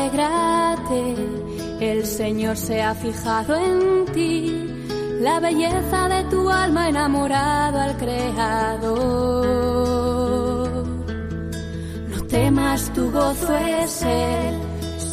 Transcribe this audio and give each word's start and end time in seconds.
Alégrate, 0.00 1.14
el 1.80 2.06
Señor 2.06 2.56
se 2.56 2.80
ha 2.80 2.94
fijado 2.94 3.54
en 3.54 4.06
ti, 4.06 4.66
la 5.20 5.40
belleza 5.40 6.08
de 6.08 6.24
tu 6.24 6.48
alma 6.48 6.88
enamorado 6.88 7.80
al 7.80 7.98
Creador. 7.98 8.96
No 12.08 12.22
temas, 12.28 12.90
tu 12.94 13.10
gozo 13.10 13.54
es 13.56 14.02
Él, 14.02 14.54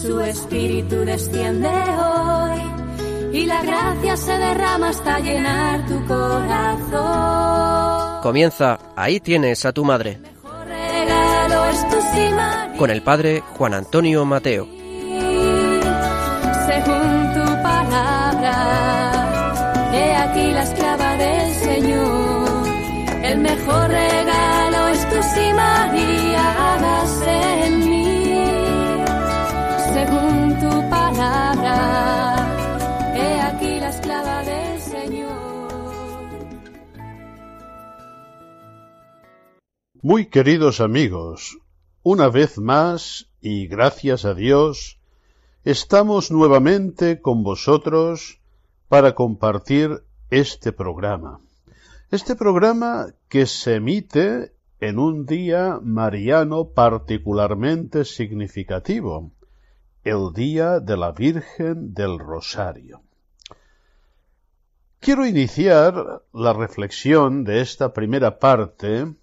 su 0.02 0.22
espíritu 0.22 0.96
desciende 1.04 1.68
hoy 1.68 2.62
y 3.34 3.46
la 3.46 3.62
gracia 3.62 4.16
se 4.16 4.38
derrama 4.38 4.88
hasta 4.90 5.20
llenar 5.20 5.86
tu 5.86 6.06
corazón. 6.06 7.02
Comienza, 8.24 8.80
ahí 8.96 9.20
tienes 9.20 9.66
a 9.66 9.74
tu 9.74 9.84
madre. 9.84 10.18
Con 12.78 12.90
el 12.90 13.02
padre 13.02 13.42
Juan 13.58 13.74
Antonio 13.74 14.24
Mateo. 14.24 14.77
Según 29.94 30.60
tu 30.60 30.90
palabra, 30.90 31.76
he 33.16 33.42
aquí 33.42 33.80
la 33.80 33.90
esclava 33.90 34.44
del 34.44 34.80
Señor. 34.80 35.70
Muy 40.02 40.28
queridos 40.28 40.80
amigos, 40.80 41.58
una 42.04 42.30
vez 42.30 42.58
más, 42.60 43.28
y 43.42 43.68
gracias 43.68 44.24
a 44.24 44.34
Dios, 44.34 45.00
estamos 45.66 46.32
nuevamente 46.32 47.22
con 47.22 47.44
vosotros 47.44 48.40
para 48.88 49.14
compartir 49.16 50.04
este 50.30 50.72
programa. 50.72 51.42
Este 52.10 52.38
programa 52.38 53.08
que 53.28 53.46
se 53.46 53.76
emite 53.76 54.54
en 54.80 54.98
un 54.98 55.26
día 55.26 55.78
mariano 55.84 56.70
particularmente 56.70 58.06
significativo, 58.06 59.34
el 60.06 60.32
Día 60.34 60.80
de 60.80 60.96
la 60.96 61.12
Virgen 61.12 61.94
del 61.94 62.18
Rosario. 62.18 63.02
Quiero 65.02 65.26
iniciar 65.26 66.24
la 66.32 66.54
reflexión 66.54 67.44
de 67.44 67.60
esta 67.60 67.92
primera 67.92 68.40
parte 68.40 69.14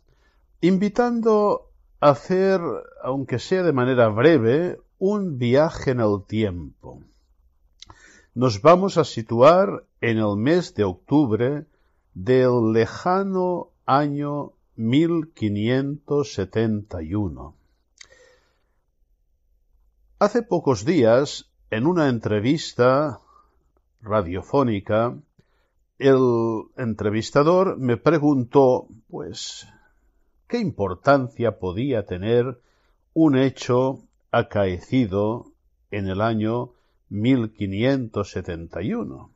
invitando 0.60 1.70
hacer, 2.00 2.60
aunque 3.02 3.38
sea 3.38 3.62
de 3.62 3.72
manera 3.72 4.08
breve, 4.08 4.78
un 4.98 5.38
viaje 5.38 5.92
en 5.92 6.00
el 6.00 6.22
tiempo. 6.28 7.02
Nos 8.34 8.60
vamos 8.60 8.98
a 8.98 9.04
situar 9.04 9.84
en 10.02 10.18
el 10.18 10.36
mes 10.36 10.74
de 10.74 10.84
octubre 10.84 11.64
del 12.14 12.72
lejano 12.72 13.68
año 13.84 14.52
1571. 14.76 17.54
Hace 20.20 20.42
pocos 20.42 20.84
días, 20.84 21.50
en 21.70 21.86
una 21.86 22.08
entrevista 22.08 23.18
radiofónica, 24.00 25.16
el 25.98 26.62
entrevistador 26.76 27.78
me 27.78 27.96
preguntó, 27.96 28.86
pues, 29.08 29.66
qué 30.46 30.58
importancia 30.58 31.58
podía 31.58 32.06
tener 32.06 32.60
un 33.12 33.36
hecho 33.36 34.04
acaecido 34.30 35.50
en 35.90 36.06
el 36.08 36.20
año 36.20 36.70
1571. 37.08 39.30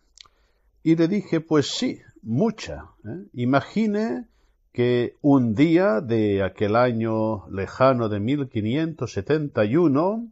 Y 0.82 0.97
le 0.97 1.08
dije, 1.08 1.41
pues 1.41 1.70
sí, 1.70 2.03
mucha. 2.28 2.84
¿eh? 3.05 3.25
Imagine 3.33 4.28
que 4.72 5.16
un 5.22 5.55
día 5.55 6.03
de 6.03 6.43
aquel 6.43 6.77
año 6.77 7.49
lejano 7.49 8.09
de 8.09 8.21
1571, 8.21 10.28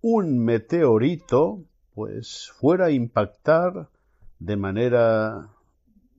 un 0.00 0.44
meteorito, 0.44 1.62
pues 1.94 2.50
fuera 2.58 2.86
a 2.86 2.90
impactar 2.90 3.88
de 4.38 4.56
manera 4.56 5.50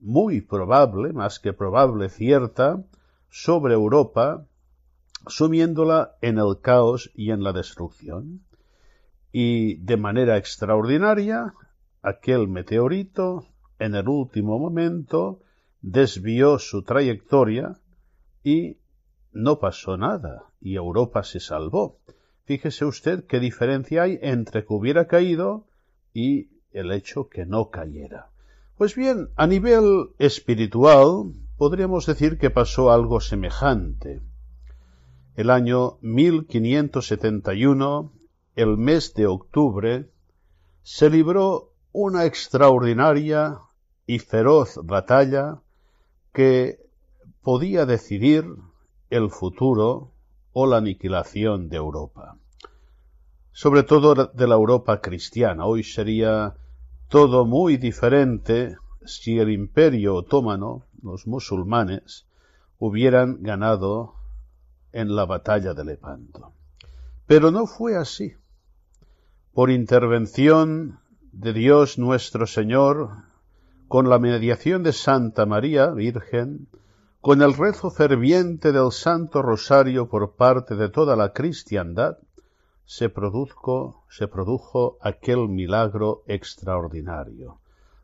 muy 0.00 0.40
probable, 0.40 1.12
más 1.12 1.40
que 1.40 1.52
probable, 1.52 2.08
cierta, 2.08 2.82
sobre 3.28 3.74
Europa, 3.74 4.46
sumiéndola 5.26 6.14
en 6.20 6.38
el 6.38 6.60
caos 6.60 7.10
y 7.14 7.32
en 7.32 7.42
la 7.42 7.52
destrucción. 7.52 8.42
Y 9.32 9.78
de 9.78 9.96
manera 9.96 10.36
extraordinaria, 10.36 11.54
aquel 12.02 12.46
meteorito, 12.46 13.46
en 13.82 13.94
el 13.96 14.08
último 14.08 14.60
momento, 14.60 15.40
desvió 15.80 16.60
su 16.60 16.82
trayectoria 16.82 17.80
y 18.44 18.76
no 19.32 19.58
pasó 19.58 19.96
nada, 19.96 20.44
y 20.60 20.76
Europa 20.76 21.24
se 21.24 21.40
salvó. 21.40 21.98
Fíjese 22.44 22.84
usted 22.84 23.24
qué 23.24 23.40
diferencia 23.40 24.04
hay 24.04 24.20
entre 24.22 24.64
que 24.64 24.72
hubiera 24.72 25.08
caído 25.08 25.66
y 26.14 26.50
el 26.70 26.92
hecho 26.92 27.28
que 27.28 27.44
no 27.44 27.70
cayera. 27.70 28.30
Pues 28.76 28.94
bien, 28.94 29.30
a 29.34 29.48
nivel 29.48 30.10
espiritual, 30.18 31.32
podríamos 31.56 32.06
decir 32.06 32.38
que 32.38 32.50
pasó 32.50 32.92
algo 32.92 33.20
semejante. 33.20 34.20
El 35.34 35.50
año 35.50 35.98
1571, 36.02 38.12
el 38.54 38.76
mes 38.76 39.12
de 39.14 39.26
octubre, 39.26 40.08
se 40.82 41.10
libró 41.10 41.72
una 41.92 42.26
extraordinaria 42.26 43.58
y 44.06 44.18
feroz 44.18 44.78
batalla 44.82 45.60
que 46.32 46.78
podía 47.42 47.86
decidir 47.86 48.46
el 49.10 49.30
futuro 49.30 50.12
o 50.52 50.66
la 50.66 50.78
aniquilación 50.78 51.68
de 51.68 51.76
Europa. 51.76 52.36
Sobre 53.52 53.82
todo 53.82 54.14
de 54.14 54.46
la 54.46 54.54
Europa 54.54 55.00
cristiana. 55.00 55.66
Hoy 55.66 55.84
sería 55.84 56.54
todo 57.08 57.44
muy 57.44 57.76
diferente 57.76 58.76
si 59.04 59.38
el 59.38 59.50
imperio 59.50 60.14
otomano 60.14 60.84
los 61.02 61.26
musulmanes 61.26 62.26
hubieran 62.78 63.42
ganado 63.42 64.14
en 64.92 65.14
la 65.14 65.26
batalla 65.26 65.74
de 65.74 65.84
Lepanto. 65.84 66.52
Pero 67.26 67.50
no 67.50 67.66
fue 67.66 67.96
así. 67.96 68.34
Por 69.52 69.70
intervención 69.70 71.00
de 71.32 71.52
Dios 71.52 71.98
nuestro 71.98 72.46
Señor, 72.46 73.24
con 73.92 74.08
la 74.08 74.18
mediación 74.18 74.82
de 74.82 74.94
Santa 74.94 75.44
María 75.44 75.88
Virgen, 75.90 76.66
con 77.20 77.42
el 77.42 77.52
rezo 77.52 77.90
ferviente 77.90 78.72
del 78.72 78.90
Santo 78.90 79.42
Rosario 79.42 80.08
por 80.08 80.34
parte 80.34 80.76
de 80.76 80.88
toda 80.88 81.14
la 81.14 81.34
cristiandad, 81.34 82.16
se 82.86 83.10
produjo, 83.10 84.06
se 84.08 84.28
produjo 84.28 84.96
aquel 85.02 85.46
milagro 85.48 86.22
extraordinario 86.26 87.58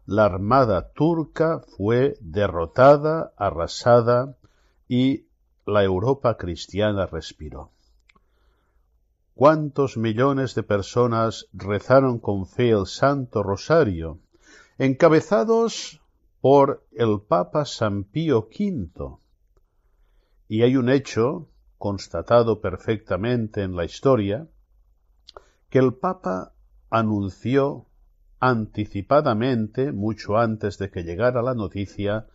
la 0.09 0.25
armada 0.25 0.91
turca 0.93 1.61
fue 1.77 2.17
derrotada, 2.23 3.33
arrasada 3.37 4.37
y 4.89 5.27
la 5.67 5.85
Europa 5.85 6.39
cristiana 6.39 7.05
respiró. 7.05 7.73
¿Cuántos 9.35 9.99
millones 9.99 10.55
de 10.55 10.63
personas 10.63 11.47
rezaron 11.53 12.19
con 12.21 12.47
fe 12.47 12.71
el 12.71 12.87
Santo 12.87 13.43
Rosario, 13.43 14.19
encabezados 14.79 16.01
por 16.41 16.87
el 16.93 17.21
Papa 17.21 17.65
San 17.65 18.05
Pío 18.05 18.49
V? 18.49 19.17
Y 20.47 20.63
hay 20.63 20.77
un 20.77 20.89
hecho, 20.89 21.49
constatado 21.79 22.61
perfectamente 22.61 23.63
en 23.63 23.75
la 23.75 23.85
historia, 23.85 24.47
que 25.69 25.81
el 25.81 25.95
Papa 25.95 26.53
anunció 26.91 27.87
anticipadamente, 28.41 29.91
mucho 29.93 30.39
antes 30.39 30.79
de 30.79 30.91
que 30.91 31.03
llegara 31.03 31.43
la 31.43 31.55
noticia, 31.55 32.27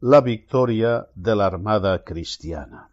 la 0.00 0.20
victoria 0.20 1.06
de 1.14 1.36
la 1.36 1.46
Armada 1.46 2.02
cristiana. 2.02 2.90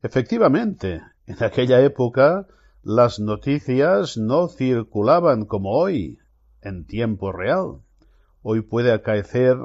Efectivamente, 0.00 1.02
en 1.26 1.42
aquella 1.42 1.80
época 1.80 2.46
las 2.84 3.18
noticias 3.18 4.16
no 4.16 4.46
circulaban 4.46 5.44
como 5.44 5.72
hoy, 5.72 6.20
en 6.62 6.86
tiempo 6.86 7.32
real. 7.32 7.80
Hoy 8.50 8.62
puede 8.62 8.92
acaecer 8.92 9.58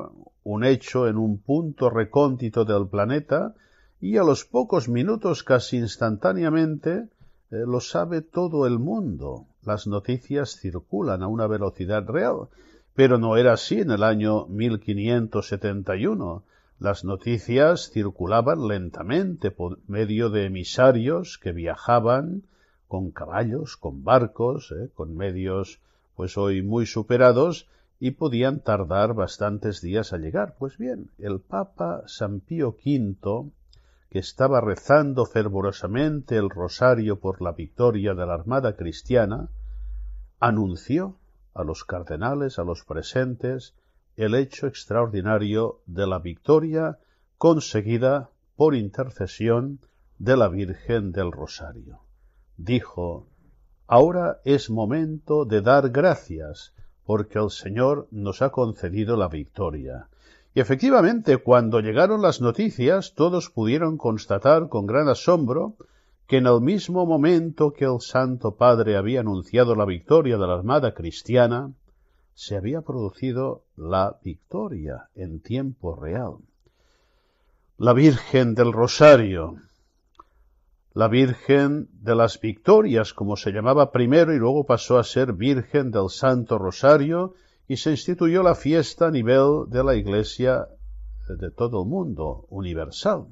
un 0.43 0.65
hecho 0.65 1.07
en 1.07 1.15
un 1.15 1.37
punto 1.37 1.89
recóndito 1.89 2.65
del 2.65 2.85
planeta 2.89 3.55
y 4.01 4.17
a 4.17 4.23
los 4.23 4.43
pocos 4.43 4.89
minutos, 4.89 5.41
casi 5.45 5.77
instantáneamente, 5.77 7.07
eh, 7.49 7.63
lo 7.65 7.79
sabe 7.79 8.19
todo 8.21 8.67
el 8.67 8.79
mundo 8.79 9.45
las 9.63 9.87
noticias 9.87 10.57
circulan 10.57 11.23
a 11.23 11.27
una 11.27 11.47
velocidad 11.47 12.05
real, 12.05 12.49
pero 12.93 13.17
no 13.17 13.37
era 13.37 13.53
así 13.53 13.79
en 13.79 13.91
el 13.91 14.03
año 14.03 14.47
1571. 14.47 16.43
Las 16.77 17.05
noticias 17.05 17.89
circulaban 17.89 18.67
lentamente 18.67 19.49
por 19.49 19.79
medio 19.87 20.29
de 20.29 20.43
emisarios 20.47 21.37
que 21.37 21.53
viajaban 21.53 22.43
con 22.89 23.11
caballos, 23.11 23.77
con 23.77 24.03
barcos, 24.03 24.73
¿eh? 24.73 24.89
con 24.93 25.15
medios 25.15 25.79
pues 26.17 26.37
hoy 26.37 26.61
muy 26.61 26.85
superados 26.85 27.69
y 28.03 28.11
podían 28.11 28.59
tardar 28.59 29.13
bastantes 29.13 29.79
días 29.79 30.11
a 30.11 30.17
llegar. 30.17 30.55
Pues 30.59 30.77
bien, 30.77 31.09
el 31.19 31.39
Papa 31.39 32.03
San 32.05 32.41
Pío 32.41 32.75
V, 32.85 33.49
que 34.09 34.19
estaba 34.19 34.59
rezando 34.59 35.25
fervorosamente 35.25 36.35
el 36.35 36.49
rosario 36.49 37.21
por 37.21 37.41
la 37.41 37.53
victoria 37.53 38.13
de 38.13 38.25
la 38.25 38.33
Armada 38.33 38.75
cristiana, 38.75 39.47
anunció 40.41 41.15
a 41.53 41.63
los 41.63 41.85
cardenales, 41.85 42.59
a 42.59 42.65
los 42.65 42.83
presentes, 42.83 43.73
el 44.17 44.35
hecho 44.35 44.67
extraordinario 44.67 45.79
de 45.85 46.05
la 46.05 46.19
victoria 46.19 46.99
conseguida 47.37 48.31
por 48.57 48.75
intercesión 48.75 49.79
de 50.19 50.35
la 50.35 50.49
Virgen 50.49 51.13
del 51.13 51.31
Rosario. 51.31 52.01
Dijo, 52.57 53.27
Ahora 53.87 54.41
es 54.43 54.69
momento 54.69 55.45
de 55.45 55.61
dar 55.61 55.89
gracias, 55.89 56.73
porque 57.05 57.39
el 57.39 57.49
Señor 57.49 58.07
nos 58.11 58.41
ha 58.41 58.49
concedido 58.49 59.17
la 59.17 59.27
victoria. 59.27 60.07
Y 60.55 60.59
efectivamente, 60.59 61.37
cuando 61.37 61.79
llegaron 61.79 62.21
las 62.21 62.39
noticias, 62.39 63.13
todos 63.15 63.49
pudieron 63.49 63.97
constatar 63.97 64.69
con 64.69 64.85
gran 64.85 65.09
asombro 65.09 65.75
que 66.27 66.37
en 66.37 66.47
el 66.47 66.61
mismo 66.61 67.05
momento 67.05 67.73
que 67.73 67.85
el 67.85 67.99
Santo 67.99 68.55
Padre 68.55 68.95
había 68.95 69.21
anunciado 69.21 69.75
la 69.75 69.85
victoria 69.85 70.37
de 70.37 70.47
la 70.47 70.53
Armada 70.53 70.93
cristiana, 70.93 71.71
se 72.33 72.55
había 72.55 72.81
producido 72.81 73.63
la 73.75 74.17
victoria 74.23 75.09
en 75.15 75.39
tiempo 75.39 75.95
real. 75.95 76.37
La 77.77 77.93
Virgen 77.93 78.55
del 78.55 78.71
Rosario, 78.71 79.57
la 80.93 81.07
Virgen 81.07 81.89
de 82.01 82.15
las 82.15 82.39
Victorias, 82.39 83.13
como 83.13 83.35
se 83.35 83.51
llamaba 83.51 83.91
primero 83.91 84.33
y 84.33 84.37
luego 84.37 84.65
pasó 84.65 84.99
a 84.99 85.03
ser 85.03 85.33
Virgen 85.33 85.89
del 85.91 86.09
Santo 86.09 86.57
Rosario, 86.57 87.33
y 87.67 87.77
se 87.77 87.91
instituyó 87.91 88.43
la 88.43 88.55
fiesta 88.55 89.07
a 89.07 89.11
nivel 89.11 89.69
de 89.69 89.83
la 89.83 89.95
Iglesia 89.95 90.67
de 91.27 91.49
todo 91.49 91.83
el 91.83 91.89
mundo, 91.89 92.45
universal. 92.49 93.25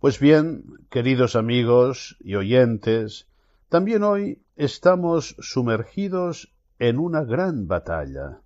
Pues 0.00 0.20
bien, 0.20 0.64
queridos 0.88 1.36
amigos 1.36 2.16
y 2.20 2.36
oyentes, 2.36 3.26
también 3.68 4.02
hoy 4.02 4.40
estamos 4.56 5.36
sumergidos 5.40 6.52
en 6.78 6.98
una 6.98 7.24
gran 7.24 7.66
batalla, 7.66 8.38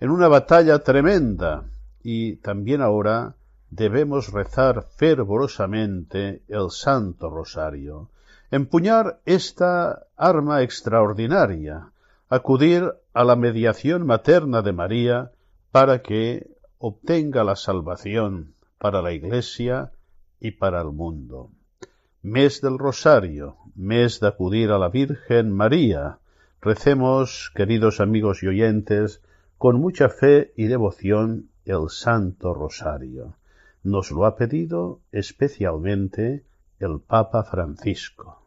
en 0.00 0.10
una 0.10 0.28
batalla 0.28 0.80
tremenda, 0.80 1.64
y 2.02 2.36
también 2.36 2.80
ahora 2.80 3.36
debemos 3.74 4.32
rezar 4.32 4.86
fervorosamente 4.96 6.42
el 6.46 6.70
Santo 6.70 7.28
Rosario, 7.28 8.08
empuñar 8.52 9.18
esta 9.24 10.06
arma 10.16 10.62
extraordinaria, 10.62 11.90
acudir 12.28 12.94
a 13.12 13.24
la 13.24 13.34
mediación 13.34 14.06
materna 14.06 14.62
de 14.62 14.72
María 14.72 15.32
para 15.72 16.02
que 16.02 16.46
obtenga 16.78 17.42
la 17.42 17.56
salvación 17.56 18.54
para 18.78 19.02
la 19.02 19.12
Iglesia 19.12 19.90
y 20.38 20.52
para 20.52 20.80
el 20.80 20.92
mundo. 20.92 21.50
Mes 22.22 22.60
del 22.60 22.78
Rosario, 22.78 23.56
mes 23.74 24.20
de 24.20 24.28
acudir 24.28 24.70
a 24.70 24.78
la 24.78 24.88
Virgen 24.88 25.50
María. 25.50 26.18
Recemos, 26.60 27.50
queridos 27.56 28.00
amigos 28.00 28.44
y 28.44 28.46
oyentes, 28.46 29.20
con 29.58 29.80
mucha 29.80 30.08
fe 30.08 30.52
y 30.56 30.66
devoción 30.66 31.48
el 31.64 31.88
Santo 31.88 32.54
Rosario. 32.54 33.34
Nos 33.84 34.10
lo 34.10 34.24
ha 34.24 34.34
pedido 34.34 35.02
especialmente 35.12 36.46
el 36.78 37.00
Papa 37.00 37.44
Francisco. 37.44 38.42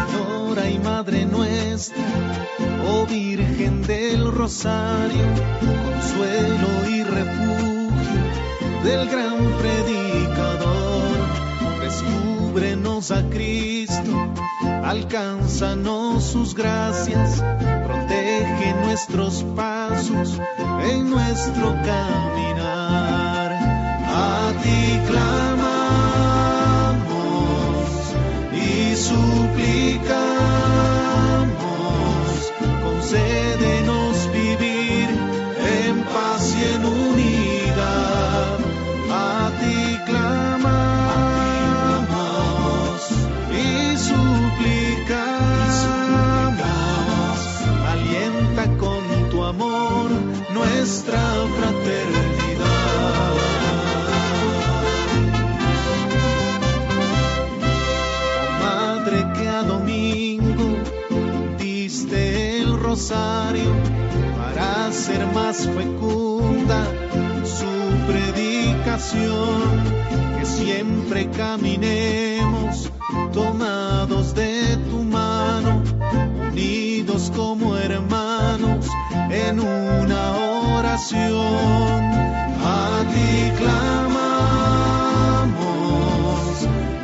Señora 0.00 0.70
y 0.70 0.78
Madre 0.78 1.26
nuestra, 1.26 2.02
oh 2.88 3.04
Virgen 3.06 3.82
del 3.82 4.32
Rosario, 4.32 5.26
consuelo 5.60 6.88
y 6.88 7.02
refugio 7.02 8.20
del 8.82 9.06
gran 9.10 9.36
predicador, 9.58 11.04
descúbrenos 11.82 13.10
a 13.10 13.28
Cristo, 13.28 14.32
alcánzanos 14.82 16.24
sus 16.24 16.54
gracias, 16.54 17.44
protege 18.70 18.74
nuestros 18.84 19.44
pasos 19.56 20.40
en 20.82 21.10
nuestro 21.10 21.74
caminar. 21.84 23.52
A 24.06 24.52
ti 24.62 25.00
clamamos 25.06 25.44
y 28.52 28.96
suplicamos, 28.96 30.19
fecunda 65.68 66.84
su 67.44 67.66
predicación, 68.06 69.60
que 70.38 70.46
siempre 70.46 71.28
caminemos 71.30 72.90
tomados 73.32 74.34
de 74.34 74.76
tu 74.90 75.02
mano, 75.02 75.82
unidos 76.50 77.32
como 77.34 77.76
hermanos 77.76 78.86
en 79.30 79.60
una 79.60 80.32
oración. 80.76 82.00
A 82.62 83.04
ti 83.12 83.50
clamamos 83.58 84.30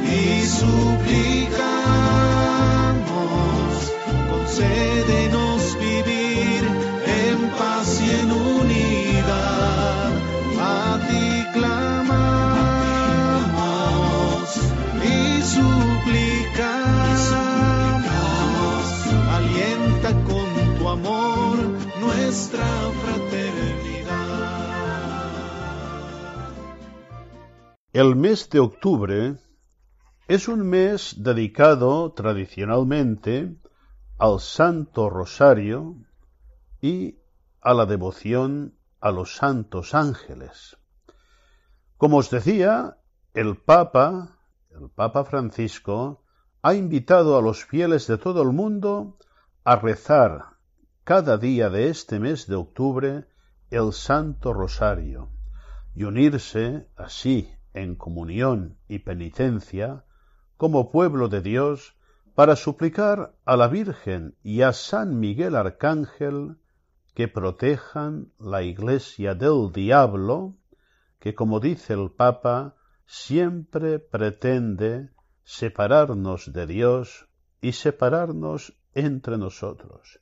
y 0.02 0.44
suplicamos, 0.46 1.66
concédenos 4.30 5.45
El 27.96 28.14
mes 28.14 28.50
de 28.50 28.60
octubre 28.60 29.38
es 30.28 30.48
un 30.48 30.68
mes 30.68 31.14
dedicado 31.16 32.12
tradicionalmente 32.12 33.56
al 34.18 34.38
Santo 34.38 35.08
Rosario 35.08 35.96
y 36.82 37.16
a 37.62 37.72
la 37.72 37.86
devoción 37.86 38.74
a 39.00 39.10
los 39.12 39.36
santos 39.36 39.94
ángeles. 39.94 40.76
Como 41.96 42.18
os 42.18 42.28
decía, 42.28 42.98
el 43.32 43.56
Papa, 43.56 44.36
el 44.78 44.90
Papa 44.90 45.24
Francisco, 45.24 46.22
ha 46.60 46.74
invitado 46.74 47.38
a 47.38 47.40
los 47.40 47.64
fieles 47.64 48.06
de 48.06 48.18
todo 48.18 48.42
el 48.42 48.52
mundo 48.52 49.16
a 49.64 49.76
rezar 49.76 50.58
cada 51.02 51.38
día 51.38 51.70
de 51.70 51.88
este 51.88 52.20
mes 52.20 52.46
de 52.46 52.56
octubre 52.56 53.26
el 53.70 53.94
Santo 53.94 54.52
Rosario 54.52 55.30
y 55.94 56.04
unirse 56.04 56.90
así 56.94 57.55
en 57.76 57.94
comunión 57.94 58.76
y 58.88 58.98
penitencia 59.00 60.04
como 60.56 60.90
pueblo 60.90 61.28
de 61.28 61.42
Dios 61.42 61.94
para 62.34 62.56
suplicar 62.56 63.34
a 63.44 63.56
la 63.56 63.68
Virgen 63.68 64.34
y 64.42 64.62
a 64.62 64.72
San 64.72 65.20
Miguel 65.20 65.54
Arcángel 65.54 66.56
que 67.14 67.28
protejan 67.28 68.32
la 68.38 68.62
Iglesia 68.62 69.34
del 69.34 69.72
diablo, 69.72 70.54
que 71.18 71.34
como 71.34 71.60
dice 71.60 71.94
el 71.94 72.10
Papa, 72.10 72.74
siempre 73.06 73.98
pretende 73.98 75.10
separarnos 75.44 76.52
de 76.52 76.66
Dios 76.66 77.26
y 77.62 77.72
separarnos 77.72 78.74
entre 78.94 79.38
nosotros. 79.38 80.20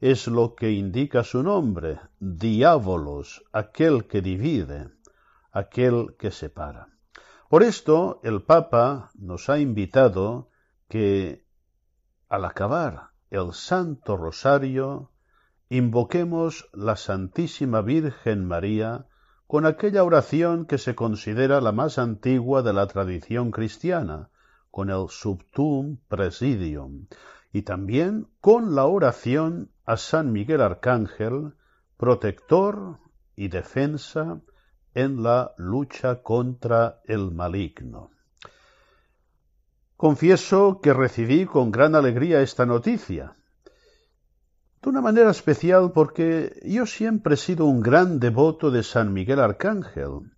Es 0.00 0.26
lo 0.26 0.54
que 0.54 0.72
indica 0.72 1.24
su 1.24 1.42
nombre, 1.42 2.00
diábolos, 2.20 3.44
aquel 3.52 4.06
que 4.06 4.22
divide, 4.22 4.95
aquel 5.56 6.16
que 6.18 6.30
separa. 6.30 6.88
Por 7.48 7.62
esto, 7.62 8.20
el 8.22 8.42
Papa 8.42 9.10
nos 9.14 9.48
ha 9.48 9.58
invitado 9.58 10.50
que, 10.86 11.46
al 12.28 12.44
acabar 12.44 13.12
el 13.30 13.54
Santo 13.54 14.18
Rosario, 14.18 15.12
invoquemos 15.70 16.68
la 16.74 16.96
Santísima 16.96 17.80
Virgen 17.80 18.46
María 18.46 19.06
con 19.46 19.64
aquella 19.64 20.04
oración 20.04 20.66
que 20.66 20.76
se 20.76 20.94
considera 20.94 21.62
la 21.62 21.72
más 21.72 21.98
antigua 21.98 22.62
de 22.62 22.74
la 22.74 22.86
tradición 22.86 23.50
cristiana, 23.50 24.28
con 24.70 24.90
el 24.90 25.08
Subtum 25.08 25.96
Presidium, 26.08 27.06
y 27.50 27.62
también 27.62 28.28
con 28.42 28.74
la 28.74 28.84
oración 28.84 29.70
a 29.86 29.96
San 29.96 30.32
Miguel 30.32 30.60
Arcángel, 30.60 31.54
protector 31.96 32.98
y 33.36 33.48
defensa 33.48 34.42
en 34.96 35.22
la 35.22 35.52
lucha 35.58 36.22
contra 36.22 37.00
el 37.04 37.30
maligno. 37.30 38.10
Confieso 39.98 40.80
que 40.80 40.94
recibí 40.94 41.44
con 41.44 41.70
gran 41.70 41.94
alegría 41.94 42.40
esta 42.40 42.64
noticia, 42.64 43.34
de 44.80 44.88
una 44.88 45.02
manera 45.02 45.30
especial 45.30 45.92
porque 45.92 46.62
yo 46.64 46.86
siempre 46.86 47.34
he 47.34 47.36
sido 47.36 47.66
un 47.66 47.80
gran 47.80 48.20
devoto 48.20 48.70
de 48.70 48.82
San 48.82 49.12
Miguel 49.12 49.40
Arcángel 49.40 50.32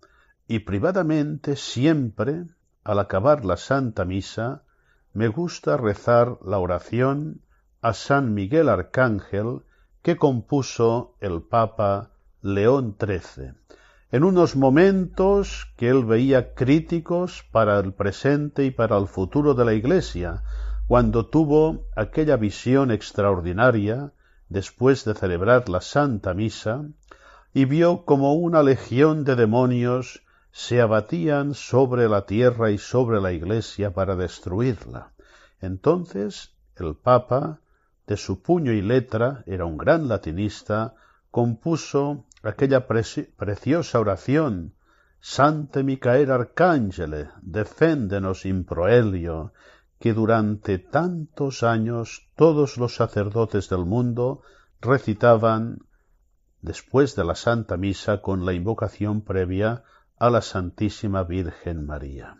y 0.45 0.59
privadamente 0.59 1.55
siempre, 1.55 2.45
al 2.83 2.99
acabar 2.99 3.45
la 3.45 3.55
Santa 3.55 4.03
Misa, 4.03 4.63
me 5.13 5.29
gusta 5.29 5.77
rezar 5.77 6.37
la 6.43 6.57
oración 6.59 7.41
a 7.81 7.93
San 7.93 8.33
Miguel 8.33 8.67
Arcángel 8.67 9.61
que 10.01 10.17
compuso 10.17 11.15
el 11.21 11.43
Papa 11.43 12.11
León 12.41 12.97
XIII, 12.99 13.53
en 14.11 14.23
unos 14.23 14.55
momentos 14.55 15.71
que 15.77 15.89
él 15.89 16.03
veía 16.03 16.53
críticos 16.55 17.45
para 17.51 17.79
el 17.79 17.93
presente 17.93 18.65
y 18.65 18.71
para 18.71 18.97
el 18.97 19.07
futuro 19.07 19.53
de 19.53 19.65
la 19.65 19.73
Iglesia, 19.73 20.43
cuando 20.87 21.27
tuvo 21.27 21.85
aquella 21.95 22.35
visión 22.35 22.89
extraordinaria 22.89 24.11
después 24.47 25.05
de 25.05 25.13
celebrar 25.13 25.69
la 25.69 25.81
Santa 25.81 26.33
Misa, 26.33 26.85
y 27.53 27.65
vio 27.65 28.05
como 28.05 28.33
una 28.33 28.63
legión 28.63 29.23
de 29.23 29.35
demonios 29.35 30.23
se 30.51 30.81
abatían 30.81 31.53
sobre 31.53 32.09
la 32.09 32.25
tierra 32.25 32.71
y 32.71 32.79
sobre 32.79 33.21
la 33.21 33.31
Iglesia 33.31 33.93
para 33.93 34.15
destruirla. 34.15 35.13
Entonces 35.61 36.55
el 36.75 36.95
Papa, 36.95 37.59
de 38.07 38.17
su 38.17 38.41
puño 38.41 38.71
y 38.71 38.81
letra, 38.81 39.43
era 39.45 39.65
un 39.65 39.77
gran 39.77 40.07
latinista, 40.07 40.95
compuso 41.29 42.25
aquella 42.41 42.87
preciosa 42.87 43.99
oración 43.99 44.73
Sante 45.21 45.83
Micael 45.83 46.31
Arcángele, 46.31 47.29
deféndenos 47.41 48.45
in 48.45 48.63
proelio, 48.63 49.51
que 49.99 50.13
durante 50.13 50.79
tantos 50.79 51.63
años 51.63 52.29
todos 52.37 52.77
los 52.77 52.95
sacerdotes 52.95 53.67
del 53.67 53.83
mundo 53.83 54.41
recitaban 54.79 55.79
después 56.61 57.17
de 57.17 57.25
la 57.25 57.35
Santa 57.35 57.75
Misa 57.75 58.21
con 58.21 58.45
la 58.45 58.53
invocación 58.53 59.21
previa 59.21 59.83
a 60.17 60.29
la 60.29 60.41
Santísima 60.41 61.23
Virgen 61.23 61.85
María. 61.85 62.37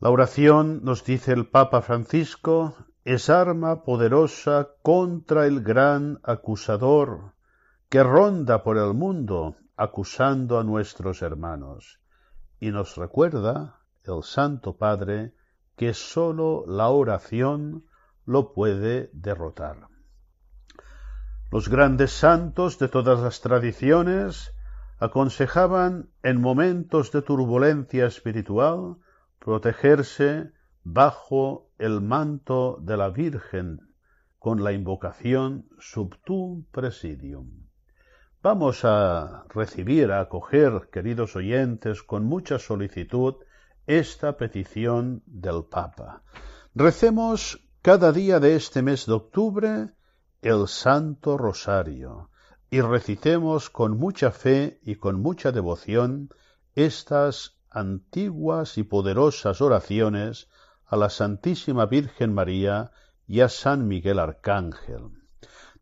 La 0.00 0.08
oración, 0.08 0.80
nos 0.82 1.04
dice 1.04 1.32
el 1.32 1.46
Papa 1.48 1.82
Francisco, 1.82 2.76
es 3.04 3.28
arma 3.28 3.84
poderosa 3.84 4.70
contra 4.80 5.46
el 5.46 5.62
gran 5.62 6.18
acusador 6.22 7.31
que 7.92 8.02
ronda 8.02 8.62
por 8.62 8.78
el 8.78 8.94
mundo 8.94 9.56
acusando 9.76 10.58
a 10.58 10.64
nuestros 10.64 11.20
hermanos. 11.20 12.00
Y 12.58 12.70
nos 12.70 12.96
recuerda 12.96 13.80
el 14.04 14.22
Santo 14.22 14.78
Padre 14.78 15.34
que 15.76 15.92
sólo 15.92 16.64
la 16.66 16.88
oración 16.88 17.84
lo 18.24 18.54
puede 18.54 19.10
derrotar. 19.12 19.88
Los 21.50 21.68
grandes 21.68 22.12
santos 22.12 22.78
de 22.78 22.88
todas 22.88 23.20
las 23.20 23.42
tradiciones 23.42 24.54
aconsejaban 24.98 26.08
en 26.22 26.40
momentos 26.40 27.12
de 27.12 27.20
turbulencia 27.20 28.06
espiritual 28.06 28.96
protegerse 29.38 30.50
bajo 30.82 31.68
el 31.76 32.00
manto 32.00 32.78
de 32.80 32.96
la 32.96 33.10
Virgen 33.10 33.80
con 34.38 34.64
la 34.64 34.72
invocación 34.72 35.68
Subtum 35.78 36.64
Presidium. 36.72 37.61
Vamos 38.42 38.84
a 38.84 39.44
recibir, 39.50 40.10
a 40.10 40.22
acoger, 40.22 40.88
queridos 40.90 41.36
oyentes, 41.36 42.02
con 42.02 42.24
mucha 42.24 42.58
solicitud 42.58 43.36
esta 43.86 44.36
petición 44.36 45.22
del 45.26 45.62
Papa. 45.70 46.24
Recemos 46.74 47.60
cada 47.82 48.10
día 48.10 48.40
de 48.40 48.56
este 48.56 48.82
mes 48.82 49.06
de 49.06 49.12
octubre 49.12 49.90
el 50.40 50.66
Santo 50.66 51.38
Rosario 51.38 52.30
y 52.68 52.80
recitemos 52.80 53.70
con 53.70 53.96
mucha 53.96 54.32
fe 54.32 54.80
y 54.82 54.96
con 54.96 55.22
mucha 55.22 55.52
devoción 55.52 56.30
estas 56.74 57.60
antiguas 57.70 58.76
y 58.76 58.82
poderosas 58.82 59.60
oraciones 59.60 60.48
a 60.84 60.96
la 60.96 61.10
Santísima 61.10 61.86
Virgen 61.86 62.34
María 62.34 62.90
y 63.28 63.38
a 63.38 63.48
San 63.48 63.86
Miguel 63.86 64.18
Arcángel. 64.18 65.21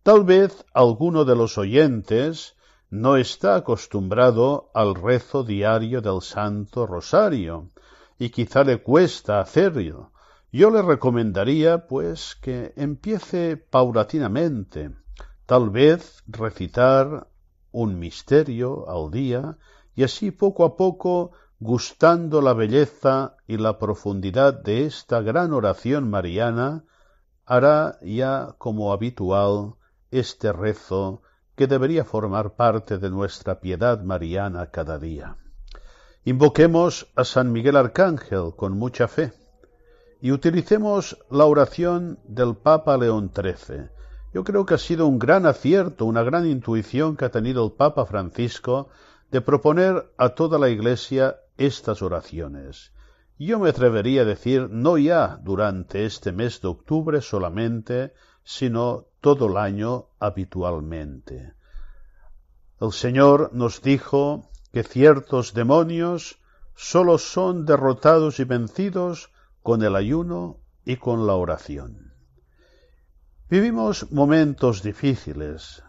Tal 0.02 0.24
vez 0.24 0.64
alguno 0.72 1.26
de 1.26 1.36
los 1.36 1.58
oyentes 1.58 2.56
no 2.88 3.16
está 3.16 3.56
acostumbrado 3.56 4.70
al 4.72 4.94
rezo 4.94 5.44
diario 5.44 6.00
del 6.00 6.22
Santo 6.22 6.86
Rosario 6.86 7.68
y 8.18 8.30
quizá 8.30 8.64
le 8.64 8.82
cuesta 8.82 9.40
hacerlo. 9.40 10.12
Yo 10.50 10.70
le 10.70 10.80
recomendaría, 10.80 11.86
pues, 11.86 12.34
que 12.40 12.72
empiece 12.76 13.58
paulatinamente, 13.58 14.90
tal 15.44 15.68
vez 15.68 16.24
recitar 16.26 17.28
un 17.70 17.98
misterio 17.98 18.88
al 18.88 19.10
día 19.10 19.58
y 19.94 20.04
así 20.04 20.30
poco 20.30 20.64
a 20.64 20.78
poco 20.78 21.32
gustando 21.58 22.40
la 22.40 22.54
belleza 22.54 23.36
y 23.46 23.58
la 23.58 23.78
profundidad 23.78 24.54
de 24.54 24.86
esta 24.86 25.20
gran 25.20 25.52
oración 25.52 26.08
mariana, 26.08 26.84
hará 27.44 27.98
ya 28.00 28.54
como 28.56 28.94
habitual 28.94 29.74
este 30.10 30.52
rezo 30.52 31.22
que 31.56 31.66
debería 31.66 32.04
formar 32.04 32.54
parte 32.56 32.98
de 32.98 33.10
nuestra 33.10 33.60
piedad 33.60 34.02
mariana 34.02 34.70
cada 34.70 34.98
día. 34.98 35.36
Invoquemos 36.24 37.10
a 37.16 37.24
San 37.24 37.52
Miguel 37.52 37.76
Arcángel 37.76 38.54
con 38.56 38.78
mucha 38.78 39.08
fe 39.08 39.32
y 40.20 40.32
utilicemos 40.32 41.18
la 41.30 41.46
oración 41.46 42.18
del 42.24 42.56
Papa 42.56 42.96
León 42.96 43.30
XIII, 43.34 43.88
yo 44.32 44.44
creo 44.44 44.64
que 44.64 44.74
ha 44.74 44.78
sido 44.78 45.06
un 45.08 45.18
gran 45.18 45.44
acierto, 45.44 46.04
una 46.04 46.22
gran 46.22 46.46
intuición 46.46 47.16
que 47.16 47.24
ha 47.24 47.30
tenido 47.30 47.64
el 47.64 47.72
Papa 47.72 48.06
Francisco 48.06 48.88
de 49.30 49.40
proponer 49.40 50.12
a 50.16 50.30
toda 50.30 50.58
la 50.58 50.68
Iglesia 50.68 51.40
estas 51.56 52.00
oraciones. 52.00 52.92
Yo 53.38 53.58
me 53.58 53.70
atrevería 53.70 54.22
a 54.22 54.26
decir 54.26 54.68
no 54.70 54.98
ya 54.98 55.40
durante 55.42 56.04
este 56.04 56.30
mes 56.30 56.60
de 56.60 56.68
octubre 56.68 57.20
solamente, 57.22 58.12
sino 58.44 59.06
todo 59.20 59.46
el 59.46 59.56
año 59.56 60.06
habitualmente. 60.18 61.54
El 62.80 62.92
Señor 62.92 63.50
nos 63.52 63.82
dijo 63.82 64.50
que 64.72 64.82
ciertos 64.82 65.52
demonios 65.52 66.38
sólo 66.74 67.18
son 67.18 67.66
derrotados 67.66 68.40
y 68.40 68.44
vencidos 68.44 69.30
con 69.62 69.82
el 69.82 69.96
ayuno 69.96 70.60
y 70.84 70.96
con 70.96 71.26
la 71.26 71.34
oración. 71.34 72.14
Vivimos 73.50 74.10
momentos 74.12 74.82
difíciles 74.82 75.82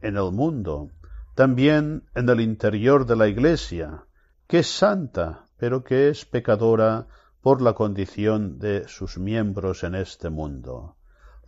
en 0.00 0.16
el 0.16 0.32
mundo, 0.32 0.90
también 1.34 2.04
en 2.14 2.28
el 2.28 2.40
interior 2.40 3.06
de 3.06 3.16
la 3.16 3.28
Iglesia, 3.28 4.04
que 4.46 4.60
es 4.60 4.68
santa, 4.68 5.46
pero 5.58 5.84
que 5.84 6.08
es 6.08 6.24
pecadora 6.24 7.08
por 7.42 7.60
la 7.60 7.74
condición 7.74 8.58
de 8.58 8.88
sus 8.88 9.18
miembros 9.18 9.84
en 9.84 9.94
este 9.94 10.30
mundo. 10.30 10.97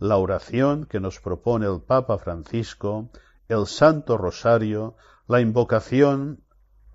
La 0.01 0.17
oración 0.17 0.87
que 0.87 0.99
nos 0.99 1.19
propone 1.19 1.67
el 1.67 1.79
Papa 1.79 2.17
Francisco, 2.17 3.11
el 3.47 3.67
Santo 3.67 4.17
Rosario, 4.17 4.95
la 5.27 5.41
invocación 5.41 6.43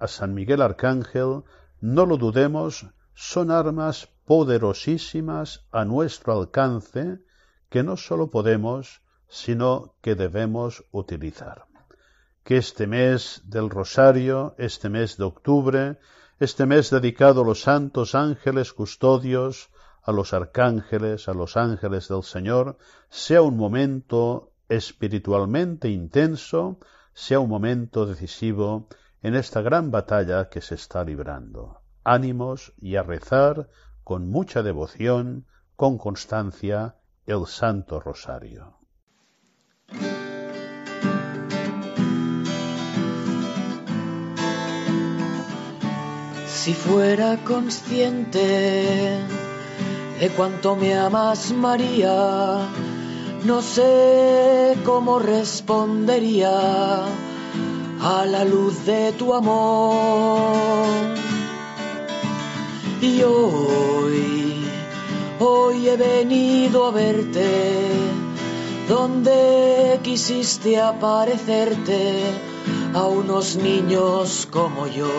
a 0.01 0.09
San 0.09 0.35
Miguel 0.35 0.61
Arcángel, 0.61 1.45
no 1.81 2.05
lo 2.05 2.17
dudemos, 2.17 2.85
son 3.15 3.53
armas 3.53 4.09
poderosísimas 4.25 5.69
a 5.71 5.85
nuestro 5.85 6.33
alcance 6.33 7.21
que 7.69 7.85
no 7.85 7.97
sólo 7.97 8.33
podemos, 8.33 9.03
sino 9.29 9.95
que 10.03 10.17
debemos 10.17 10.85
utilizar. 10.91 11.67
Que 12.43 12.57
este 12.57 12.89
mes 12.89 13.41
del 13.45 13.71
Rosario, 13.71 14.57
este 14.59 14.89
mes 14.89 15.17
de 15.17 15.23
octubre, 15.23 16.01
este 16.41 16.67
mes 16.67 16.91
dedicado 16.91 17.43
a 17.43 17.45
los 17.45 17.61
santos 17.61 18.17
ángeles 18.17 18.73
custodios, 18.73 19.71
a 20.07 20.13
los 20.13 20.33
arcángeles, 20.33 21.29
a 21.29 21.35
los 21.35 21.57
ángeles 21.57 22.07
del 22.07 22.23
Señor, 22.23 22.79
sea 23.11 23.43
un 23.43 23.57
momento 23.57 24.53
espiritualmente 24.69 25.89
intenso, 25.89 26.79
sea 27.13 27.41
un 27.41 27.49
momento 27.49 28.07
decisivo 28.07 28.87
en 29.21 29.35
esta 29.35 29.63
gran 29.63 29.91
batalla 29.91 30.49
que 30.49 30.61
se 30.61 30.77
está 30.77 31.05
librando. 31.05 31.81
ánimos 32.05 32.73
y 32.81 32.95
a 32.95 33.03
rezar 33.03 33.69
con 34.05 34.31
mucha 34.31 34.63
devoción, 34.63 35.45
con 35.75 35.99
constancia, 35.99 36.95
el 37.27 37.49
Santo 37.49 37.99
Rosario. 37.99 38.77
Si 46.47 46.75
fuera 46.75 47.43
consciente 47.45 49.46
de 50.20 50.30
cuánto 50.30 50.76
me 50.76 50.94
amas, 50.94 51.52
María, 51.52 52.58
no 53.44 53.61
sé 53.61 54.76
cómo 54.85 55.18
respondería 55.18 57.04
a 58.00 58.25
la 58.25 58.44
luz 58.44 58.87
de 58.87 59.12
tu 59.12 59.35
amor. 59.35 60.87
Y 63.00 63.23
hoy, 63.23 64.64
hoy 65.38 65.88
he 65.88 65.96
venido 65.96 66.87
a 66.87 66.90
verte, 66.92 67.88
donde 68.88 70.00
quisiste 70.02 70.80
aparecerte 70.80 72.23
a 72.94 73.04
unos 73.04 73.56
niños 73.56 74.49
como 74.50 74.87
yo. 74.87 75.11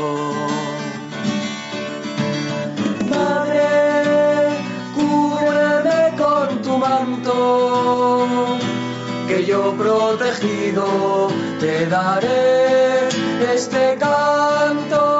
Que 9.28 9.46
yo 9.46 9.74
protegido 9.74 11.28
te 11.60 11.86
daré 11.88 13.10
este 13.54 13.98
canto. 14.00 15.17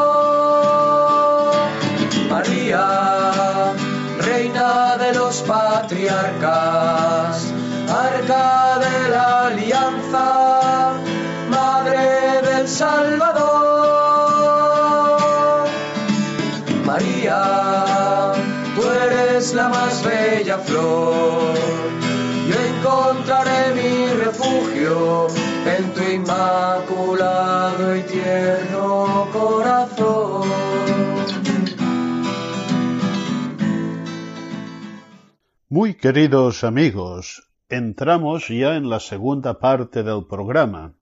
Muy 35.80 35.94
queridos 35.94 36.64
amigos, 36.64 37.52
entramos 37.70 38.48
ya 38.48 38.78
en 38.78 38.90
la 38.90 39.00
segunda 39.00 39.60
parte 39.60 40.02
del 40.02 40.26
programa. 40.26 40.96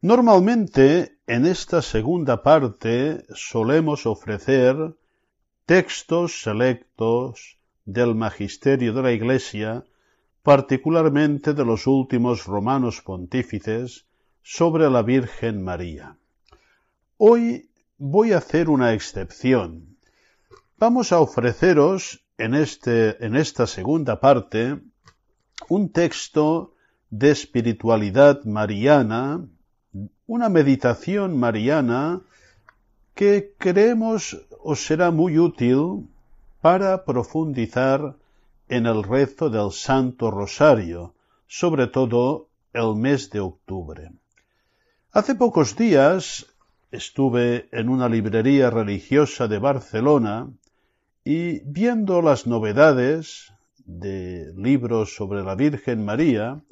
Normalmente 0.00 1.18
en 1.26 1.44
esta 1.44 1.82
segunda 1.82 2.42
parte 2.42 3.26
solemos 3.34 4.06
ofrecer 4.06 4.74
textos 5.66 6.40
selectos 6.40 7.58
del 7.84 8.14
magisterio 8.14 8.94
de 8.94 9.02
la 9.02 9.12
Iglesia, 9.12 9.84
particularmente 10.42 11.52
de 11.52 11.66
los 11.66 11.86
últimos 11.86 12.46
romanos 12.46 13.02
pontífices, 13.02 14.06
sobre 14.42 14.88
la 14.88 15.02
Virgen 15.02 15.62
María. 15.62 16.16
Hoy 17.18 17.68
voy 17.98 18.32
a 18.32 18.38
hacer 18.38 18.70
una 18.70 18.94
excepción. 18.94 19.98
Vamos 20.78 21.12
a 21.12 21.20
ofreceros 21.20 22.24
en, 22.38 22.54
este, 22.54 23.24
en 23.24 23.36
esta 23.36 23.66
segunda 23.66 24.20
parte 24.20 24.80
un 25.68 25.90
texto 25.90 26.74
de 27.10 27.30
espiritualidad 27.30 28.44
mariana, 28.44 29.44
una 30.26 30.48
meditación 30.48 31.36
mariana 31.36 32.20
que 33.14 33.54
creemos 33.58 34.38
os 34.62 34.86
será 34.86 35.10
muy 35.10 35.38
útil 35.38 36.08
para 36.60 37.04
profundizar 37.04 38.14
en 38.68 38.86
el 38.86 39.02
rezo 39.02 39.50
del 39.50 39.72
Santo 39.72 40.30
Rosario, 40.30 41.14
sobre 41.46 41.86
todo 41.88 42.48
el 42.72 42.94
mes 42.94 43.30
de 43.30 43.40
octubre. 43.40 44.12
Hace 45.10 45.34
pocos 45.34 45.74
días 45.74 46.46
estuve 46.92 47.68
en 47.72 47.88
una 47.88 48.08
librería 48.08 48.70
religiosa 48.70 49.48
de 49.48 49.58
Barcelona 49.58 50.48
y 51.30 51.60
viendo 51.66 52.22
las 52.22 52.46
novedades 52.46 53.52
de 53.84 54.50
libros 54.56 55.14
sobre 55.14 55.42
la 55.42 55.56
Virgen 55.56 56.02
María, 56.02 56.64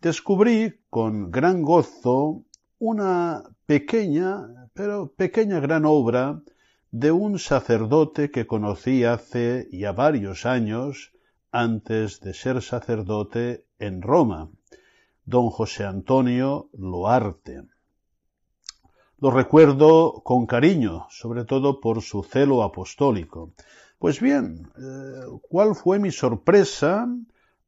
descubrí 0.00 0.80
con 0.88 1.30
gran 1.30 1.60
gozo 1.60 2.42
una 2.78 3.42
pequeña, 3.66 4.48
pero 4.72 5.12
pequeña 5.12 5.60
gran 5.60 5.84
obra 5.84 6.40
de 6.90 7.12
un 7.12 7.38
sacerdote 7.38 8.30
que 8.30 8.46
conocí 8.46 9.04
hace 9.04 9.68
ya 9.72 9.92
varios 9.92 10.46
años 10.46 11.12
antes 11.52 12.20
de 12.20 12.32
ser 12.32 12.62
sacerdote 12.62 13.66
en 13.78 14.00
Roma, 14.00 14.48
don 15.26 15.50
José 15.50 15.84
Antonio 15.84 16.70
Loarte. 16.72 17.64
Lo 19.20 19.30
recuerdo 19.32 20.22
con 20.24 20.46
cariño, 20.46 21.08
sobre 21.10 21.44
todo 21.44 21.78
por 21.78 22.00
su 22.00 22.22
celo 22.22 22.62
apostólico. 22.62 23.52
Pues 23.98 24.20
bien, 24.20 24.70
eh, 24.78 25.22
¿cuál 25.48 25.74
fue 25.74 25.98
mi 25.98 26.12
sorpresa 26.12 27.08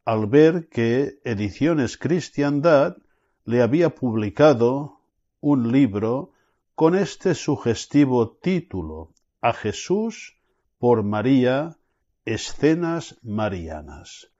al 0.04 0.26
ver 0.26 0.68
que 0.68 1.18
Ediciones 1.24 1.98
Cristiandad 1.98 2.96
le 3.44 3.62
había 3.62 3.90
publicado 3.96 5.00
un 5.40 5.72
libro 5.72 6.32
con 6.76 6.94
este 6.94 7.34
sugestivo 7.34 8.30
título, 8.30 9.12
A 9.40 9.52
Jesús 9.52 10.36
por 10.78 11.02
María, 11.02 11.76
Escenas 12.24 13.18
Marianas. 13.22 14.30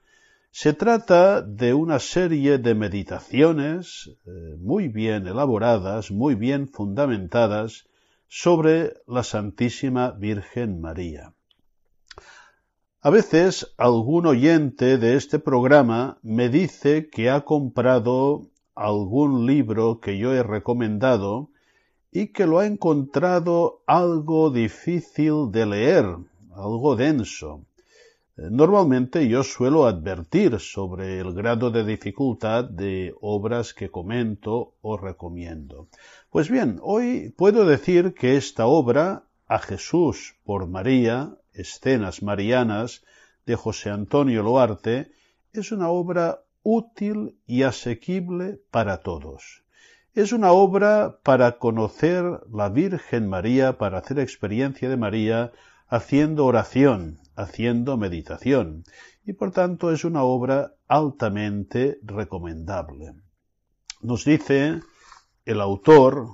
Se 0.53 0.73
trata 0.73 1.43
de 1.43 1.75
una 1.75 1.99
serie 1.99 2.59
de 2.59 2.75
meditaciones 2.75 4.11
eh, 4.27 4.31
muy 4.59 4.87
bien 4.87 5.27
elaboradas, 5.27 6.13
muy 6.13 6.37
bien 6.37 6.69
fundamentadas 6.69 7.89
sobre 8.29 8.95
la 9.09 9.25
Santísima 9.25 10.13
Virgen 10.13 10.81
María. 10.81 11.35
A 13.03 13.09
veces 13.09 13.73
algún 13.79 14.27
oyente 14.27 14.99
de 14.99 15.17
este 15.17 15.39
programa 15.39 16.19
me 16.23 16.51
dice 16.51 17.09
que 17.09 17.31
ha 17.31 17.47
comprado 17.47 18.43
algún 18.75 19.47
libro 19.47 20.01
que 20.01 20.19
yo 20.19 20.35
he 20.35 20.43
recomendado 20.43 21.49
y 22.13 22.27
que 22.27 22.47
lo 22.47 22.59
ha 22.59 22.67
encontrado 22.67 23.81
algo 23.87 24.51
difícil 24.51 25.51
de 25.51 25.65
leer, 25.65 26.05
algo 26.55 26.95
denso. 26.95 27.63
Normalmente 28.37 29.29
yo 29.29 29.45
suelo 29.45 29.87
advertir 29.87 30.61
sobre 30.61 31.21
el 31.21 31.33
grado 31.33 31.71
de 31.71 31.87
dificultad 31.87 32.65
de 32.65 33.15
obras 33.23 33.73
que 33.73 33.91
comento 33.91 34.75
o 34.83 34.99
recomiendo. 34.99 35.89
Pues 36.29 36.51
bien, 36.51 36.79
hoy 36.83 37.33
puedo 37.35 37.65
decir 37.65 38.13
que 38.13 38.37
esta 38.37 38.67
obra, 38.67 39.25
A 39.47 39.59
Jesús 39.59 40.37
por 40.45 40.69
María, 40.69 41.35
Escenas 41.53 42.23
Marianas, 42.23 43.05
de 43.47 43.57
José 43.57 43.91
Antonio 43.91 44.43
Loarte, 44.43 45.13
es 45.53 45.73
una 45.73 45.89
obra 45.89 46.43
útil 46.63 47.39
y 47.47 47.63
asequible 47.63 48.61
para 48.71 48.99
todos. 48.99 49.65
Es 50.15 50.33
una 50.33 50.53
obra 50.53 51.21
para 51.23 51.59
conocer 51.59 52.25
la 52.53 52.69
Virgen 52.69 53.29
María, 53.29 53.79
para 53.79 53.99
hacer 53.99 54.19
experiencia 54.19 54.89
de 54.89 54.97
María, 54.97 55.53
haciendo 55.89 56.47
oración, 56.47 57.21
haciendo 57.37 57.97
meditación, 57.97 58.85
y 59.25 59.33
por 59.33 59.53
tanto 59.53 59.93
es 59.93 60.05
una 60.05 60.23
obra 60.23 60.75
altamente 60.89 61.99
recomendable. 62.03 63.15
Nos 64.03 64.25
dice 64.25 64.81
el 65.45 65.61
autor, 65.61 66.27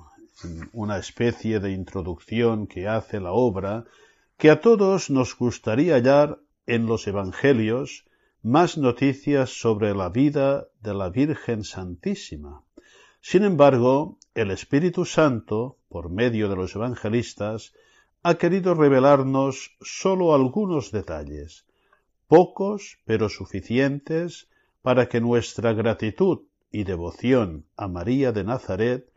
en 0.45 0.69
una 0.73 0.99
especie 0.99 1.61
de 1.61 1.73
introducción 1.73 2.67
que 2.67 2.89
hace 2.89 3.21
la 3.21 3.33
obra, 3.33 3.85
que 4.39 4.51
a 4.51 4.61
todos 4.61 5.09
nos 5.09 5.35
gustaría 5.37 5.95
hallar 5.95 6.39
en 6.67 6.87
los 6.87 7.07
Evangelios 7.07 8.05
más 8.43 8.77
noticias 8.77 9.59
sobre 9.59 9.95
la 9.95 10.11
vida 10.11 10.69
de 10.83 10.93
la 10.93 11.09
Virgen 11.09 11.65
Santísima. 11.65 12.63
Sin 13.23 13.45
embargo, 13.45 14.19
el 14.35 14.51
Espíritu 14.51 15.07
Santo, 15.07 15.79
por 15.89 16.11
medio 16.11 16.51
de 16.51 16.57
los 16.57 16.77
evangelistas, 16.77 17.73
ha 18.23 18.35
querido 18.35 18.75
revelarnos 18.75 19.75
sólo 19.81 20.35
algunos 20.35 20.93
detalles, 20.93 21.65
pocos 22.29 22.99
pero 23.07 23.31
suficientes 23.31 24.49
para 24.83 25.09
que 25.09 25.21
nuestra 25.23 25.73
gratitud 25.73 26.41
y 26.71 26.85
devoción 26.85 27.65
a 27.77 27.89
María 27.89 28.33
de 28.33 28.45
Nazaret 28.45 29.11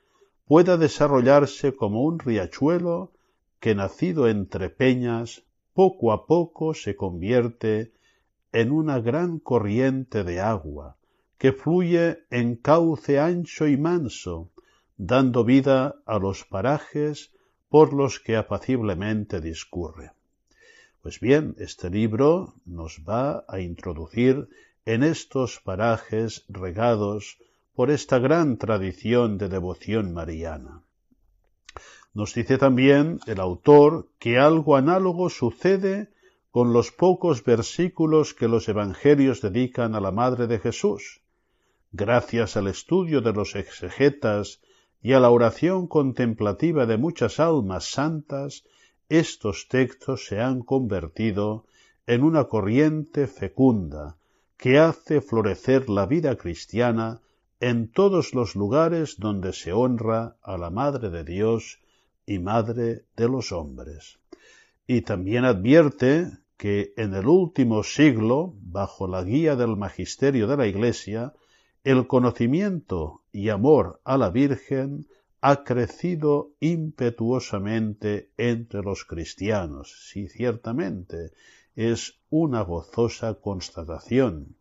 pueda 0.45 0.77
desarrollarse 0.77 1.75
como 1.75 2.03
un 2.03 2.19
riachuelo 2.19 3.11
que 3.59 3.75
nacido 3.75 4.27
entre 4.27 4.69
peñas, 4.69 5.43
poco 5.73 6.11
a 6.11 6.25
poco 6.25 6.73
se 6.73 6.95
convierte 6.95 7.93
en 8.51 8.71
una 8.71 8.99
gran 8.99 9.39
corriente 9.39 10.23
de 10.23 10.39
agua, 10.39 10.97
que 11.37 11.53
fluye 11.53 12.19
en 12.31 12.55
cauce 12.55 13.19
ancho 13.19 13.67
y 13.67 13.77
manso, 13.77 14.49
dando 14.97 15.43
vida 15.43 15.95
a 16.05 16.19
los 16.19 16.45
parajes 16.45 17.31
por 17.69 17.93
los 17.93 18.19
que 18.19 18.35
apaciblemente 18.35 19.39
discurre. 19.39 20.11
Pues 21.01 21.19
bien, 21.19 21.55
este 21.59 21.89
libro 21.89 22.55
nos 22.65 23.01
va 23.07 23.45
a 23.47 23.61
introducir 23.61 24.49
en 24.85 25.03
estos 25.03 25.61
parajes 25.61 26.43
regados 26.49 27.37
por 27.73 27.91
esta 27.91 28.19
gran 28.19 28.57
tradición 28.57 29.37
de 29.37 29.47
devoción 29.47 30.13
mariana. 30.13 30.83
Nos 32.19 32.33
dice 32.33 32.57
también 32.57 33.21
el 33.27 33.39
autor 33.39 34.09
que 34.19 34.37
algo 34.37 34.75
análogo 34.75 35.29
sucede 35.29 36.09
con 36.51 36.73
los 36.73 36.91
pocos 36.91 37.45
versículos 37.45 38.33
que 38.33 38.49
los 38.49 38.67
evangelios 38.67 39.39
dedican 39.39 39.95
a 39.95 40.01
la 40.01 40.11
Madre 40.11 40.45
de 40.47 40.59
Jesús. 40.59 41.21
Gracias 41.93 42.57
al 42.57 42.67
estudio 42.67 43.21
de 43.21 43.31
los 43.31 43.55
exegetas 43.55 44.59
y 45.01 45.13
a 45.13 45.21
la 45.21 45.29
oración 45.29 45.87
contemplativa 45.87 46.85
de 46.85 46.97
muchas 46.97 47.39
almas 47.39 47.85
santas, 47.89 48.65
estos 49.07 49.69
textos 49.69 50.25
se 50.25 50.41
han 50.41 50.61
convertido 50.61 51.63
en 52.05 52.23
una 52.23 52.49
corriente 52.49 53.27
fecunda 53.27 54.17
que 54.57 54.77
hace 54.77 55.21
florecer 55.21 55.89
la 55.89 56.05
vida 56.05 56.35
cristiana 56.35 57.21
en 57.61 57.89
todos 57.89 58.33
los 58.33 58.57
lugares 58.57 59.15
donde 59.19 59.53
se 59.53 59.71
honra 59.71 60.35
a 60.41 60.57
la 60.57 60.69
Madre 60.69 61.11
de 61.11 61.23
Dios 61.23 61.78
y 62.29 62.37
Madre 62.37 63.05
de 63.17 63.27
los 63.27 63.51
hombres. 63.51 64.19
Y 64.85 65.01
también 65.01 65.45
advierte 65.45 66.29
que 66.57 66.93
en 66.95 67.15
el 67.15 67.25
último 67.25 67.81
siglo, 67.83 68.53
bajo 68.61 69.07
la 69.07 69.23
guía 69.23 69.55
del 69.55 69.75
magisterio 69.75 70.45
de 70.45 70.55
la 70.55 70.67
Iglesia, 70.67 71.33
el 71.83 72.05
conocimiento 72.05 73.23
y 73.31 73.49
amor 73.49 73.99
a 74.03 74.15
la 74.17 74.29
Virgen 74.29 75.07
ha 75.41 75.63
crecido 75.63 76.51
impetuosamente 76.59 78.29
entre 78.37 78.83
los 78.83 79.05
cristianos. 79.05 80.09
Sí, 80.09 80.27
ciertamente, 80.27 81.31
es 81.75 82.19
una 82.29 82.61
gozosa 82.61 83.33
constatación. 83.35 84.55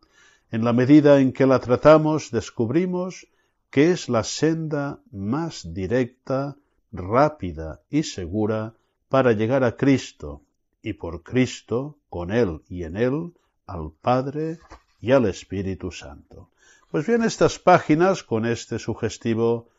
En 0.49 0.63
la 0.63 0.73
medida 0.73 1.19
en 1.19 1.33
que 1.33 1.45
la 1.45 1.59
tratamos, 1.59 2.31
descubrimos 2.31 3.27
que 3.69 3.91
es 3.91 4.09
la 4.09 4.23
senda 4.23 5.01
más 5.11 5.71
directa, 5.71 6.57
rápida 6.91 7.81
y 7.89 8.03
segura 8.03 8.73
para 9.09 9.33
llegar 9.33 9.63
a 9.63 9.75
Cristo, 9.75 10.41
y 10.81 10.93
por 10.93 11.23
Cristo, 11.23 11.97
con 12.09 12.31
Él 12.31 12.61
y 12.69 12.83
en 12.83 12.95
Él, 12.95 13.33
al 13.65 13.91
Padre 14.01 14.59
y 15.01 15.11
al 15.11 15.25
Espíritu 15.25 15.91
Santo. 15.91 16.49
Pues 16.91 17.05
bien, 17.05 17.23
estas 17.23 17.59
páginas, 17.59 18.23
con 18.23 18.45
este 18.45 18.79
sugestivo 18.79 19.69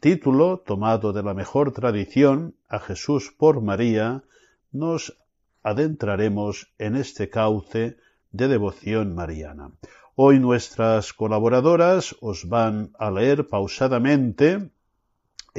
título 0.00 0.58
tomado 0.58 1.12
de 1.12 1.22
la 1.22 1.34
mejor 1.34 1.72
tradición, 1.72 2.54
a 2.68 2.78
Jesús 2.78 3.34
por 3.36 3.60
María, 3.60 4.22
nos 4.70 5.16
adentraremos 5.62 6.72
en 6.78 6.96
este 6.96 7.28
cauce 7.28 7.96
de 8.30 8.48
devoción 8.48 9.14
mariana. 9.14 9.72
Hoy 10.14 10.38
nuestras 10.38 11.12
colaboradoras 11.12 12.16
os 12.20 12.48
van 12.48 12.92
a 12.98 13.10
leer 13.10 13.48
pausadamente 13.48 14.70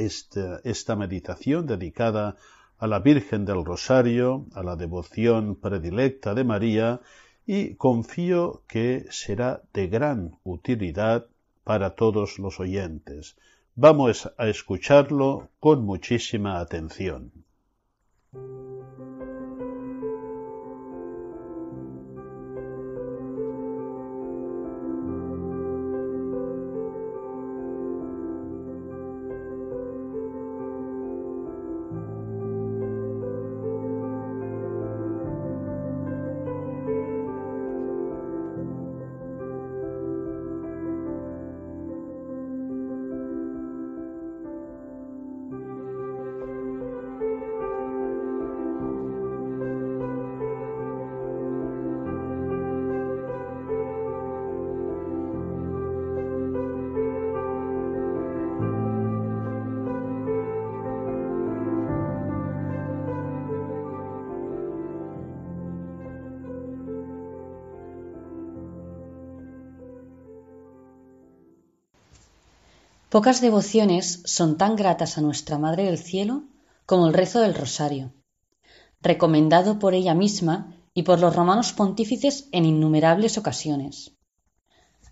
esta, 0.06 0.60
esta 0.64 0.96
meditación 0.96 1.66
dedicada 1.66 2.36
a 2.78 2.86
la 2.86 2.98
Virgen 2.98 3.44
del 3.44 3.64
Rosario, 3.64 4.46
a 4.54 4.62
la 4.62 4.76
devoción 4.76 5.56
predilecta 5.56 6.34
de 6.34 6.44
María, 6.44 7.00
y 7.46 7.74
confío 7.74 8.62
que 8.68 9.06
será 9.10 9.62
de 9.74 9.88
gran 9.88 10.38
utilidad 10.44 11.26
para 11.64 11.94
todos 11.94 12.38
los 12.38 12.60
oyentes. 12.60 13.36
Vamos 13.74 14.30
a 14.36 14.48
escucharlo 14.48 15.48
con 15.58 15.84
muchísima 15.84 16.60
atención. 16.60 17.32
Pocas 73.10 73.40
devociones 73.40 74.22
son 74.24 74.56
tan 74.56 74.76
gratas 74.76 75.18
a 75.18 75.20
nuestra 75.20 75.58
Madre 75.58 75.82
del 75.82 75.98
Cielo 75.98 76.44
como 76.86 77.08
el 77.08 77.12
rezo 77.12 77.40
del 77.40 77.56
Rosario, 77.56 78.14
recomendado 79.00 79.80
por 79.80 79.94
ella 79.94 80.14
misma 80.14 80.76
y 80.94 81.02
por 81.02 81.18
los 81.18 81.34
romanos 81.34 81.72
pontífices 81.72 82.48
en 82.52 82.66
innumerables 82.66 83.36
ocasiones. 83.36 84.12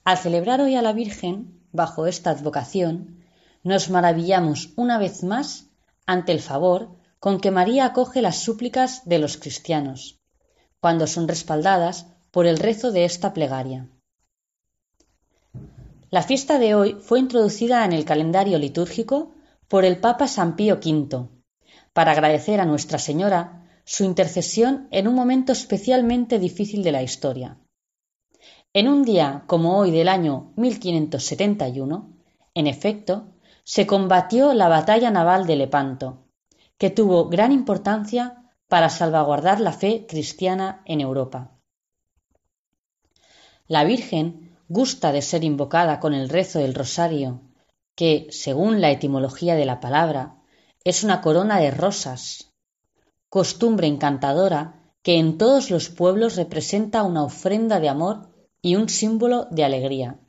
Al 0.05 0.17
celebrar 0.17 0.61
hoy 0.61 0.77
a 0.77 0.83
la 0.83 0.93
Virgen, 0.93 1.61
bajo 1.73 2.07
esta 2.07 2.31
advocación, 2.31 3.25
nos 3.65 3.91
maravillamos 3.91 4.73
una 4.77 4.97
vez 4.99 5.25
más 5.25 5.67
ante 6.07 6.31
el 6.31 6.41
favor 6.41 6.97
con 7.19 7.41
que 7.41 7.51
María 7.51 7.85
acoge 7.85 8.23
las 8.23 8.39
súplicas 8.39 9.03
de 9.07 9.19
los 9.19 9.39
cristianos, 9.39 10.21
cuando 10.79 11.09
son 11.09 11.27
respaldadas 11.27 12.07
por 12.31 12.47
el 12.47 12.59
rezo 12.59 12.93
de 12.93 13.05
esta 13.05 13.33
plegaria. 13.33 13.91
La 16.11 16.23
fiesta 16.23 16.59
de 16.59 16.75
hoy 16.75 16.97
fue 17.03 17.21
introducida 17.21 17.85
en 17.85 17.93
el 17.93 18.07
calendario 18.07 18.59
litúrgico 18.59 19.35
por 19.69 19.85
el 19.85 20.01
Papa 20.01 20.27
San 20.27 20.57
Pío 20.57 20.77
V, 20.77 21.29
para 21.93 22.13
agradecer 22.13 22.61
a 22.61 22.65
Nuestra 22.65 22.99
Señora 22.99 23.69
su 23.85 24.05
intercesión 24.05 24.89
en 24.91 25.07
un 25.07 25.15
momento 25.15 25.53
especialmente 25.53 26.39
difícil 26.39 26.83
de 26.83 26.93
la 26.93 27.03
historia. 27.03 27.59
En 28.73 28.89
un 28.89 29.05
día 29.05 29.45
como 29.47 29.77
hoy 29.79 29.91
del 29.91 30.09
año 30.09 30.55
1571, 30.57 32.11
en 32.55 32.67
efecto, 32.67 33.35
se 33.63 33.87
combatió 33.87 34.55
la 34.55 34.69
batalla 34.69 35.11
naval 35.11 35.47
de 35.47 35.57
Lepanto, 35.57 36.25
que 36.79 36.89
tuvo 36.89 37.29
gran 37.29 37.53
importancia 37.53 38.51
para 38.67 38.89
salvaguardar 38.89 39.61
la 39.61 39.73
fe 39.73 40.07
cristiana 40.09 40.81
en 40.87 41.03
Europa. 41.03 41.51
La 43.67 43.85
Virgen 43.85 44.48
gusta 44.69 45.13
de 45.13 45.23
ser 45.23 45.45
invocada 45.45 45.99
con 45.99 46.15
el 46.15 46.29
rezo 46.29 46.59
del 46.59 46.75
rosario, 46.75 47.41
que, 47.95 48.29
según 48.31 48.81
la 48.81 48.91
etimología 48.91 49.55
de 49.55 49.65
la 49.65 49.81
palabra, 49.81 50.37
es 50.85 51.03
una 51.03 51.21
corona 51.21 51.59
de 51.59 51.71
rosas, 51.71 52.53
costumbre 53.29 53.87
encantadora 53.87 54.93
que 55.03 55.19
en 55.19 55.39
todos 55.39 55.71
los 55.71 55.89
pueblos 55.89 56.37
representa 56.37 57.03
una 57.03 57.25
ofrenda 57.25 57.81
de 57.81 57.89
amor 57.89 58.31
y 58.61 58.77
un 58.77 58.89
símbolo 58.89 59.47
de 59.51 59.65
alegría. 59.65 60.21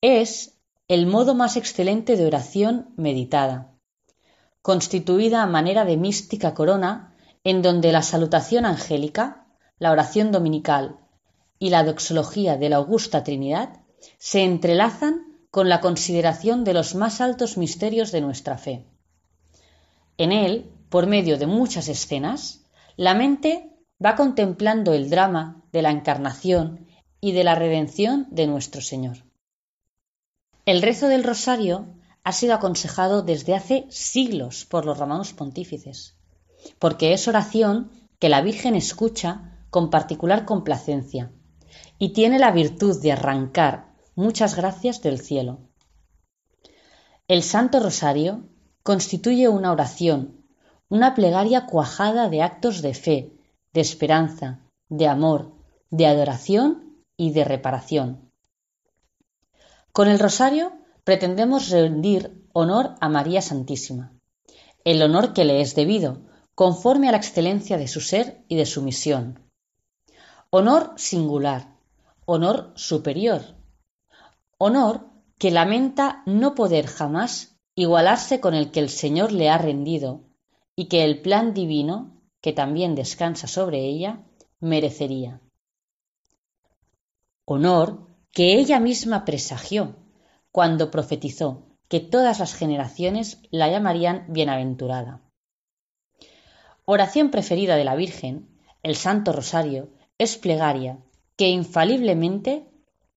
Es 0.00 0.58
el 0.88 1.06
modo 1.06 1.34
más 1.34 1.56
excelente 1.56 2.16
de 2.16 2.26
oración 2.26 2.92
meditada, 2.96 3.72
constituida 4.62 5.42
a 5.42 5.46
manera 5.46 5.84
de 5.84 5.96
mística 5.96 6.54
corona 6.54 7.16
en 7.44 7.62
donde 7.62 7.92
la 7.92 8.02
salutación 8.02 8.66
angélica, 8.66 9.46
la 9.78 9.90
oración 9.90 10.32
dominical 10.32 10.98
y 11.58 11.70
la 11.70 11.84
doxología 11.84 12.56
de 12.56 12.68
la 12.68 12.76
Augusta 12.76 13.24
Trinidad 13.24 13.80
se 14.18 14.44
entrelazan 14.44 15.28
con 15.50 15.68
la 15.68 15.80
consideración 15.80 16.64
de 16.64 16.74
los 16.74 16.94
más 16.94 17.20
altos 17.20 17.56
misterios 17.56 18.12
de 18.12 18.20
nuestra 18.20 18.58
fe. 18.58 18.84
En 20.18 20.32
él, 20.32 20.70
por 20.88 21.06
medio 21.06 21.38
de 21.38 21.46
muchas 21.46 21.88
escenas, 21.88 22.64
la 22.96 23.14
mente 23.14 23.70
va 24.04 24.14
contemplando 24.14 24.92
el 24.92 25.10
drama 25.10 25.62
de 25.72 25.82
la 25.82 25.90
encarnación 25.90 26.86
y 27.20 27.32
de 27.32 27.44
la 27.44 27.54
redención 27.54 28.26
de 28.30 28.46
nuestro 28.46 28.80
Señor. 28.80 29.24
El 30.66 30.82
rezo 30.82 31.08
del 31.08 31.24
rosario 31.24 31.86
ha 32.24 32.32
sido 32.32 32.54
aconsejado 32.54 33.22
desde 33.22 33.54
hace 33.54 33.86
siglos 33.88 34.64
por 34.66 34.84
los 34.84 34.98
romanos 34.98 35.32
pontífices, 35.32 36.14
porque 36.78 37.12
es 37.12 37.26
oración 37.26 37.90
que 38.18 38.28
la 38.28 38.42
Virgen 38.42 38.74
escucha 38.74 39.58
con 39.70 39.90
particular 39.90 40.44
complacencia 40.44 41.32
y 41.98 42.12
tiene 42.12 42.38
la 42.38 42.50
virtud 42.50 43.00
de 43.00 43.12
arrancar 43.12 43.94
muchas 44.14 44.56
gracias 44.56 45.02
del 45.02 45.20
cielo. 45.20 45.58
El 47.28 47.42
Santo 47.42 47.80
Rosario 47.80 48.48
constituye 48.82 49.48
una 49.48 49.72
oración, 49.72 50.46
una 50.88 51.14
plegaria 51.14 51.66
cuajada 51.66 52.28
de 52.28 52.42
actos 52.42 52.80
de 52.80 52.94
fe, 52.94 53.32
de 53.72 53.80
esperanza, 53.80 54.60
de 54.88 55.06
amor, 55.06 55.52
de 55.90 56.06
adoración 56.06 57.04
y 57.16 57.32
de 57.32 57.44
reparación. 57.44 58.32
Con 59.92 60.08
el 60.08 60.18
rosario 60.18 60.72
pretendemos 61.04 61.70
rendir 61.70 62.46
honor 62.52 62.94
a 63.00 63.08
María 63.08 63.42
Santísima, 63.42 64.12
el 64.84 65.02
honor 65.02 65.32
que 65.32 65.44
le 65.44 65.60
es 65.60 65.74
debido, 65.74 66.22
conforme 66.54 67.08
a 67.08 67.12
la 67.12 67.18
excelencia 67.18 67.78
de 67.78 67.88
su 67.88 68.00
ser 68.00 68.44
y 68.48 68.56
de 68.56 68.66
su 68.66 68.82
misión. 68.82 69.47
Honor 70.50 70.94
singular, 70.96 71.76
honor 72.24 72.72
superior, 72.74 73.42
honor 74.56 75.10
que 75.36 75.50
lamenta 75.50 76.22
no 76.24 76.54
poder 76.54 76.86
jamás 76.86 77.60
igualarse 77.74 78.40
con 78.40 78.54
el 78.54 78.70
que 78.70 78.80
el 78.80 78.88
Señor 78.88 79.30
le 79.30 79.50
ha 79.50 79.58
rendido 79.58 80.24
y 80.74 80.86
que 80.86 81.04
el 81.04 81.20
plan 81.20 81.52
divino, 81.52 82.22
que 82.40 82.54
también 82.54 82.94
descansa 82.94 83.46
sobre 83.46 83.80
ella, 83.80 84.24
merecería. 84.58 85.42
Honor 87.44 88.08
que 88.32 88.54
ella 88.54 88.80
misma 88.80 89.26
presagió 89.26 89.96
cuando 90.50 90.90
profetizó 90.90 91.66
que 91.88 92.00
todas 92.00 92.38
las 92.38 92.54
generaciones 92.54 93.42
la 93.50 93.68
llamarían 93.68 94.24
bienaventurada. 94.28 95.20
Oración 96.86 97.30
preferida 97.30 97.76
de 97.76 97.84
la 97.84 97.96
Virgen, 97.96 98.48
el 98.82 98.96
Santo 98.96 99.32
Rosario, 99.32 99.90
es 100.18 100.36
plegaria 100.36 100.98
que 101.36 101.48
infaliblemente 101.48 102.66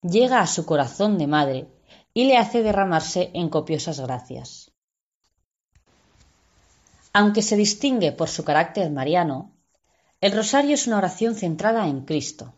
llega 0.04 0.40
a 0.40 0.48
su 0.48 0.66
corazón 0.66 1.18
de 1.18 1.28
madre 1.28 1.68
y 2.14 2.26
le 2.26 2.38
hace 2.38 2.62
derramarse 2.62 3.32
en 3.34 3.50
copiosas 3.50 4.00
gracias. 4.00 4.72
Aunque 7.14 7.42
se 7.42 7.58
distingue 7.58 8.12
por 8.12 8.30
su 8.30 8.44
carácter 8.44 8.90
mariano, 8.92 9.52
el 10.22 10.32
rosario 10.32 10.76
es 10.76 10.88
una 10.88 10.98
oración 10.98 11.36
centrada 11.36 11.88
en 11.88 12.06
Cristo. 12.06 12.54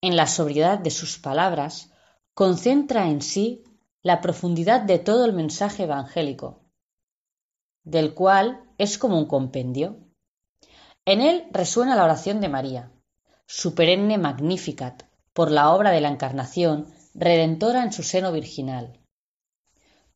En 0.00 0.16
la 0.16 0.26
sobriedad 0.26 0.78
de 0.80 0.90
sus 0.90 1.18
palabras, 1.18 1.92
concentra 2.34 3.08
en 3.08 3.22
sí 3.22 3.62
la 4.02 4.20
profundidad 4.20 4.80
de 4.80 4.98
todo 4.98 5.24
el 5.24 5.32
mensaje 5.32 5.84
evangélico, 5.84 6.64
del 7.84 8.14
cual 8.14 8.64
es 8.78 8.98
como 8.98 9.16
un 9.16 9.26
compendio. 9.26 10.00
En 11.04 11.20
él 11.20 11.46
resuena 11.52 11.94
la 11.94 12.04
oración 12.04 12.40
de 12.40 12.48
María, 12.48 12.92
su 13.54 13.74
perenne 13.74 14.16
Magnificat, 14.16 15.02
por 15.34 15.50
la 15.50 15.74
obra 15.74 15.90
de 15.90 16.00
la 16.00 16.08
Encarnación 16.08 16.86
redentora 17.12 17.82
en 17.82 17.92
su 17.92 18.02
seno 18.02 18.32
virginal. 18.32 18.98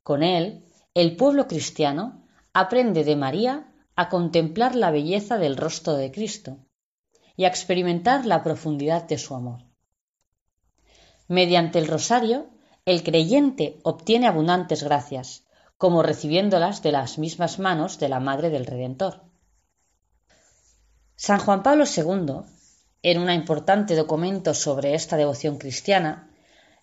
Con 0.03 0.23
él, 0.23 0.65
el 0.95 1.17
pueblo 1.17 1.47
cristiano 1.47 2.27
aprende 2.55 3.05
de 3.05 3.15
María 3.15 3.75
a 3.95 4.09
contemplar 4.09 4.75
la 4.75 4.91
belleza 4.91 5.37
del 5.37 5.59
rostro 5.59 5.97
de 5.97 6.11
Cristo 6.11 6.65
y 7.37 7.45
a 7.45 7.49
experimentar 7.49 8.25
la 8.25 8.43
profundidad 8.43 9.05
de 9.05 9.19
su 9.19 9.35
amor. 9.35 9.65
Mediante 11.29 11.79
el 11.79 11.89
rosario, 11.89 12.49
el 12.87 13.03
creyente 13.03 13.81
obtiene 13.83 14.29
abundantes 14.29 14.83
gracias, 14.83 15.45
como 15.77 16.03
recibiéndolas 16.03 16.83
de 16.83 16.93
las 16.93 17.19
mismas 17.19 17.59
manos 17.59 17.99
de 17.99 18.09
la 18.09 18.19
Madre 18.19 18.49
del 18.49 18.65
Redentor. 18.65 19.25
San 21.17 21.39
Juan 21.39 21.63
Pablo 21.63 21.85
II, 21.85 22.56
en 23.07 23.21
un 23.21 23.31
importante 23.31 23.95
documento 23.95 24.53
sobre 24.53 24.97
esta 24.97 25.17
devoción 25.17 25.59
cristiana, 25.59 26.29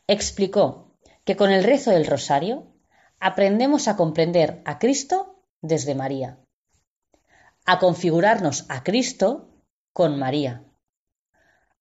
explicó 0.08 0.96
que 1.26 1.36
con 1.36 1.52
el 1.52 1.66
rezo 1.66 1.92
del 1.92 2.06
rosario 2.06 2.66
aprendemos 3.20 3.90
a 3.90 3.98
comprender 3.98 4.62
a 4.64 4.80
Cristo 4.80 5.44
desde 5.62 5.96
María, 5.96 6.40
a 7.66 7.78
configurarnos 7.78 8.66
a 8.70 8.84
Cristo 8.84 9.50
con 9.92 10.18
María, 10.18 10.64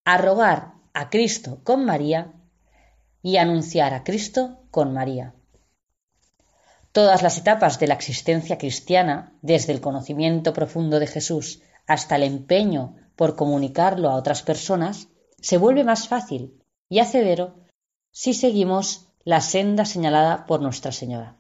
a 0.04 0.18
rogar 0.18 0.72
a 0.92 1.08
Cristo 1.08 1.60
con 1.62 1.84
María 1.84 2.32
y 3.22 3.36
anunciar 3.36 3.94
a 3.94 4.02
Cristo 4.02 4.64
con 4.72 4.92
María. 4.92 5.36
Todas 6.90 7.22
las 7.22 7.38
etapas 7.38 7.78
de 7.78 7.86
la 7.86 7.94
existencia 7.94 8.58
cristiana, 8.58 9.34
desde 9.40 9.72
el 9.72 9.80
conocimiento 9.80 10.52
profundo 10.52 10.98
de 10.98 11.06
Jesús 11.06 11.62
hasta 11.86 12.16
el 12.16 12.22
empeño 12.22 12.96
por 13.16 13.36
comunicarlo 13.36 14.10
a 14.10 14.16
otras 14.16 14.42
personas, 14.42 15.08
se 15.40 15.58
vuelve 15.58 15.84
más 15.84 16.08
fácil 16.08 16.62
y 16.88 17.00
hacedero 17.00 17.56
si 18.12 18.34
seguimos 18.34 19.08
la 19.24 19.40
senda 19.40 19.84
señalada 19.84 20.46
por 20.46 20.60
Nuestra 20.60 20.92
Señora. 20.92 21.38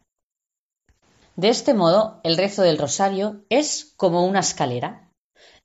De 1.36 1.48
este 1.48 1.74
modo, 1.74 2.20
el 2.24 2.36
rezo 2.36 2.62
del 2.62 2.78
rosario 2.78 3.44
es 3.48 3.94
como 3.96 4.26
una 4.26 4.40
escalera, 4.40 5.10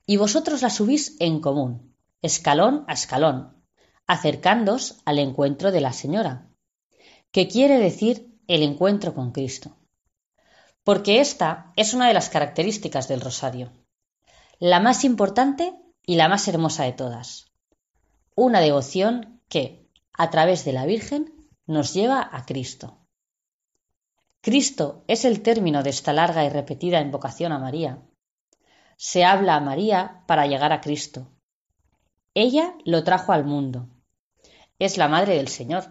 y 0.06 0.16
vosotros 0.16 0.62
la 0.62 0.70
subís 0.70 1.16
en 1.20 1.40
común, 1.40 1.94
escalón 2.22 2.84
a 2.88 2.94
escalón, 2.94 3.62
acercándoos 4.06 5.02
al 5.04 5.18
encuentro 5.18 5.70
de 5.70 5.82
la 5.82 5.92
Señora, 5.92 6.48
que 7.30 7.48
quiere 7.48 7.78
decir 7.78 8.40
el 8.46 8.62
encuentro 8.62 9.14
con 9.14 9.32
Cristo. 9.32 9.76
Porque 10.82 11.20
esta 11.20 11.72
es 11.76 11.92
una 11.92 12.08
de 12.08 12.14
las 12.14 12.30
características 12.30 13.06
del 13.08 13.20
rosario, 13.20 13.70
la 14.58 14.80
más 14.80 15.04
importante 15.04 15.74
y 16.04 16.16
la 16.16 16.28
más 16.28 16.48
hermosa 16.48 16.84
de 16.84 16.92
todas. 16.92 17.46
Una 18.34 18.60
devoción 18.60 19.42
que, 19.48 19.88
a 20.12 20.30
través 20.30 20.64
de 20.64 20.72
la 20.72 20.86
Virgen, 20.86 21.48
nos 21.66 21.94
lleva 21.94 22.28
a 22.32 22.44
Cristo. 22.44 22.98
Cristo 24.40 25.04
es 25.08 25.24
el 25.24 25.42
término 25.42 25.82
de 25.82 25.90
esta 25.90 26.12
larga 26.12 26.44
y 26.44 26.48
repetida 26.48 27.00
invocación 27.00 27.52
a 27.52 27.58
María. 27.58 28.02
Se 28.96 29.24
habla 29.24 29.56
a 29.56 29.60
María 29.60 30.24
para 30.26 30.46
llegar 30.46 30.72
a 30.72 30.80
Cristo. 30.80 31.32
Ella 32.34 32.74
lo 32.84 33.04
trajo 33.04 33.32
al 33.32 33.44
mundo 33.44 33.88
es 34.78 34.96
la 34.96 35.08
madre 35.08 35.36
del 35.36 35.48
Señor, 35.48 35.84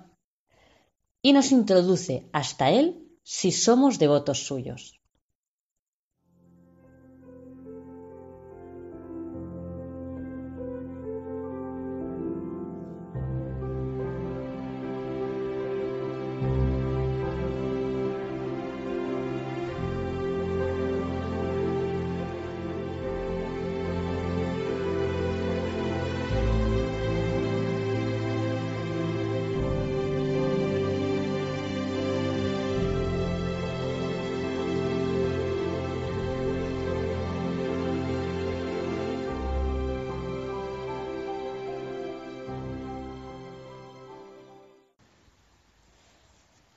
y 1.21 1.33
nos 1.33 1.51
introduce 1.51 2.29
hasta 2.31 2.69
Él 2.69 3.05
si 3.23 3.51
somos 3.51 3.99
devotos 3.99 4.45
suyos. 4.45 4.96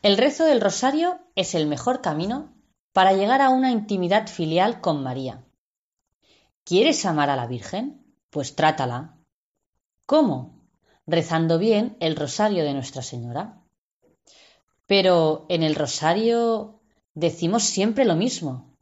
El 0.02 0.16
rezo 0.16 0.44
del 0.44 0.62
rosario 0.62 1.20
es 1.34 1.54
el 1.54 1.66
mejor 1.66 2.00
camino 2.00 2.54
para 2.94 3.12
llegar 3.12 3.42
a 3.42 3.50
una 3.50 3.70
intimidad 3.70 4.28
filial 4.28 4.80
con 4.80 5.02
María. 5.02 5.44
¿Quieres 6.64 7.04
amar 7.04 7.28
a 7.28 7.36
la 7.36 7.46
Virgen? 7.46 8.02
Pues 8.30 8.56
trátala. 8.56 9.18
¿Cómo? 10.06 10.58
Rezando 11.06 11.58
bien 11.58 11.98
el 12.00 12.16
rosario 12.16 12.64
de 12.64 12.72
Nuestra 12.72 13.02
Señora. 13.02 13.60
Pero 14.86 15.44
en 15.50 15.62
el 15.62 15.74
rosario 15.74 16.80
decimos 17.12 17.64
siempre 17.64 18.06
lo 18.06 18.16
mismo. 18.16 18.74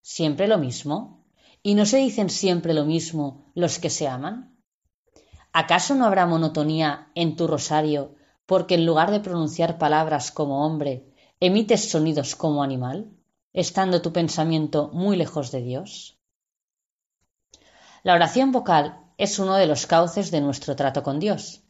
¿Siempre 0.00 0.48
lo 0.48 0.56
mismo? 0.56 1.26
¿Y 1.62 1.74
no 1.74 1.84
se 1.84 1.98
dicen 1.98 2.30
siempre 2.30 2.72
lo 2.72 2.86
mismo 2.86 3.52
los 3.54 3.78
que 3.78 3.90
se 3.90 4.08
aman? 4.08 4.56
¿Acaso 5.52 5.94
no 5.94 6.06
habrá 6.06 6.24
monotonía 6.24 7.10
en 7.14 7.36
tu 7.36 7.46
rosario 7.46 8.14
porque 8.48 8.76
en 8.76 8.86
lugar 8.86 9.10
de 9.10 9.20
pronunciar 9.20 9.76
palabras 9.76 10.32
como 10.32 10.64
hombre, 10.64 11.04
emites 11.38 11.90
sonidos 11.90 12.34
como 12.34 12.62
animal, 12.62 13.12
estando 13.52 14.00
tu 14.00 14.10
pensamiento 14.10 14.88
muy 14.94 15.18
lejos 15.18 15.52
de 15.52 15.60
Dios? 15.60 16.18
La 18.02 18.14
oración 18.14 18.50
vocal 18.50 19.00
es 19.18 19.38
uno 19.38 19.56
de 19.56 19.66
los 19.66 19.86
cauces 19.86 20.30
de 20.30 20.40
nuestro 20.40 20.76
trato 20.76 21.02
con 21.02 21.20
Dios. 21.20 21.62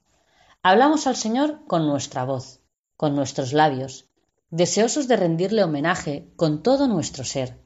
Hablamos 0.62 1.08
al 1.08 1.16
Señor 1.16 1.64
con 1.66 1.84
nuestra 1.84 2.24
voz, 2.24 2.60
con 2.96 3.16
nuestros 3.16 3.52
labios, 3.52 4.06
deseosos 4.50 5.08
de 5.08 5.16
rendirle 5.16 5.64
homenaje 5.64 6.30
con 6.36 6.62
todo 6.62 6.86
nuestro 6.86 7.24
ser, 7.24 7.60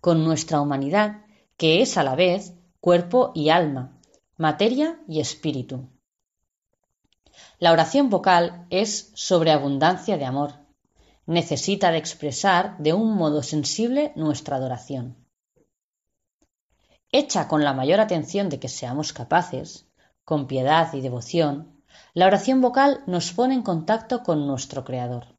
con 0.00 0.24
nuestra 0.24 0.62
humanidad, 0.62 1.26
que 1.58 1.82
es 1.82 1.98
a 1.98 2.02
la 2.02 2.14
vez 2.14 2.54
cuerpo 2.80 3.32
y 3.34 3.50
alma, 3.50 4.00
materia 4.38 4.98
y 5.06 5.20
espíritu. 5.20 5.90
La 7.58 7.72
oración 7.72 8.10
vocal 8.10 8.66
es 8.68 9.10
sobreabundancia 9.14 10.18
de 10.18 10.26
amor. 10.26 10.52
Necesita 11.24 11.90
de 11.90 11.96
expresar 11.96 12.76
de 12.78 12.92
un 12.92 13.16
modo 13.16 13.42
sensible 13.42 14.12
nuestra 14.14 14.56
adoración. 14.56 15.16
Hecha 17.10 17.48
con 17.48 17.64
la 17.64 17.72
mayor 17.72 18.00
atención 18.00 18.50
de 18.50 18.60
que 18.60 18.68
seamos 18.68 19.14
capaces, 19.14 19.86
con 20.24 20.46
piedad 20.46 20.92
y 20.92 21.00
devoción, 21.00 21.82
la 22.12 22.26
oración 22.26 22.60
vocal 22.60 23.02
nos 23.06 23.32
pone 23.32 23.54
en 23.54 23.62
contacto 23.62 24.22
con 24.22 24.46
nuestro 24.46 24.84
Creador. 24.84 25.36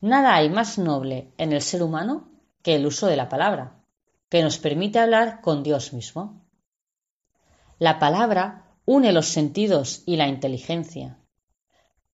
Nada 0.00 0.34
hay 0.34 0.48
más 0.48 0.78
noble 0.78 1.32
en 1.38 1.52
el 1.52 1.62
ser 1.62 1.82
humano 1.82 2.30
que 2.62 2.76
el 2.76 2.86
uso 2.86 3.08
de 3.08 3.16
la 3.16 3.28
palabra, 3.28 3.82
que 4.28 4.42
nos 4.42 4.58
permite 4.58 5.00
hablar 5.00 5.40
con 5.40 5.62
Dios 5.62 5.92
mismo. 5.92 6.44
La 7.78 7.98
palabra 7.98 8.65
une 8.86 9.12
los 9.12 9.26
sentidos 9.26 10.04
y 10.06 10.14
la 10.14 10.28
inteligencia. 10.28 11.18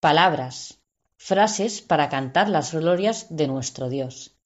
Palabras, 0.00 0.80
frases 1.16 1.82
para 1.82 2.08
cantar 2.08 2.48
las 2.48 2.72
glorias 2.72 3.26
de 3.28 3.46
nuestro 3.46 3.90
Dios. 3.90 4.38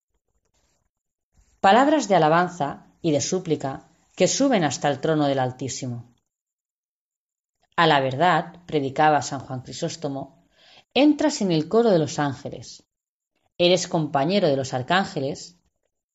Palabras 1.61 2.09
de 2.09 2.17
alabanza 2.17 2.89
y 3.01 3.13
de 3.13 3.21
súplica 3.21 3.89
que 4.17 4.27
suben 4.27 4.65
hasta 4.65 4.89
el 4.89 5.01
trono 5.01 5.29
del 5.29 5.39
Altísimo. 5.39 6.13
A 7.77 7.87
la 7.87 8.01
verdad, 8.01 8.65
predicaba 8.67 9.23
San 9.23 9.39
Juan 9.41 9.61
Crisóstomo, 9.61 10.49
entras 10.95 11.43
en 11.43 11.53
el 11.53 11.69
coro 11.69 11.91
de 11.91 12.01
los 12.01 12.19
ángeles, 12.19 12.83
eres 13.57 13.87
compañero 13.87 14.49
de 14.49 14.57
los 14.57 14.75
arcángeles 14.75 15.61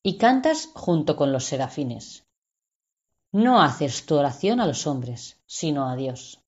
y 0.02 0.18
cantas 0.18 0.68
junto 0.74 1.16
con 1.16 1.32
los 1.32 1.44
serafines. 1.44 2.26
No 3.32 3.62
haces 3.62 4.04
tu 4.04 4.16
oración 4.16 4.60
a 4.60 4.66
los 4.66 4.86
hombres, 4.86 5.38
sino 5.46 5.88
a 5.88 5.96
Dios. 5.96 6.42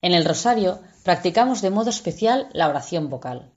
En 0.00 0.14
el 0.14 0.24
rosario 0.24 0.80
practicamos 1.02 1.60
de 1.60 1.68
modo 1.68 1.90
especial 1.90 2.48
la 2.54 2.68
oración 2.68 3.10
vocal. 3.10 3.52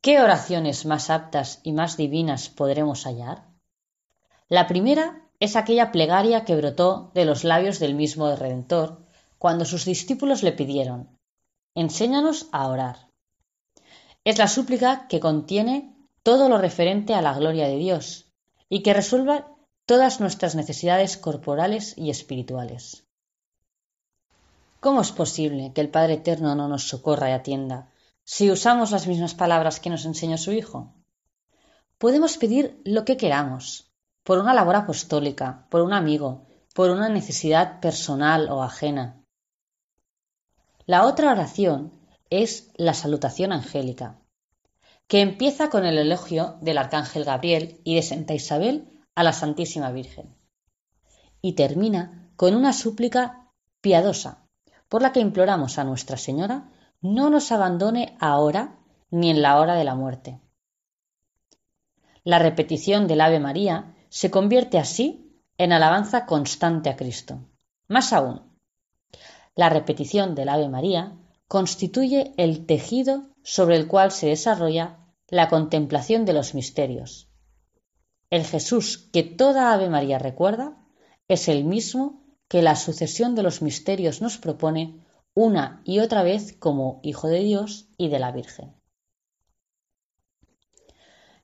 ¿Qué 0.00 0.20
oraciones 0.20 0.86
más 0.86 1.10
aptas 1.10 1.58
y 1.64 1.72
más 1.72 1.96
divinas 1.96 2.48
podremos 2.48 3.06
hallar? 3.06 3.42
La 4.48 4.68
primera 4.68 5.22
es 5.40 5.56
aquella 5.56 5.90
plegaria 5.90 6.44
que 6.44 6.54
brotó 6.54 7.10
de 7.14 7.24
los 7.24 7.42
labios 7.42 7.80
del 7.80 7.96
mismo 7.96 8.34
Redentor 8.36 9.04
cuando 9.38 9.64
sus 9.64 9.84
discípulos 9.84 10.44
le 10.44 10.52
pidieron, 10.52 11.18
enséñanos 11.74 12.46
a 12.52 12.68
orar. 12.68 13.08
Es 14.22 14.38
la 14.38 14.46
súplica 14.46 15.08
que 15.08 15.18
contiene 15.18 15.92
todo 16.22 16.48
lo 16.48 16.58
referente 16.58 17.14
a 17.14 17.22
la 17.22 17.34
gloria 17.34 17.66
de 17.66 17.78
Dios 17.78 18.32
y 18.68 18.84
que 18.84 18.94
resuelva 18.94 19.55
todas 19.86 20.20
nuestras 20.20 20.56
necesidades 20.56 21.16
corporales 21.16 21.94
y 21.96 22.10
espirituales. 22.10 23.04
¿Cómo 24.80 25.00
es 25.00 25.12
posible 25.12 25.72
que 25.72 25.80
el 25.80 25.88
Padre 25.88 26.14
Eterno 26.14 26.56
no 26.56 26.66
nos 26.66 26.88
socorra 26.88 27.30
y 27.30 27.32
atienda 27.32 27.88
si 28.24 28.50
usamos 28.50 28.90
las 28.90 29.06
mismas 29.06 29.34
palabras 29.34 29.78
que 29.78 29.88
nos 29.88 30.04
enseñó 30.04 30.38
su 30.38 30.50
Hijo? 30.50 30.92
Podemos 31.98 32.36
pedir 32.36 32.80
lo 32.84 33.04
que 33.04 33.16
queramos, 33.16 33.92
por 34.24 34.38
una 34.38 34.54
labor 34.54 34.74
apostólica, 34.74 35.66
por 35.70 35.82
un 35.82 35.92
amigo, 35.92 36.46
por 36.74 36.90
una 36.90 37.08
necesidad 37.08 37.78
personal 37.80 38.50
o 38.50 38.64
ajena. 38.64 39.22
La 40.84 41.06
otra 41.06 41.30
oración 41.30 41.92
es 42.28 42.70
la 42.74 42.92
salutación 42.92 43.52
angélica, 43.52 44.18
que 45.06 45.20
empieza 45.20 45.70
con 45.70 45.86
el 45.86 45.96
elogio 45.96 46.58
del 46.60 46.78
arcángel 46.78 47.24
Gabriel 47.24 47.80
y 47.84 47.94
de 47.94 48.02
Santa 48.02 48.34
Isabel 48.34 48.95
a 49.16 49.24
la 49.24 49.32
Santísima 49.32 49.90
Virgen, 49.90 50.36
y 51.42 51.54
termina 51.54 52.30
con 52.36 52.54
una 52.54 52.72
súplica 52.72 53.50
piadosa, 53.80 54.46
por 54.88 55.02
la 55.02 55.10
que 55.12 55.20
imploramos 55.20 55.78
a 55.78 55.84
Nuestra 55.84 56.16
Señora 56.16 56.70
no 57.00 57.30
nos 57.30 57.50
abandone 57.50 58.16
ahora 58.20 58.78
ni 59.10 59.30
en 59.30 59.42
la 59.42 59.58
hora 59.58 59.74
de 59.74 59.84
la 59.84 59.94
muerte. 59.94 60.40
La 62.22 62.38
repetición 62.38 63.06
del 63.06 63.20
Ave 63.20 63.40
María 63.40 63.94
se 64.08 64.30
convierte 64.30 64.78
así 64.78 65.42
en 65.58 65.72
alabanza 65.72 66.26
constante 66.26 66.90
a 66.90 66.96
Cristo. 66.96 67.40
Más 67.88 68.12
aún, 68.12 68.42
la 69.54 69.68
repetición 69.68 70.34
del 70.34 70.48
Ave 70.48 70.68
María 70.68 71.16
constituye 71.48 72.34
el 72.36 72.66
tejido 72.66 73.28
sobre 73.42 73.76
el 73.76 73.86
cual 73.86 74.10
se 74.10 74.26
desarrolla 74.26 74.98
la 75.28 75.48
contemplación 75.48 76.24
de 76.24 76.32
los 76.32 76.54
misterios. 76.54 77.25
El 78.30 78.44
Jesús 78.44 79.08
que 79.12 79.22
toda 79.22 79.72
Ave 79.72 79.88
María 79.88 80.18
recuerda 80.18 80.76
es 81.28 81.48
el 81.48 81.64
mismo 81.64 82.22
que 82.48 82.62
la 82.62 82.76
sucesión 82.76 83.34
de 83.34 83.42
los 83.42 83.62
misterios 83.62 84.20
nos 84.20 84.38
propone 84.38 85.00
una 85.34 85.82
y 85.84 85.98
otra 85.98 86.22
vez 86.22 86.56
como 86.58 87.00
Hijo 87.02 87.28
de 87.28 87.40
Dios 87.40 87.88
y 87.96 88.08
de 88.08 88.18
la 88.18 88.32
Virgen. 88.32 88.74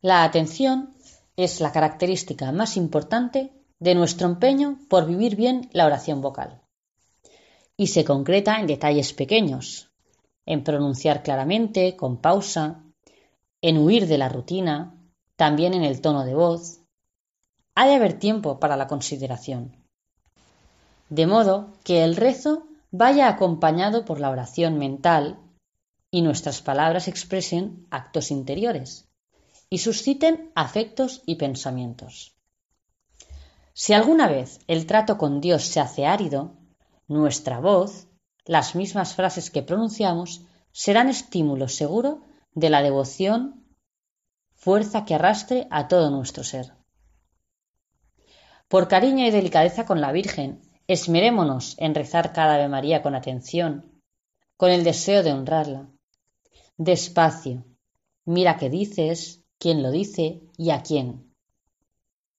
La 0.01 0.25
atención 0.25 0.91
es 1.37 1.61
la 1.61 1.73
característica 1.73 2.51
más 2.53 2.77
importante 2.77 3.53
de 3.79 3.95
nuestro 3.95 4.27
empeño 4.27 4.79
por 4.89 5.07
vivir 5.07 5.37
bien 5.37 5.69
la 5.73 5.87
oración 5.87 6.21
vocal. 6.21 6.63
Y 7.77 7.89
se 7.89 8.05
concreta 8.05 8.59
en 8.59 8.67
detalles 8.67 9.13
pequeños, 9.13 9.91
en 10.47 10.65
pronunciar 10.65 11.23
claramente, 11.23 11.97
con 11.97 12.21
pausa, 12.21 12.83
en 13.61 13.79
huir 13.79 14.07
de 14.07 14.19
la 14.19 14.29
rutina, 14.29 15.02
también 15.37 15.75
en 15.75 15.85
el 15.85 16.01
tono 16.01 16.25
de 16.25 16.35
voz. 16.35 16.81
Ha 17.75 17.87
de 17.87 17.95
haber 17.95 18.19
tiempo 18.19 18.61
para 18.61 18.77
la 18.77 18.87
consideración. 18.87 19.77
De 21.09 21.27
modo 21.27 21.73
que 21.85 22.05
el 22.05 22.17
rezo 22.17 22.67
vaya 22.91 23.29
acompañado 23.29 24.05
por 24.05 24.21
la 24.21 24.31
oración 24.31 24.79
mental 24.79 25.39
y 26.11 26.23
nuestras 26.23 26.61
palabras 26.61 27.09
expresen 27.09 27.87
actos 27.91 28.31
interiores, 28.31 29.09
y 29.71 29.79
susciten 29.79 30.53
afectos 30.55 31.23
y 31.25 31.37
pensamientos. 31.37 32.37
Si 33.73 33.95
alguna 33.95 34.29
vez 34.29 34.61
el 34.67 34.87
trato 34.87 35.17
con 35.17 35.41
Dios 35.41 35.65
se 35.65 35.81
hace 35.81 36.05
árido, 36.05 36.53
nuestra 37.09 37.59
voz, 37.59 38.07
las 38.45 38.75
mismas 38.75 39.15
frases 39.15 39.51
que 39.51 39.63
pronunciamos, 39.63 40.43
serán 40.73 41.09
estímulo 41.09 41.69
seguro 41.69 42.21
de 42.55 42.69
la 42.69 42.83
devoción, 42.83 43.62
fuerza 44.63 45.05
que 45.05 45.17
arrastre 45.17 45.67
a 45.73 45.89
todo 45.89 46.09
nuestro 46.13 46.45
ser. 46.45 46.73
Por 48.69 48.87
cariño 48.87 49.27
y 49.27 49.33
delicadeza 49.33 49.85
con 49.85 50.01
la 50.01 50.13
Virgen, 50.13 50.63
esmerémonos 50.87 51.75
en 51.79 51.97
rezar 51.97 52.33
cada 52.33 52.55
Ave 52.55 52.69
María 52.69 53.03
con 53.03 53.17
atención, 53.17 54.01
con 54.57 54.71
el 54.71 54.85
deseo 54.85 55.25
de 55.25 55.33
honrarla. 55.33 55.89
Despacio, 56.77 57.65
mira 58.25 58.57
qué 58.57 58.71
dices, 58.71 59.43
quién 59.59 59.83
lo 59.83 59.91
dice 59.91 60.43
y 60.57 60.71
a 60.71 60.85
quién. 60.85 61.35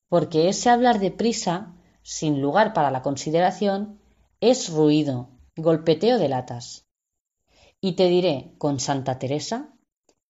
Porque 0.08 0.48
ese 0.48 0.70
hablar 0.70 1.00
deprisa, 1.00 1.76
sin 2.04 2.42
lugar 2.42 2.72
para 2.72 2.90
la 2.90 3.02
consideración, 3.02 4.00
es 4.40 4.70
ruido, 4.70 5.28
golpeteo 5.58 6.18
de 6.18 6.30
latas. 6.30 6.88
Y 7.82 7.98
te 7.98 8.08
diré, 8.08 8.54
con 8.60 8.80
Santa 8.80 9.20
Teresa, 9.20 9.74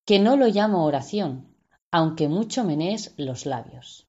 que 0.06 0.18
no 0.18 0.38
lo 0.38 0.48
llamo 0.48 0.86
oración, 0.86 1.53
aunque 1.94 2.28
mucho 2.28 2.64
menees 2.64 3.14
los 3.18 3.46
labios. 3.46 4.08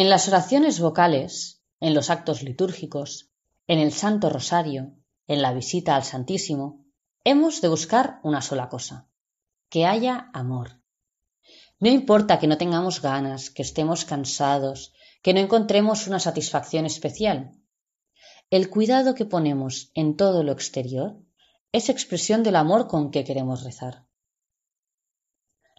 En 0.00 0.08
las 0.08 0.28
oraciones 0.28 0.80
vocales, 0.80 1.62
en 1.78 1.92
los 1.92 2.08
actos 2.08 2.42
litúrgicos, 2.42 3.28
en 3.66 3.78
el 3.78 3.92
Santo 3.92 4.30
Rosario, 4.30 4.94
en 5.26 5.42
la 5.42 5.52
visita 5.52 5.94
al 5.94 6.04
Santísimo, 6.04 6.86
hemos 7.22 7.60
de 7.60 7.68
buscar 7.68 8.18
una 8.22 8.40
sola 8.40 8.70
cosa, 8.70 9.10
que 9.68 9.84
haya 9.84 10.30
amor. 10.32 10.80
No 11.80 11.90
importa 11.90 12.38
que 12.38 12.46
no 12.46 12.56
tengamos 12.56 13.02
ganas, 13.02 13.50
que 13.50 13.60
estemos 13.60 14.06
cansados, 14.06 14.94
que 15.20 15.34
no 15.34 15.40
encontremos 15.40 16.06
una 16.06 16.18
satisfacción 16.18 16.86
especial. 16.86 17.50
El 18.48 18.70
cuidado 18.70 19.14
que 19.14 19.26
ponemos 19.26 19.90
en 19.92 20.16
todo 20.16 20.42
lo 20.44 20.52
exterior 20.52 21.18
es 21.72 21.90
expresión 21.90 22.42
del 22.42 22.56
amor 22.56 22.88
con 22.88 23.10
que 23.10 23.22
queremos 23.22 23.64
rezar. 23.64 24.06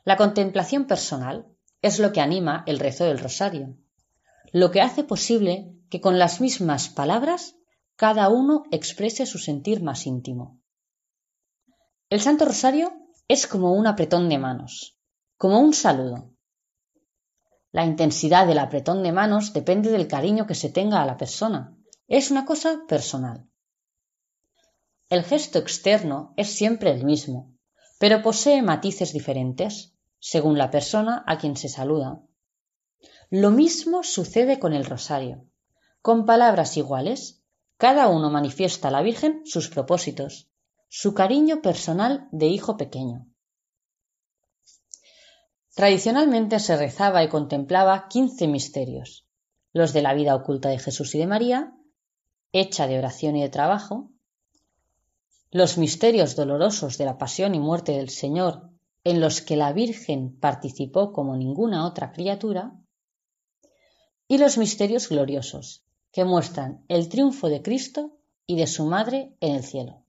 La 0.03 0.15
contemplación 0.15 0.85
personal 0.85 1.47
es 1.81 1.97
lo 1.97 2.13
que 2.13 2.21
anima 2.21 2.63
el 2.67 2.77
rezo 2.77 3.05
del 3.05 3.17
rosario, 3.17 3.77
lo 4.51 4.71
que 4.71 4.81
hace 4.81 5.03
posible 5.03 5.73
que 5.89 6.01
con 6.01 6.19
las 6.19 6.41
mismas 6.41 6.89
palabras 6.89 7.55
cada 7.95 8.29
uno 8.29 8.63
exprese 8.71 9.25
su 9.25 9.37
sentir 9.37 9.81
más 9.81 10.05
íntimo. 10.05 10.59
El 12.09 12.19
Santo 12.19 12.45
Rosario 12.45 12.93
es 13.27 13.47
como 13.47 13.73
un 13.73 13.87
apretón 13.87 14.27
de 14.27 14.37
manos, 14.37 14.97
como 15.37 15.59
un 15.59 15.73
saludo. 15.73 16.33
La 17.71 17.85
intensidad 17.85 18.47
del 18.47 18.59
apretón 18.59 19.03
de 19.03 19.13
manos 19.13 19.53
depende 19.53 19.89
del 19.91 20.07
cariño 20.07 20.45
que 20.45 20.55
se 20.55 20.69
tenga 20.69 21.01
a 21.01 21.05
la 21.05 21.15
persona. 21.15 21.77
Es 22.07 22.31
una 22.31 22.45
cosa 22.45 22.81
personal. 22.87 23.47
El 25.07 25.23
gesto 25.23 25.59
externo 25.59 26.33
es 26.35 26.51
siempre 26.53 26.91
el 26.91 27.05
mismo, 27.05 27.53
pero 27.99 28.21
posee 28.21 28.61
matices 28.61 29.13
diferentes 29.13 29.95
según 30.19 30.57
la 30.57 30.69
persona 30.69 31.23
a 31.25 31.37
quien 31.37 31.55
se 31.55 31.69
saluda. 31.69 32.21
Lo 33.33 33.49
mismo 33.49 34.03
sucede 34.03 34.59
con 34.59 34.73
el 34.73 34.83
rosario. 34.83 35.45
Con 36.01 36.25
palabras 36.25 36.75
iguales, 36.75 37.41
cada 37.77 38.09
uno 38.09 38.29
manifiesta 38.29 38.89
a 38.89 38.91
la 38.91 39.01
Virgen 39.01 39.43
sus 39.45 39.69
propósitos, 39.69 40.49
su 40.89 41.13
cariño 41.13 41.61
personal 41.61 42.27
de 42.33 42.47
hijo 42.47 42.75
pequeño. 42.75 43.25
Tradicionalmente 45.73 46.59
se 46.59 46.75
rezaba 46.75 47.23
y 47.23 47.29
contemplaba 47.29 48.09
quince 48.09 48.49
misterios, 48.49 49.25
los 49.71 49.93
de 49.93 50.01
la 50.01 50.13
vida 50.13 50.35
oculta 50.35 50.67
de 50.67 50.79
Jesús 50.79 51.15
y 51.15 51.19
de 51.19 51.27
María, 51.27 51.73
hecha 52.51 52.85
de 52.85 52.97
oración 52.97 53.37
y 53.37 53.43
de 53.43 53.49
trabajo, 53.49 54.11
los 55.51 55.77
misterios 55.77 56.35
dolorosos 56.35 56.97
de 56.97 57.05
la 57.05 57.17
pasión 57.17 57.55
y 57.55 57.59
muerte 57.59 57.93
del 57.93 58.09
Señor, 58.09 58.69
en 59.05 59.21
los 59.21 59.39
que 59.41 59.55
la 59.55 59.71
Virgen 59.71 60.37
participó 60.37 61.13
como 61.13 61.37
ninguna 61.37 61.87
otra 61.87 62.11
criatura, 62.11 62.75
y 64.31 64.37
los 64.37 64.57
misterios 64.57 65.09
gloriosos, 65.09 65.83
que 66.13 66.23
muestran 66.23 66.85
el 66.87 67.09
triunfo 67.09 67.49
de 67.49 67.61
Cristo 67.61 68.17
y 68.47 68.55
de 68.55 68.65
su 68.65 68.85
Madre 68.85 69.35
en 69.41 69.55
el 69.55 69.63
cielo. 69.65 70.05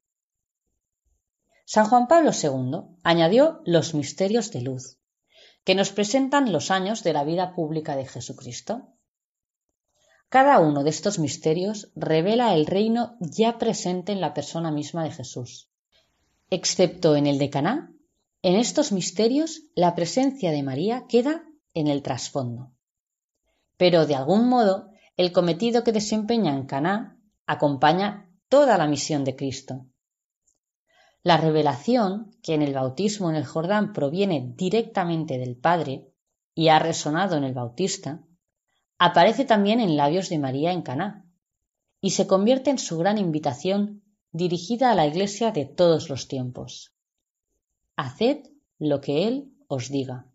San 1.65 1.87
Juan 1.87 2.07
Pablo 2.07 2.31
II 2.31 2.99
añadió 3.03 3.63
los 3.65 3.95
misterios 3.95 4.53
de 4.53 4.61
luz, 4.61 5.01
que 5.65 5.75
nos 5.75 5.91
presentan 5.91 6.53
los 6.53 6.71
años 6.71 7.03
de 7.03 7.13
la 7.13 7.25
vida 7.25 7.53
pública 7.57 7.97
de 7.97 8.07
Jesucristo. 8.07 8.87
Cada 10.29 10.61
uno 10.61 10.85
de 10.85 10.91
estos 10.91 11.19
misterios 11.19 11.91
revela 11.97 12.55
el 12.55 12.67
reino 12.67 13.17
ya 13.19 13.59
presente 13.59 14.13
en 14.13 14.21
la 14.21 14.35
persona 14.35 14.71
misma 14.71 15.03
de 15.03 15.11
Jesús. 15.11 15.69
Excepto 16.49 17.17
en 17.17 17.27
el 17.27 17.41
de 17.41 17.51
Caná, 17.51 17.93
en 18.43 18.55
estos 18.55 18.93
misterios 18.93 19.63
la 19.75 19.97
presencia 19.97 20.53
de 20.53 20.63
María 20.63 21.07
queda 21.09 21.45
en 21.75 21.89
el 21.89 22.05
trasfondo. 22.05 22.71
Pero 23.83 24.07
de 24.07 24.15
algún 24.15 24.49
modo 24.49 24.75
el 25.17 25.33
cometido 25.33 25.83
que 25.83 25.91
desempeña 25.91 26.53
en 26.55 26.67
Caná 26.67 27.19
acompaña 27.47 28.31
toda 28.49 28.79
la 28.79 28.87
misión 28.87 29.25
de 29.25 29.35
Cristo. 29.35 29.87
La 31.25 31.37
revelación, 31.37 32.31
que 32.45 32.55
en 32.55 32.63
el 32.63 32.75
bautismo 32.75 33.29
en 33.29 33.35
el 33.35 33.45
Jordán 33.45 33.93
proviene 33.93 34.53
directamente 34.55 35.37
del 35.37 35.57
Padre 35.57 36.07
y 36.55 36.69
ha 36.69 36.79
resonado 36.79 37.37
en 37.37 37.43
el 37.43 37.55
Bautista, 37.55 38.23
aparece 38.99 39.45
también 39.45 39.81
en 39.81 39.97
labios 39.97 40.29
de 40.29 40.39
María 40.39 40.71
en 40.71 40.83
Caná 40.83 41.27
y 42.01 42.11
se 42.11 42.29
convierte 42.29 42.71
en 42.71 42.79
su 42.79 42.99
gran 42.99 43.19
invitación 43.19 44.05
dirigida 44.31 44.93
a 44.93 44.95
la 44.95 45.09
Iglesia 45.09 45.51
de 45.51 45.65
todos 45.65 46.09
los 46.09 46.29
tiempos. 46.29 46.95
Haced 47.97 48.45
lo 48.79 49.01
que 49.01 49.27
Él 49.27 49.53
os 49.67 49.89
diga. 49.89 50.32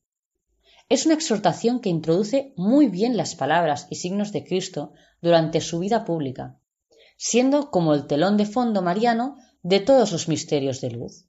Es 0.89 1.05
una 1.05 1.15
exhortación 1.15 1.81
que 1.81 1.89
introduce 1.89 2.53
muy 2.55 2.87
bien 2.87 3.17
las 3.17 3.35
palabras 3.35 3.87
y 3.89 3.95
signos 3.95 4.31
de 4.31 4.45
Cristo 4.45 4.93
durante 5.21 5.59
su 5.59 5.79
vida 5.79 6.05
pública, 6.05 6.59
siendo 7.17 7.71
como 7.71 7.93
el 7.93 8.07
telón 8.07 8.37
de 8.37 8.45
fondo 8.45 8.81
mariano 8.81 9.35
de 9.63 9.81
todos 9.81 10.11
los 10.13 10.29
misterios 10.29 10.79
de 10.79 10.91
luz. 10.91 11.27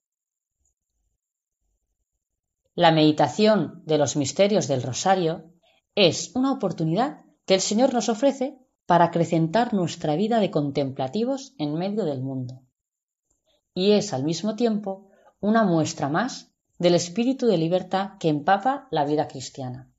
La 2.74 2.92
meditación 2.92 3.82
de 3.84 3.98
los 3.98 4.14
misterios 4.14 4.68
del 4.68 4.84
rosario 4.84 5.52
es 5.96 6.30
una 6.36 6.52
oportunidad 6.52 7.24
que 7.44 7.54
el 7.54 7.60
Señor 7.60 7.92
nos 7.92 8.08
ofrece 8.08 8.56
para 8.86 9.06
acrecentar 9.06 9.74
nuestra 9.74 10.14
vida 10.14 10.38
de 10.38 10.52
contemplativos 10.52 11.54
en 11.58 11.74
medio 11.74 12.04
del 12.04 12.22
mundo. 12.22 12.62
Y 13.74 13.92
es 13.92 14.12
al 14.12 14.22
mismo 14.22 14.54
tiempo 14.54 15.10
una 15.40 15.64
muestra 15.64 16.08
más 16.08 16.47
del 16.78 16.94
espíritu 16.94 17.46
de 17.46 17.58
libertad 17.58 18.12
que 18.18 18.28
empapa 18.28 18.88
la 18.90 19.04
vida 19.04 19.28
cristiana. 19.28 19.90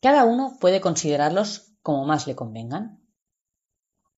Cada 0.00 0.24
uno 0.24 0.56
puede 0.60 0.80
considerarlos 0.80 1.72
como 1.82 2.04
más 2.04 2.26
le 2.26 2.36
convengan. 2.36 3.00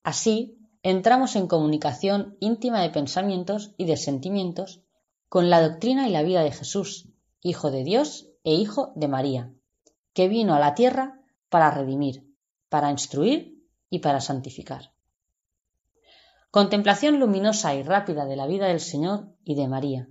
Así, 0.02 0.58
entramos 0.82 1.34
en 1.36 1.48
comunicación 1.48 2.36
íntima 2.40 2.82
de 2.82 2.90
pensamientos 2.90 3.74
y 3.78 3.86
de 3.86 3.96
sentimientos 3.96 4.82
con 5.28 5.50
la 5.50 5.60
doctrina 5.60 6.08
y 6.08 6.12
la 6.12 6.22
vida 6.22 6.42
de 6.42 6.52
Jesús, 6.52 7.08
Hijo 7.40 7.70
de 7.70 7.84
Dios 7.84 8.28
e 8.44 8.54
Hijo 8.54 8.92
de 8.96 9.08
María, 9.08 9.52
que 10.12 10.28
vino 10.28 10.54
a 10.54 10.58
la 10.58 10.74
tierra 10.74 11.20
para 11.48 11.70
redimir, 11.70 12.34
para 12.68 12.90
instruir 12.90 13.64
y 13.90 14.00
para 14.00 14.20
santificar. 14.20 14.92
Contemplación 16.50 17.20
luminosa 17.20 17.74
y 17.74 17.82
rápida 17.82 18.24
de 18.24 18.36
la 18.36 18.46
vida 18.46 18.66
del 18.66 18.80
Señor 18.80 19.34
y 19.44 19.54
de 19.54 19.68
María. 19.68 20.08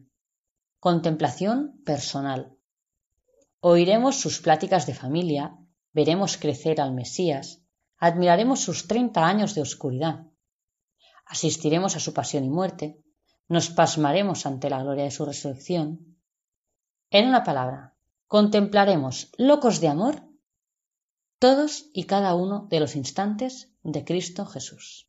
Contemplación 0.79 1.81
personal. 1.85 2.55
Oiremos 3.61 4.17
sus 4.17 4.39
pláticas 4.39 4.85
de 4.85 4.93
familia, 4.93 5.57
veremos 5.91 6.37
crecer 6.37 6.79
al 6.79 6.93
Mesías, 6.93 7.63
admiraremos 7.97 8.59
sus 8.59 8.87
treinta 8.87 9.25
años 9.25 9.55
de 9.55 9.61
oscuridad, 9.61 10.27
asistiremos 11.25 11.95
a 11.95 11.99
su 11.99 12.13
pasión 12.13 12.43
y 12.43 12.49
muerte, 12.49 13.01
nos 13.47 13.71
pasmaremos 13.71 14.45
ante 14.45 14.69
la 14.69 14.83
gloria 14.83 15.05
de 15.05 15.11
su 15.11 15.25
resurrección. 15.25 16.19
En 17.09 17.27
una 17.27 17.43
palabra, 17.43 17.95
contemplaremos, 18.27 19.31
locos 19.37 19.81
de 19.81 19.87
amor, 19.87 20.21
todos 21.39 21.85
y 21.91 22.03
cada 22.03 22.35
uno 22.35 22.67
de 22.69 22.79
los 22.81 22.95
instantes 22.95 23.73
de 23.81 24.05
Cristo 24.05 24.45
Jesús. 24.45 25.06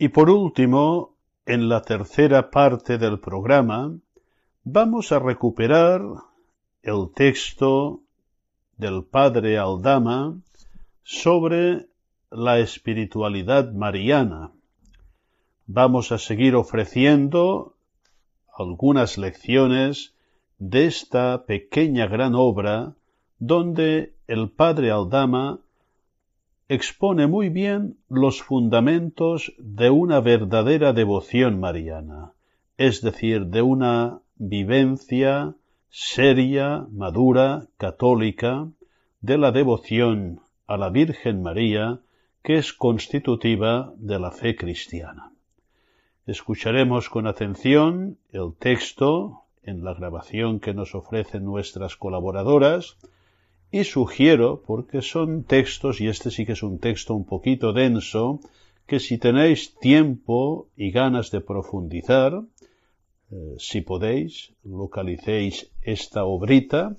Y 0.00 0.10
por 0.10 0.30
último, 0.30 1.16
en 1.44 1.68
la 1.68 1.82
tercera 1.82 2.50
parte 2.50 2.98
del 2.98 3.18
programa 3.18 3.98
vamos 4.62 5.10
a 5.10 5.18
recuperar 5.18 6.02
el 6.82 7.10
texto 7.12 8.02
del 8.76 9.02
padre 9.02 9.58
Aldama 9.58 10.38
sobre 11.02 11.88
la 12.30 12.60
espiritualidad 12.60 13.72
mariana. 13.72 14.52
Vamos 15.66 16.12
a 16.12 16.18
seguir 16.18 16.54
ofreciendo 16.54 17.74
algunas 18.56 19.18
lecciones 19.18 20.14
de 20.58 20.86
esta 20.86 21.44
pequeña 21.44 22.06
gran 22.06 22.36
obra 22.36 22.94
donde 23.40 24.14
el 24.28 24.48
padre 24.50 24.92
Aldama 24.92 25.58
expone 26.68 27.26
muy 27.26 27.48
bien 27.48 27.96
los 28.10 28.42
fundamentos 28.42 29.54
de 29.58 29.88
una 29.88 30.20
verdadera 30.20 30.92
devoción 30.92 31.58
mariana, 31.58 32.32
es 32.76 33.00
decir, 33.00 33.46
de 33.46 33.62
una 33.62 34.20
vivencia 34.36 35.54
seria, 35.88 36.86
madura, 36.92 37.66
católica, 37.78 38.68
de 39.22 39.38
la 39.38 39.50
devoción 39.50 40.40
a 40.66 40.76
la 40.76 40.90
Virgen 40.90 41.42
María, 41.42 42.00
que 42.42 42.58
es 42.58 42.74
constitutiva 42.74 43.92
de 43.96 44.18
la 44.18 44.30
fe 44.30 44.54
cristiana. 44.54 45.32
Escucharemos 46.26 47.08
con 47.08 47.26
atención 47.26 48.18
el 48.30 48.52
texto 48.58 49.44
en 49.62 49.82
la 49.84 49.94
grabación 49.94 50.60
que 50.60 50.74
nos 50.74 50.94
ofrecen 50.94 51.44
nuestras 51.44 51.96
colaboradoras, 51.96 52.98
y 53.70 53.84
sugiero, 53.84 54.62
porque 54.66 55.02
son 55.02 55.44
textos, 55.44 56.00
y 56.00 56.08
este 56.08 56.30
sí 56.30 56.46
que 56.46 56.52
es 56.52 56.62
un 56.62 56.78
texto 56.78 57.14
un 57.14 57.24
poquito 57.24 57.72
denso, 57.72 58.40
que 58.86 59.00
si 59.00 59.18
tenéis 59.18 59.74
tiempo 59.74 60.68
y 60.76 60.90
ganas 60.90 61.30
de 61.30 61.42
profundizar, 61.42 62.42
eh, 63.30 63.54
si 63.58 63.82
podéis, 63.82 64.52
localicéis 64.64 65.70
esta 65.82 66.24
obrita 66.24 66.96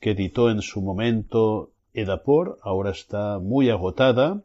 que 0.00 0.10
editó 0.10 0.50
en 0.50 0.60
su 0.60 0.82
momento 0.82 1.70
Edapor, 1.94 2.58
ahora 2.62 2.90
está 2.90 3.38
muy 3.38 3.70
agotada, 3.70 4.42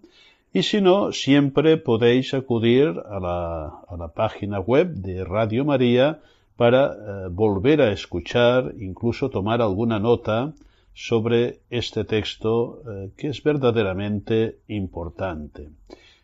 y 0.53 0.63
si 0.63 0.79
no, 0.79 1.11
siempre 1.11 1.75
podéis 1.75 2.33
acudir 2.33 2.87
a 2.87 3.19
la, 3.19 3.65
a 3.87 3.97
la 3.97 4.07
página 4.07 4.59
web 4.59 4.93
de 4.93 5.25
Radio 5.25 5.65
María 5.65 6.21
para 6.55 6.93
eh, 6.93 7.27
volver 7.29 7.81
a 7.81 7.91
escuchar, 7.91 8.73
incluso 8.79 9.29
tomar 9.29 9.61
alguna 9.61 9.99
nota 9.99 10.53
sobre 10.97 11.59
este 11.69 12.05
texto 12.05 12.81
eh, 12.81 13.11
que 13.15 13.27
es 13.27 13.43
verdaderamente 13.43 14.57
importante. 14.67 15.69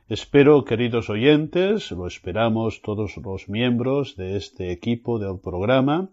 Espero, 0.09 0.65
queridos 0.65 1.11
oyentes, 1.11 1.91
lo 1.91 2.07
esperamos 2.07 2.81
todos 2.81 3.15
los 3.17 3.49
miembros 3.49 4.15
de 4.15 4.35
este 4.35 4.71
equipo 4.71 5.19
del 5.19 5.37
programa, 5.37 6.09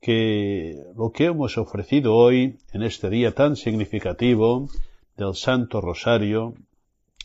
que 0.00 0.82
lo 0.96 1.12
que 1.12 1.26
hemos 1.26 1.58
ofrecido 1.58 2.14
hoy, 2.14 2.56
en 2.72 2.82
este 2.82 3.10
día 3.10 3.34
tan 3.34 3.56
significativo 3.56 4.70
del 5.18 5.34
Santo 5.34 5.82
Rosario, 5.82 6.54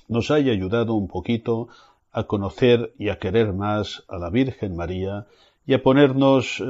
nos 0.09 0.31
haya 0.31 0.51
ayudado 0.51 0.95
un 0.95 1.07
poquito 1.07 1.69
a 2.11 2.25
conocer 2.25 2.93
y 2.99 3.07
a 3.07 3.19
querer 3.19 3.53
más 3.53 4.03
a 4.09 4.17
la 4.17 4.29
Virgen 4.29 4.75
María 4.75 5.27
y 5.65 5.75
a 5.75 5.81
ponernos 5.81 6.59
eh, 6.59 6.65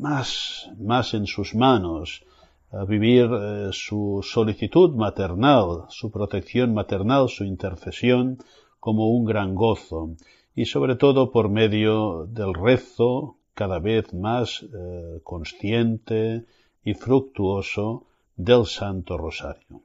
más, 0.00 0.68
más 0.80 1.14
en 1.14 1.28
sus 1.28 1.54
manos, 1.54 2.24
a 2.72 2.84
vivir 2.84 3.28
eh, 3.30 3.68
su 3.72 4.20
solicitud 4.22 4.94
maternal, 4.94 5.84
su 5.88 6.10
protección 6.10 6.72
maternal, 6.72 7.28
su 7.28 7.44
intercesión 7.44 8.38
como 8.80 9.10
un 9.10 9.24
gran 9.24 9.54
gozo 9.54 10.16
y 10.54 10.64
sobre 10.64 10.96
todo 10.96 11.30
por 11.30 11.48
medio 11.48 12.26
del 12.26 12.54
rezo 12.54 13.36
cada 13.54 13.78
vez 13.78 14.12
más 14.14 14.62
eh, 14.62 15.20
consciente 15.22 16.46
y 16.82 16.94
fructuoso 16.94 18.06
del 18.36 18.66
Santo 18.66 19.18
Rosario. 19.18 19.82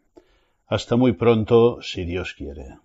Hasta 0.68 0.96
muy 0.96 1.14
pronto, 1.14 1.82
si 1.82 2.06
Dios 2.06 2.34
quiere. 2.34 2.78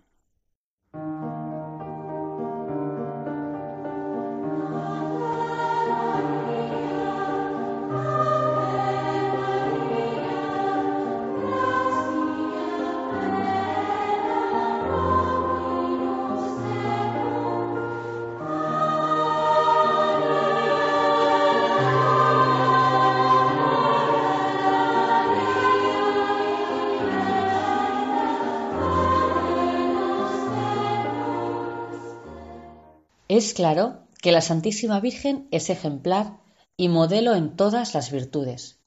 Es 33.43 33.53
claro 33.53 34.07
que 34.21 34.31
la 34.31 34.39
Santísima 34.39 35.01
Virgen 35.01 35.49
es 35.51 35.69
ejemplar 35.69 36.39
y 36.77 36.87
modelo 36.87 37.35
en 37.35 37.57
todas 37.57 37.93
las 37.93 38.09
virtudes 38.09 38.79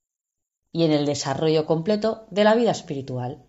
y 0.72 0.84
en 0.84 0.92
el 0.92 1.04
desarrollo 1.04 1.66
completo 1.66 2.24
de 2.30 2.42
la 2.42 2.54
vida 2.54 2.70
espiritual. 2.70 3.44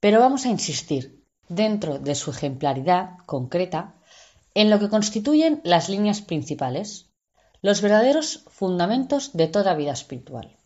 Pero 0.00 0.18
vamos 0.18 0.46
a 0.46 0.48
insistir, 0.48 1.24
dentro 1.48 2.00
de 2.00 2.16
su 2.16 2.32
ejemplaridad 2.32 3.18
concreta, 3.24 3.94
en 4.54 4.68
lo 4.68 4.80
que 4.80 4.88
constituyen 4.88 5.60
las 5.62 5.88
líneas 5.88 6.22
principales, 6.22 7.12
los 7.62 7.80
verdaderos 7.80 8.46
fundamentos 8.48 9.32
de 9.32 9.46
toda 9.46 9.76
vida 9.76 9.92
espiritual. 9.92 10.56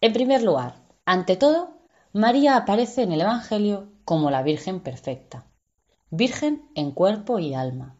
En 0.00 0.12
primer 0.12 0.42
lugar, 0.42 0.82
ante 1.04 1.36
todo, 1.36 1.78
María 2.12 2.56
aparece 2.56 3.02
en 3.02 3.12
el 3.12 3.20
Evangelio 3.20 3.92
como 4.04 4.32
la 4.32 4.42
Virgen 4.42 4.80
perfecta 4.80 5.46
virgen 6.14 6.70
en 6.74 6.90
cuerpo 6.90 7.38
y 7.38 7.54
alma, 7.54 7.98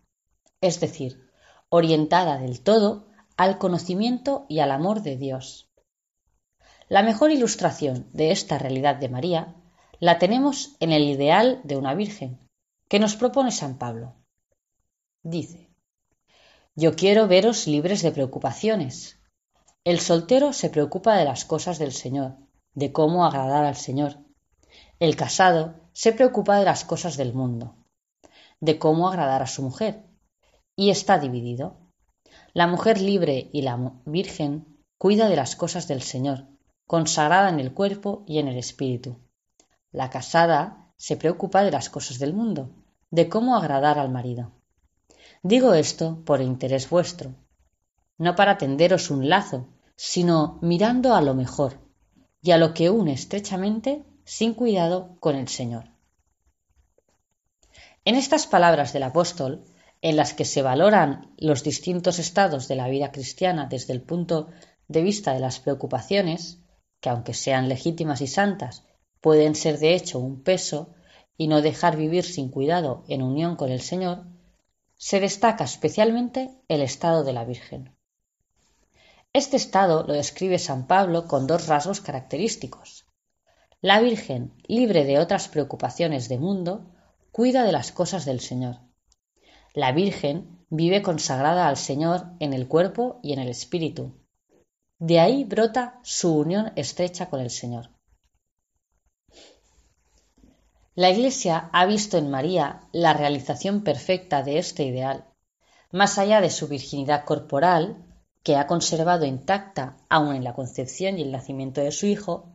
es 0.60 0.80
decir, 0.80 1.30
orientada 1.70 2.36
del 2.36 2.60
todo 2.60 3.06
al 3.38 3.56
conocimiento 3.56 4.44
y 4.50 4.58
al 4.58 4.70
amor 4.70 5.00
de 5.00 5.16
Dios. 5.16 5.70
La 6.90 7.02
mejor 7.02 7.30
ilustración 7.30 8.10
de 8.12 8.30
esta 8.30 8.58
realidad 8.58 8.96
de 8.96 9.08
María 9.08 9.56
la 9.98 10.18
tenemos 10.18 10.76
en 10.78 10.92
el 10.92 11.04
ideal 11.04 11.62
de 11.64 11.78
una 11.78 11.94
virgen 11.94 12.38
que 12.86 12.98
nos 12.98 13.16
propone 13.16 13.50
San 13.50 13.78
Pablo. 13.78 14.14
Dice, 15.22 15.70
Yo 16.74 16.94
quiero 16.94 17.28
veros 17.28 17.66
libres 17.66 18.02
de 18.02 18.12
preocupaciones. 18.12 19.20
El 19.84 20.00
soltero 20.00 20.52
se 20.52 20.68
preocupa 20.68 21.16
de 21.16 21.24
las 21.24 21.46
cosas 21.46 21.78
del 21.78 21.92
Señor, 21.92 22.36
de 22.74 22.92
cómo 22.92 23.24
agradar 23.24 23.64
al 23.64 23.76
Señor. 23.76 24.18
El 24.98 25.16
casado 25.16 25.80
se 25.94 26.12
preocupa 26.12 26.58
de 26.58 26.66
las 26.66 26.84
cosas 26.84 27.16
del 27.16 27.32
mundo 27.32 27.76
de 28.62 28.78
cómo 28.78 29.08
agradar 29.08 29.42
a 29.42 29.48
su 29.48 29.60
mujer, 29.60 30.04
y 30.76 30.90
está 30.90 31.18
dividido. 31.18 31.80
La 32.54 32.68
mujer 32.68 33.00
libre 33.00 33.50
y 33.52 33.62
la 33.62 33.76
virgen 34.06 34.78
cuida 34.98 35.28
de 35.28 35.34
las 35.34 35.56
cosas 35.56 35.88
del 35.88 36.00
Señor, 36.00 36.46
consagrada 36.86 37.48
en 37.48 37.58
el 37.58 37.74
cuerpo 37.74 38.22
y 38.24 38.38
en 38.38 38.46
el 38.46 38.56
espíritu. 38.56 39.18
La 39.90 40.10
casada 40.10 40.92
se 40.96 41.16
preocupa 41.16 41.64
de 41.64 41.72
las 41.72 41.90
cosas 41.90 42.20
del 42.20 42.34
mundo, 42.34 42.70
de 43.10 43.28
cómo 43.28 43.56
agradar 43.56 43.98
al 43.98 44.12
marido. 44.12 44.52
Digo 45.42 45.74
esto 45.74 46.24
por 46.24 46.40
interés 46.40 46.88
vuestro, 46.88 47.34
no 48.16 48.36
para 48.36 48.58
tenderos 48.58 49.10
un 49.10 49.28
lazo, 49.28 49.66
sino 49.96 50.60
mirando 50.62 51.16
a 51.16 51.20
lo 51.20 51.34
mejor 51.34 51.80
y 52.40 52.52
a 52.52 52.58
lo 52.58 52.74
que 52.74 52.90
une 52.90 53.12
estrechamente, 53.12 54.04
sin 54.24 54.54
cuidado, 54.54 55.16
con 55.18 55.34
el 55.34 55.48
Señor. 55.48 55.91
En 58.04 58.16
estas 58.16 58.48
palabras 58.48 58.92
del 58.92 59.04
apóstol, 59.04 59.64
en 60.00 60.16
las 60.16 60.34
que 60.34 60.44
se 60.44 60.62
valoran 60.62 61.32
los 61.38 61.62
distintos 61.62 62.18
estados 62.18 62.66
de 62.66 62.74
la 62.74 62.88
vida 62.88 63.12
cristiana 63.12 63.66
desde 63.66 63.92
el 63.92 64.02
punto 64.02 64.48
de 64.88 65.02
vista 65.02 65.32
de 65.32 65.38
las 65.38 65.60
preocupaciones, 65.60 66.58
que 67.00 67.10
aunque 67.10 67.32
sean 67.32 67.68
legítimas 67.68 68.20
y 68.20 68.26
santas, 68.26 68.84
pueden 69.20 69.54
ser 69.54 69.78
de 69.78 69.94
hecho 69.94 70.18
un 70.18 70.42
peso 70.42 70.94
y 71.36 71.46
no 71.46 71.62
dejar 71.62 71.96
vivir 71.96 72.24
sin 72.24 72.50
cuidado 72.50 73.04
en 73.06 73.22
unión 73.22 73.54
con 73.54 73.70
el 73.70 73.80
Señor, 73.80 74.24
se 74.96 75.20
destaca 75.20 75.62
especialmente 75.62 76.50
el 76.66 76.82
estado 76.82 77.22
de 77.22 77.32
la 77.32 77.44
Virgen. 77.44 77.96
Este 79.32 79.56
estado 79.56 80.04
lo 80.06 80.12
describe 80.12 80.58
San 80.58 80.88
Pablo 80.88 81.26
con 81.26 81.46
dos 81.46 81.68
rasgos 81.68 82.00
característicos. 82.00 83.06
La 83.80 84.00
Virgen, 84.00 84.52
libre 84.66 85.04
de 85.04 85.18
otras 85.20 85.48
preocupaciones 85.48 86.28
de 86.28 86.38
mundo, 86.38 86.91
cuida 87.32 87.64
de 87.64 87.72
las 87.72 87.92
cosas 87.92 88.26
del 88.26 88.40
Señor. 88.40 88.76
La 89.72 89.92
Virgen 89.92 90.66
vive 90.68 91.00
consagrada 91.00 91.66
al 91.66 91.78
Señor 91.78 92.26
en 92.40 92.52
el 92.52 92.68
cuerpo 92.68 93.20
y 93.22 93.32
en 93.32 93.38
el 93.38 93.48
espíritu. 93.48 94.12
De 94.98 95.18
ahí 95.18 95.44
brota 95.44 95.98
su 96.02 96.36
unión 96.36 96.72
estrecha 96.76 97.30
con 97.30 97.40
el 97.40 97.48
Señor. 97.48 97.88
La 100.94 101.08
Iglesia 101.08 101.70
ha 101.72 101.86
visto 101.86 102.18
en 102.18 102.30
María 102.30 102.82
la 102.92 103.14
realización 103.14 103.82
perfecta 103.82 104.42
de 104.42 104.58
este 104.58 104.84
ideal 104.84 105.24
Más 105.90 106.18
allá 106.18 106.42
de 106.42 106.50
su 106.50 106.68
virginidad 106.68 107.24
corporal, 107.24 108.04
que 108.42 108.56
ha 108.56 108.66
conservado 108.66 109.24
intacta 109.24 109.96
aun 110.10 110.36
en 110.36 110.44
la 110.44 110.52
concepción 110.52 111.18
y 111.18 111.22
el 111.22 111.32
nacimiento 111.32 111.80
de 111.80 111.92
su 111.92 112.04
hijo, 112.06 112.52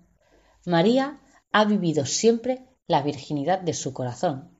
María 0.65 1.19
ha 1.51 1.65
vivido 1.65 2.05
siempre 2.05 2.67
la 2.86 3.01
virginidad 3.01 3.59
de 3.59 3.73
su 3.73 3.91
corazón. 3.91 4.57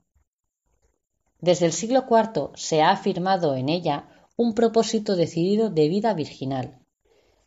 Desde 1.40 1.66
el 1.66 1.72
siglo 1.72 2.04
IV 2.10 2.50
se 2.54 2.82
ha 2.82 2.90
afirmado 2.90 3.54
en 3.54 3.68
ella 3.68 4.08
un 4.36 4.54
propósito 4.54 5.16
decidido 5.16 5.70
de 5.70 5.88
vida 5.88 6.14
virginal, 6.14 6.78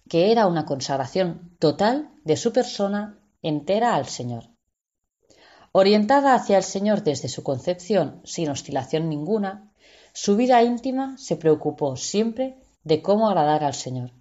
que 0.10 0.32
era 0.32 0.48
una 0.48 0.66
consagración 0.66 1.56
total 1.60 2.10
de 2.24 2.38
su 2.38 2.54
persona 2.54 3.20
entera 3.42 3.96
al 3.96 4.06
Señor. 4.06 4.50
Orientada 5.74 6.36
hacia 6.36 6.58
el 6.58 6.64
Señor 6.64 7.04
desde 7.04 7.30
su 7.30 7.44
concepción, 7.44 8.22
sin 8.26 8.50
oscilación 8.50 9.10
ninguna, 9.10 9.72
su 10.14 10.36
vida 10.36 10.62
íntima 10.64 11.18
se 11.18 11.38
preocupó 11.38 11.96
siempre 11.96 12.58
de 12.84 13.02
cómo 13.02 13.30
agradar 13.30 13.64
al 13.64 13.74
Señor. 13.74 14.12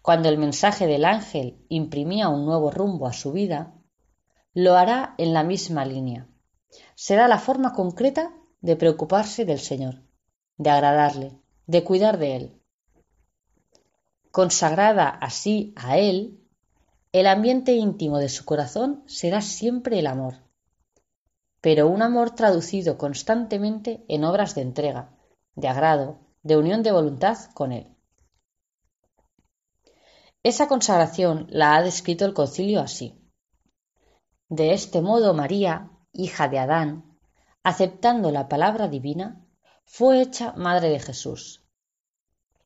Cuando 0.00 0.28
el 0.28 0.38
mensaje 0.38 0.86
del 0.86 1.04
ángel 1.04 1.64
imprimía 1.68 2.28
un 2.28 2.46
nuevo 2.46 2.70
rumbo 2.70 3.06
a 3.06 3.12
su 3.12 3.32
vida, 3.32 3.74
lo 4.54 4.76
hará 4.76 5.14
en 5.18 5.32
la 5.32 5.42
misma 5.42 5.84
línea. 5.84 6.28
Será 6.94 7.28
la 7.28 7.38
forma 7.38 7.72
concreta 7.72 8.32
de 8.64 8.76
preocuparse 8.76 9.44
del 9.44 9.58
Señor, 9.58 10.00
de 10.56 10.70
agradarle, 10.70 11.38
de 11.66 11.84
cuidar 11.84 12.16
de 12.16 12.36
Él. 12.36 12.62
Consagrada 14.30 15.10
así 15.10 15.74
a 15.76 15.98
Él, 15.98 16.40
el 17.12 17.26
ambiente 17.26 17.72
íntimo 17.72 18.16
de 18.18 18.30
su 18.30 18.46
corazón 18.46 19.04
será 19.06 19.42
siempre 19.42 19.98
el 19.98 20.06
amor, 20.06 20.36
pero 21.60 21.88
un 21.88 22.00
amor 22.00 22.30
traducido 22.30 22.96
constantemente 22.96 24.02
en 24.08 24.24
obras 24.24 24.54
de 24.54 24.62
entrega, 24.62 25.14
de 25.56 25.68
agrado, 25.68 26.20
de 26.42 26.56
unión 26.56 26.82
de 26.82 26.92
voluntad 26.92 27.36
con 27.52 27.70
Él. 27.70 27.94
Esa 30.42 30.68
consagración 30.68 31.48
la 31.50 31.76
ha 31.76 31.82
descrito 31.82 32.24
el 32.24 32.32
concilio 32.32 32.80
así. 32.80 33.20
De 34.48 34.72
este 34.72 35.02
modo 35.02 35.34
María, 35.34 35.90
hija 36.14 36.48
de 36.48 36.58
Adán, 36.58 37.13
aceptando 37.64 38.30
la 38.30 38.48
palabra 38.48 38.88
divina, 38.88 39.40
fue 39.84 40.20
hecha 40.20 40.52
madre 40.52 40.90
de 40.90 41.00
Jesús. 41.00 41.62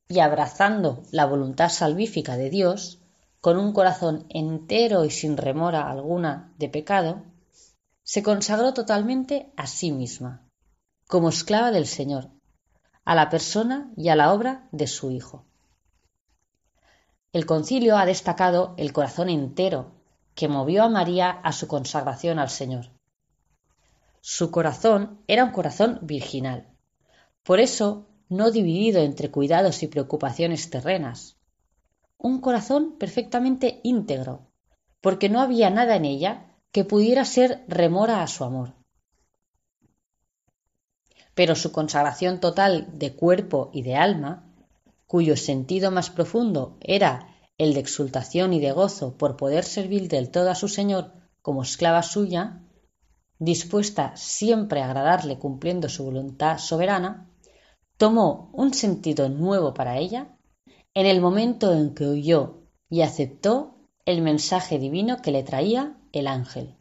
Y 0.09 0.19
abrazando 0.19 1.05
la 1.13 1.25
voluntad 1.25 1.69
salvífica 1.71 2.37
de 2.37 2.51
Dios, 2.51 3.01
con 3.41 3.57
un 3.57 3.73
corazón 3.73 4.27
entero 4.29 5.05
y 5.05 5.11
sin 5.11 5.37
remora 5.37 5.89
alguna 5.89 6.53
de 6.59 6.69
pecado, 6.69 7.23
se 8.03 8.23
consagró 8.23 8.75
totalmente 8.75 9.53
a 9.57 9.67
sí 9.67 9.93
misma, 9.93 10.49
como 11.07 11.29
esclava 11.29 11.71
del 11.71 11.87
Señor, 11.87 12.31
a 13.05 13.15
la 13.15 13.31
persona 13.31 13.93
y 13.97 14.09
a 14.09 14.17
la 14.17 14.33
obra 14.33 14.69
de 14.73 14.87
su 14.87 15.11
Hijo. 15.11 15.45
El 17.33 17.47
concilio 17.47 17.97
ha 17.97 18.07
destacado 18.07 18.75
el 18.79 18.93
corazón 18.93 19.29
entero 19.29 19.93
que 20.35 20.49
movió 20.49 20.83
a 20.83 20.89
María 20.89 21.31
a 21.31 21.53
su 21.53 21.69
consagración 21.69 22.39
al 22.39 22.51
Señor. 22.51 22.98
Su 24.31 24.51
corazón 24.51 25.23
era 25.27 25.43
un 25.43 25.53
corazón 25.53 26.01
virginal, 26.03 26.69
por 27.43 27.61
eso 27.61 28.11
no 28.29 28.51
dividido 28.51 29.01
entre 29.01 29.31
cuidados 29.31 29.83
y 29.83 29.87
preocupaciones 29.87 30.69
terrenas. 30.69 31.39
Un 32.19 32.43
corazón 32.43 32.99
perfectamente 32.99 33.81
íntegro, 33.85 34.51
porque 35.01 35.31
no 35.31 35.41
había 35.41 35.71
nada 35.71 35.97
en 35.97 36.05
ella 36.05 36.55
que 36.73 36.85
pudiera 36.85 37.25
ser 37.25 37.65
remora 37.69 38.23
a 38.23 38.27
su 38.27 38.45
amor 38.45 38.75
pero 41.35 41.55
su 41.55 41.71
consagración 41.71 42.41
total 42.41 42.89
de 42.99 43.15
cuerpo 43.15 43.71
y 43.73 43.83
de 43.83 43.95
alma, 43.95 44.45
cuyo 45.07 45.37
sentido 45.37 45.93
más 45.93 46.11
profundo 46.11 46.77
era 46.81 47.29
el 47.59 47.75
de 47.75 47.81
exultación 47.81 48.53
y 48.53 48.61
de 48.61 48.73
gozo 48.73 49.17
por 49.17 49.37
poder 49.37 49.63
servir 49.63 50.09
del 50.09 50.31
todo 50.31 50.51
a 50.51 50.57
su 50.57 50.67
Señor 50.67 51.13
como 51.41 51.63
esclava 51.63 52.03
suya, 52.03 52.61
dispuesta 53.39 54.17
siempre 54.17 54.83
a 54.83 54.87
agradarle 54.87 55.39
cumpliendo 55.39 55.89
su 55.89 56.05
voluntad 56.05 56.59
soberana, 56.59 57.31
tomó 57.97 58.51
un 58.53 58.75
sentido 58.75 59.29
nuevo 59.29 59.75
para 59.75 59.99
ella 59.99 60.37
en 60.95 61.07
el 61.07 61.21
momento 61.21 61.73
en 61.73 61.95
que 61.95 62.07
oyó 62.07 62.63
y 62.89 63.03
aceptó 63.03 63.77
el 64.05 64.23
mensaje 64.23 64.79
divino 64.79 65.21
que 65.23 65.31
le 65.31 65.43
traía 65.43 65.97
el 66.13 66.27
ángel. 66.27 66.77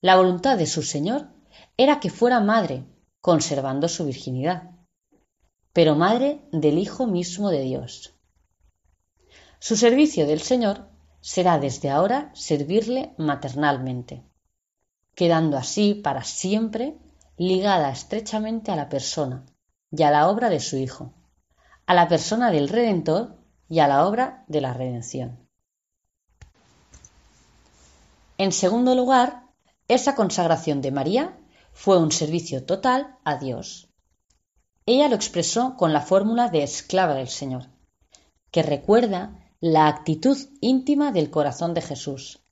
La 0.00 0.16
voluntad 0.16 0.58
de 0.58 0.66
su 0.66 0.82
Señor 0.82 1.28
era 1.76 2.00
que 2.00 2.10
fuera 2.10 2.40
madre 2.40 2.84
conservando 3.20 3.88
su 3.88 4.04
virginidad, 4.04 4.70
pero 5.72 5.94
madre 5.94 6.42
del 6.52 6.78
Hijo 6.78 7.06
mismo 7.06 7.50
de 7.50 7.62
Dios. 7.62 8.14
Su 9.58 9.76
servicio 9.76 10.26
del 10.26 10.40
Señor 10.40 10.88
será 11.20 11.58
desde 11.58 11.88
ahora 11.88 12.32
servirle 12.34 13.14
maternalmente, 13.16 14.24
quedando 15.14 15.56
así 15.56 15.94
para 15.94 16.24
siempre 16.24 16.98
ligada 17.36 17.90
estrechamente 17.90 18.70
a 18.70 18.76
la 18.76 18.88
persona 18.88 19.44
y 19.90 20.02
a 20.02 20.10
la 20.10 20.28
obra 20.28 20.48
de 20.48 20.60
su 20.60 20.76
Hijo, 20.76 21.12
a 21.86 21.94
la 21.94 22.08
persona 22.08 22.50
del 22.50 22.68
Redentor 22.68 23.36
y 23.68 23.80
a 23.80 23.88
la 23.88 24.06
obra 24.06 24.44
de 24.48 24.60
la 24.60 24.72
redención. 24.72 25.48
En 28.38 28.52
segundo 28.52 28.94
lugar, 28.94 29.44
esa 29.88 30.14
consagración 30.14 30.80
de 30.80 30.90
María 30.90 31.38
fue 31.72 31.98
un 31.98 32.12
servicio 32.12 32.64
total 32.64 33.16
a 33.24 33.36
Dios. 33.36 33.88
Ella 34.86 35.08
lo 35.08 35.14
expresó 35.14 35.76
con 35.76 35.92
la 35.92 36.00
fórmula 36.00 36.48
de 36.48 36.62
esclava 36.62 37.14
del 37.14 37.28
Señor, 37.28 37.68
que 38.50 38.62
recuerda 38.62 39.38
la 39.60 39.86
actitud 39.86 40.36
íntima 40.60 41.12
del 41.12 41.30
corazón 41.30 41.72
de 41.72 41.82
Jesús, 41.82 42.42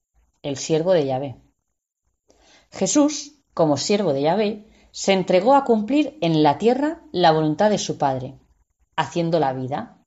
el 0.42 0.56
siervo 0.56 0.92
de 0.92 1.06
Yahvé. 1.06 1.49
Jesús, 2.70 3.42
como 3.54 3.76
siervo 3.76 4.12
de 4.12 4.22
Yahvé, 4.22 4.66
se 4.92 5.12
entregó 5.12 5.54
a 5.54 5.64
cumplir 5.64 6.18
en 6.20 6.42
la 6.42 6.58
tierra 6.58 7.02
la 7.12 7.32
voluntad 7.32 7.70
de 7.70 7.78
su 7.78 7.98
Padre, 7.98 8.38
haciendo 8.96 9.38
la 9.38 9.52
vida, 9.52 10.04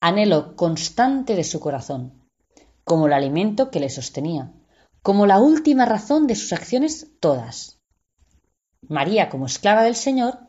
anhelo 0.00 0.56
constante 0.56 1.36
de 1.36 1.44
su 1.44 1.60
corazón, 1.60 2.28
como 2.84 3.06
el 3.06 3.12
alimento 3.12 3.70
que 3.70 3.80
le 3.80 3.88
sostenía, 3.88 4.52
como 5.02 5.26
la 5.26 5.38
última 5.38 5.84
razón 5.84 6.26
de 6.26 6.34
sus 6.34 6.52
acciones 6.52 7.08
todas. 7.20 7.80
María, 8.88 9.28
como 9.28 9.46
esclava 9.46 9.82
del 9.82 9.96
Señor, 9.96 10.40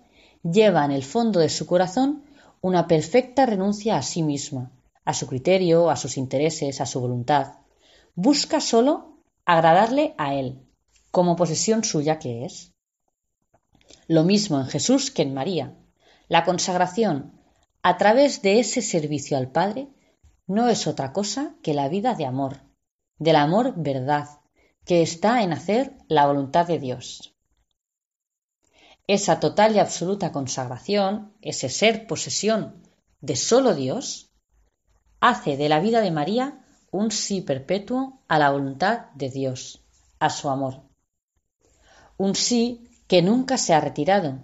lleva 0.43 0.83
en 0.85 0.91
el 0.91 1.03
fondo 1.03 1.39
de 1.39 1.49
su 1.49 1.65
corazón 1.65 2.23
una 2.61 2.87
perfecta 2.87 3.45
renuncia 3.45 3.97
a 3.97 4.01
sí 4.01 4.23
misma, 4.23 4.71
a 5.05 5.13
su 5.13 5.27
criterio, 5.27 5.89
a 5.89 5.95
sus 5.95 6.17
intereses, 6.17 6.81
a 6.81 6.85
su 6.85 6.99
voluntad. 6.99 7.53
Busca 8.15 8.59
solo 8.59 9.17
agradarle 9.45 10.15
a 10.17 10.33
Él, 10.33 10.62
como 11.13 11.35
posesión 11.35 11.83
suya 11.83 12.17
que 12.17 12.43
es. 12.43 12.73
Lo 14.07 14.23
mismo 14.23 14.59
en 14.59 14.65
Jesús 14.65 15.11
que 15.11 15.21
en 15.21 15.35
María. 15.35 15.77
La 16.27 16.43
consagración, 16.43 17.39
a 17.83 17.99
través 17.99 18.41
de 18.41 18.59
ese 18.59 18.81
servicio 18.81 19.37
al 19.37 19.51
Padre, 19.51 19.89
no 20.47 20.69
es 20.69 20.87
otra 20.87 21.13
cosa 21.13 21.53
que 21.61 21.75
la 21.75 21.87
vida 21.87 22.15
de 22.15 22.25
amor, 22.25 22.61
del 23.19 23.35
amor 23.35 23.75
verdad, 23.77 24.27
que 24.85 25.03
está 25.03 25.43
en 25.43 25.53
hacer 25.53 25.95
la 26.07 26.25
voluntad 26.25 26.65
de 26.65 26.79
Dios. 26.79 27.35
Esa 29.05 29.39
total 29.39 29.75
y 29.75 29.79
absoluta 29.79 30.31
consagración, 30.31 31.37
ese 31.41 31.69
ser 31.69 32.07
posesión 32.07 32.81
de 33.21 33.35
solo 33.35 33.75
Dios, 33.75 34.31
hace 35.19 35.57
de 35.57 35.69
la 35.69 35.79
vida 35.79 36.01
de 36.01 36.09
María 36.09 36.65
un 36.89 37.11
sí 37.11 37.41
perpetuo 37.41 38.23
a 38.27 38.39
la 38.39 38.49
voluntad 38.49 39.11
de 39.13 39.29
Dios, 39.29 39.85
a 40.17 40.31
su 40.31 40.49
amor. 40.49 40.92
Un 42.17 42.35
sí 42.35 42.89
que 43.07 43.21
nunca 43.21 43.57
se 43.57 43.73
ha 43.73 43.81
retirado, 43.81 44.39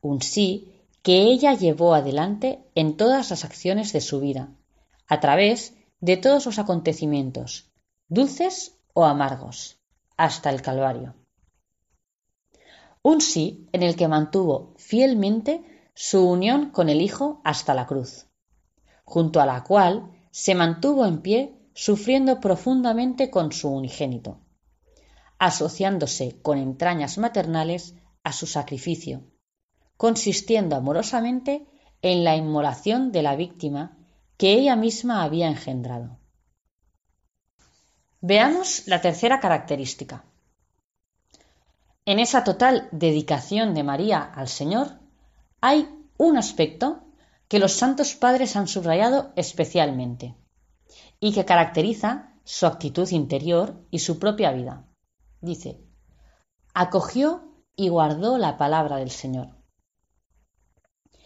un 0.00 0.20
sí 0.22 0.74
que 1.02 1.22
ella 1.22 1.54
llevó 1.54 1.94
adelante 1.94 2.64
en 2.74 2.96
todas 2.96 3.30
las 3.30 3.44
acciones 3.44 3.92
de 3.92 4.00
su 4.00 4.20
vida, 4.20 4.50
a 5.06 5.20
través 5.20 5.74
de 6.00 6.16
todos 6.16 6.46
los 6.46 6.58
acontecimientos, 6.58 7.70
dulces 8.08 8.78
o 8.94 9.04
amargos, 9.04 9.80
hasta 10.16 10.50
el 10.50 10.60
Calvario. 10.60 11.14
Un 13.02 13.20
sí 13.20 13.68
en 13.72 13.82
el 13.82 13.96
que 13.96 14.08
mantuvo 14.08 14.74
fielmente 14.76 15.90
su 15.94 16.28
unión 16.28 16.70
con 16.70 16.88
el 16.88 17.00
Hijo 17.00 17.40
hasta 17.44 17.74
la 17.74 17.86
cruz, 17.86 18.26
junto 19.04 19.40
a 19.40 19.46
la 19.46 19.64
cual 19.64 20.10
se 20.30 20.54
mantuvo 20.54 21.06
en 21.06 21.22
pie 21.22 21.54
sufriendo 21.74 22.40
profundamente 22.40 23.30
con 23.30 23.52
su 23.52 23.68
unigénito, 23.68 24.40
asociándose 25.38 26.40
con 26.42 26.58
entrañas 26.58 27.18
maternales 27.18 27.94
a 28.24 28.32
su 28.32 28.46
sacrificio, 28.46 29.22
consistiendo 29.96 30.76
amorosamente 30.76 31.66
en 32.02 32.24
la 32.24 32.36
inmolación 32.36 33.12
de 33.12 33.22
la 33.22 33.36
víctima 33.36 33.96
que 34.36 34.52
ella 34.52 34.76
misma 34.76 35.22
había 35.22 35.48
engendrado. 35.48 36.18
Veamos 38.20 38.86
la 38.86 39.00
tercera 39.00 39.40
característica. 39.40 40.24
En 42.04 42.18
esa 42.18 42.42
total 42.42 42.88
dedicación 42.90 43.74
de 43.74 43.84
María 43.84 44.22
al 44.22 44.48
Señor 44.48 44.98
hay 45.60 45.88
un 46.16 46.36
aspecto 46.36 47.04
que 47.48 47.58
los 47.58 47.72
santos 47.72 48.14
padres 48.14 48.56
han 48.56 48.66
subrayado 48.66 49.32
especialmente 49.36 50.34
y 51.20 51.32
que 51.32 51.44
caracteriza 51.44 52.34
su 52.44 52.66
actitud 52.66 53.08
interior 53.10 53.84
y 53.90 54.00
su 54.00 54.18
propia 54.18 54.52
vida. 54.52 54.87
Dice, 55.40 55.80
acogió 56.74 57.48
y 57.76 57.88
guardó 57.88 58.38
la 58.38 58.56
palabra 58.56 58.96
del 58.96 59.10
Señor. 59.10 59.56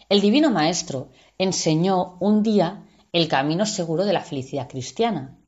El 0.09 0.21
Divino 0.21 0.51
Maestro 0.51 1.09
enseñó 1.37 2.17
un 2.19 2.43
día 2.43 2.85
el 3.11 3.27
camino 3.27 3.65
seguro 3.65 4.05
de 4.05 4.13
la 4.13 4.21
felicidad 4.21 4.69
cristiana. 4.69 5.39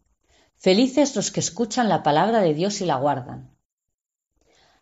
Felices 0.57 1.15
los 1.15 1.31
que 1.31 1.39
escuchan 1.39 1.89
la 1.89 2.01
palabra 2.01 2.41
de 2.41 2.53
Dios 2.53 2.81
y 2.81 2.85
la 2.85 2.95
guardan. 2.95 3.55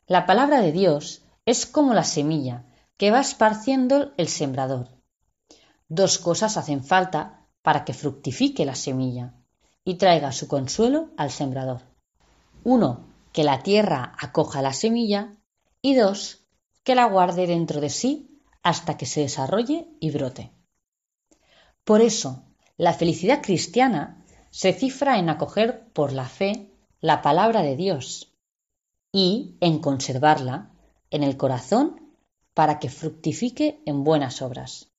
La 0.07 0.25
palabra 0.25 0.61
de 0.61 0.71
Dios 0.71 1.23
es 1.45 1.65
como 1.65 1.93
la 1.93 2.03
semilla 2.03 2.65
que 2.97 3.11
va 3.11 3.19
esparciendo 3.19 4.13
el 4.17 4.27
sembrador. 4.27 4.89
Dos 5.89 6.19
cosas 6.19 6.57
hacen 6.57 6.83
falta 6.83 7.47
para 7.61 7.83
que 7.83 7.93
fructifique 7.93 8.65
la 8.65 8.75
semilla 8.75 9.33
y 9.83 9.95
traiga 9.95 10.31
su 10.31 10.47
consuelo 10.47 11.09
al 11.17 11.31
sembrador. 11.31 11.81
Uno, 12.63 13.12
que 13.33 13.43
la 13.43 13.63
tierra 13.63 14.15
acoja 14.19 14.61
la 14.61 14.73
semilla 14.73 15.35
y 15.81 15.95
dos, 15.95 16.45
que 16.83 16.95
la 16.95 17.05
guarde 17.05 17.47
dentro 17.47 17.81
de 17.81 17.89
sí 17.89 18.39
hasta 18.61 18.95
que 18.95 19.07
se 19.07 19.21
desarrolle 19.21 19.87
y 19.99 20.11
brote. 20.11 20.51
Por 21.83 22.01
eso, 22.01 22.45
la 22.77 22.93
felicidad 22.93 23.41
cristiana 23.41 24.23
se 24.51 24.71
cifra 24.71 25.17
en 25.17 25.29
acoger 25.29 25.91
por 25.93 26.13
la 26.13 26.25
fe 26.29 26.71
la 27.01 27.21
palabra 27.21 27.63
de 27.63 27.75
Dios 27.75 28.33
y 29.11 29.57
en 29.59 29.79
conservarla 29.79 30.71
en 31.09 31.23
el 31.23 31.35
corazón 31.35 32.15
para 32.53 32.79
que 32.79 32.89
fructifique 32.89 33.81
en 33.85 34.03
buenas 34.03 34.41
obras. 34.41 34.91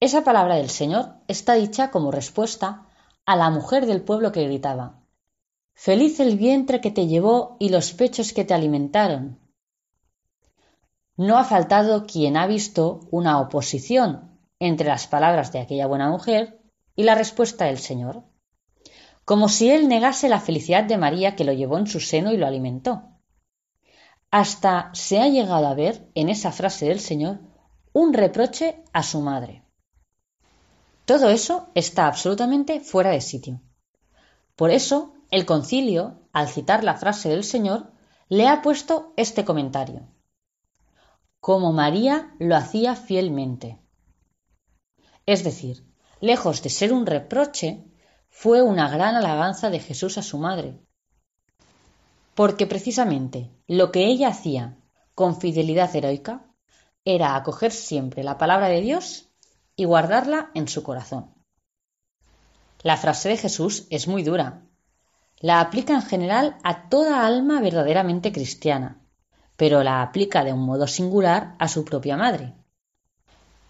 Esa 0.00 0.22
palabra 0.22 0.56
del 0.56 0.68
Señor 0.68 1.14
está 1.28 1.54
dicha 1.54 1.90
como 1.90 2.10
respuesta 2.10 2.86
a 3.24 3.36
la 3.36 3.48
mujer 3.48 3.86
del 3.86 4.02
pueblo 4.02 4.32
que 4.32 4.44
gritaba 4.44 5.03
Feliz 5.74 6.20
el 6.20 6.36
vientre 6.36 6.80
que 6.80 6.90
te 6.90 7.06
llevó 7.06 7.56
y 7.58 7.68
los 7.68 7.92
pechos 7.92 8.32
que 8.32 8.44
te 8.44 8.54
alimentaron. 8.54 9.38
No 11.16 11.36
ha 11.36 11.44
faltado 11.44 12.06
quien 12.06 12.36
ha 12.36 12.46
visto 12.46 13.00
una 13.10 13.40
oposición 13.40 14.38
entre 14.58 14.88
las 14.88 15.06
palabras 15.06 15.52
de 15.52 15.60
aquella 15.60 15.86
buena 15.86 16.08
mujer 16.08 16.60
y 16.96 17.02
la 17.02 17.14
respuesta 17.14 17.66
del 17.66 17.78
Señor, 17.78 18.24
como 19.24 19.48
si 19.48 19.70
él 19.70 19.88
negase 19.88 20.28
la 20.28 20.40
felicidad 20.40 20.84
de 20.84 20.96
María 20.96 21.36
que 21.36 21.44
lo 21.44 21.52
llevó 21.52 21.78
en 21.78 21.86
su 21.86 22.00
seno 22.00 22.32
y 22.32 22.36
lo 22.36 22.46
alimentó. 22.46 23.02
Hasta 24.30 24.90
se 24.94 25.20
ha 25.20 25.28
llegado 25.28 25.66
a 25.66 25.74
ver 25.74 26.08
en 26.14 26.28
esa 26.28 26.50
frase 26.50 26.86
del 26.86 27.00
Señor 27.00 27.40
un 27.92 28.12
reproche 28.12 28.82
a 28.92 29.02
su 29.02 29.20
madre. 29.20 29.62
Todo 31.04 31.30
eso 31.30 31.68
está 31.74 32.06
absolutamente 32.06 32.80
fuera 32.80 33.10
de 33.10 33.20
sitio. 33.20 33.60
Por 34.56 34.70
eso, 34.70 35.13
el 35.30 35.46
concilio, 35.46 36.20
al 36.32 36.48
citar 36.48 36.84
la 36.84 36.94
frase 36.94 37.28
del 37.28 37.44
Señor, 37.44 37.92
le 38.28 38.48
ha 38.48 38.62
puesto 38.62 39.12
este 39.16 39.44
comentario. 39.44 40.08
Como 41.40 41.72
María 41.72 42.34
lo 42.38 42.56
hacía 42.56 42.96
fielmente. 42.96 43.78
Es 45.26 45.44
decir, 45.44 45.84
lejos 46.20 46.62
de 46.62 46.70
ser 46.70 46.92
un 46.92 47.06
reproche, 47.06 47.84
fue 48.28 48.62
una 48.62 48.88
gran 48.88 49.14
alabanza 49.14 49.70
de 49.70 49.78
Jesús 49.78 50.18
a 50.18 50.22
su 50.22 50.38
madre. 50.38 50.80
Porque 52.34 52.66
precisamente 52.66 53.50
lo 53.68 53.92
que 53.92 54.06
ella 54.06 54.28
hacía 54.28 54.76
con 55.14 55.40
fidelidad 55.40 55.94
heroica 55.94 56.44
era 57.04 57.36
acoger 57.36 57.70
siempre 57.70 58.24
la 58.24 58.38
palabra 58.38 58.68
de 58.68 58.80
Dios 58.80 59.28
y 59.76 59.84
guardarla 59.84 60.50
en 60.54 60.66
su 60.66 60.82
corazón. 60.82 61.32
La 62.82 62.96
frase 62.96 63.28
de 63.28 63.36
Jesús 63.36 63.86
es 63.90 64.08
muy 64.08 64.22
dura. 64.22 64.63
La 65.44 65.60
aplica 65.60 65.92
en 65.92 66.00
general 66.00 66.56
a 66.62 66.88
toda 66.88 67.26
alma 67.26 67.60
verdaderamente 67.60 68.32
cristiana, 68.32 68.90
pero 69.56 69.82
la 69.82 70.00
aplica 70.00 70.42
de 70.42 70.52
un 70.52 70.64
modo 70.64 70.86
singular 70.86 71.54
a 71.58 71.68
su 71.68 71.84
propia 71.84 72.16
madre. 72.16 72.54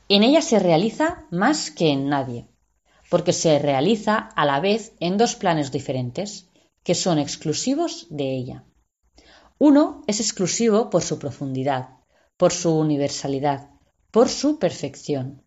En 0.08 0.22
ella 0.22 0.42
se 0.42 0.60
realiza 0.60 1.26
más 1.30 1.72
que 1.72 1.90
en 1.90 2.08
nadie, 2.08 2.46
porque 3.10 3.32
se 3.32 3.58
realiza 3.58 4.14
a 4.16 4.44
la 4.44 4.60
vez 4.60 4.92
en 5.00 5.18
dos 5.18 5.34
planes 5.34 5.72
diferentes, 5.72 6.48
que 6.84 6.94
son 6.94 7.18
exclusivos 7.18 8.06
de 8.08 8.36
ella. 8.36 8.64
Uno 9.58 10.04
es 10.06 10.20
exclusivo 10.20 10.90
por 10.90 11.02
su 11.02 11.18
profundidad, 11.18 11.88
por 12.36 12.52
su 12.52 12.78
universalidad, 12.78 13.70
por 14.12 14.28
su 14.28 14.60
perfección, 14.60 15.44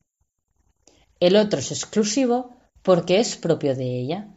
el 1.19 1.35
otro 1.35 1.59
es 1.59 1.71
exclusivo 1.71 2.55
porque 2.83 3.19
es 3.19 3.37
propio 3.37 3.75
de 3.75 3.99
ella. 3.99 4.27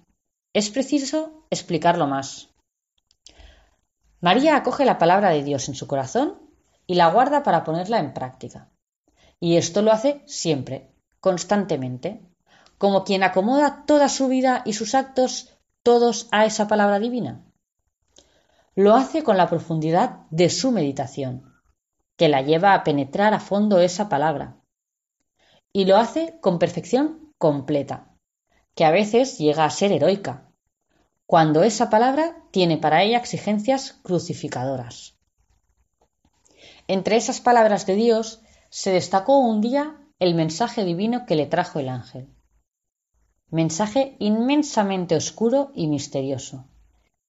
Es 0.52 0.68
preciso 0.68 1.46
explicarlo 1.48 2.08
más. 2.08 2.48
María 4.20 4.56
acoge 4.56 4.84
la 4.84 4.98
palabra 4.98 5.30
de 5.30 5.44
Dios 5.44 5.68
en 5.68 5.76
su 5.76 5.86
corazón 5.86 6.40
y 6.88 6.94
la 6.96 7.08
guarda 7.08 7.44
para 7.44 7.62
ponerla 7.62 8.00
en 8.00 8.12
práctica. 8.12 8.68
Y 9.38 9.56
esto 9.56 9.80
lo 9.80 9.92
hace 9.92 10.24
siempre, 10.26 10.90
constantemente, 11.20 12.20
como 12.78 13.04
quien 13.04 13.22
acomoda 13.22 13.84
toda 13.86 14.08
su 14.08 14.26
vida 14.26 14.62
y 14.66 14.72
sus 14.72 14.96
actos 14.96 15.56
todos 15.84 16.26
a 16.32 16.44
esa 16.44 16.66
palabra 16.66 16.98
divina. 16.98 17.44
Lo 18.74 18.96
hace 18.96 19.22
con 19.22 19.36
la 19.36 19.48
profundidad 19.48 20.26
de 20.30 20.50
su 20.50 20.72
meditación, 20.72 21.54
que 22.16 22.28
la 22.28 22.42
lleva 22.42 22.74
a 22.74 22.82
penetrar 22.82 23.34
a 23.34 23.40
fondo 23.40 23.78
esa 23.78 24.08
palabra, 24.08 24.56
y 25.72 25.84
lo 25.84 25.96
hace 25.96 26.40
con 26.40 26.58
perfección 26.58 27.32
completa, 27.38 28.09
que 28.74 28.84
a 28.84 28.90
veces 28.90 29.38
llega 29.38 29.64
a 29.64 29.70
ser 29.70 29.92
heroica, 29.92 30.50
cuando 31.26 31.62
esa 31.62 31.90
palabra 31.90 32.44
tiene 32.50 32.76
para 32.76 33.02
ella 33.02 33.18
exigencias 33.18 33.92
crucificadoras. 34.02 35.16
Entre 36.88 37.16
esas 37.16 37.40
palabras 37.40 37.86
de 37.86 37.94
Dios 37.94 38.42
se 38.68 38.90
destacó 38.90 39.38
un 39.38 39.60
día 39.60 39.96
el 40.18 40.34
mensaje 40.34 40.84
divino 40.84 41.24
que 41.26 41.36
le 41.36 41.46
trajo 41.46 41.78
el 41.78 41.88
ángel. 41.88 42.28
Mensaje 43.48 44.16
inmensamente 44.18 45.14
oscuro 45.14 45.70
y 45.74 45.86
misterioso, 45.86 46.66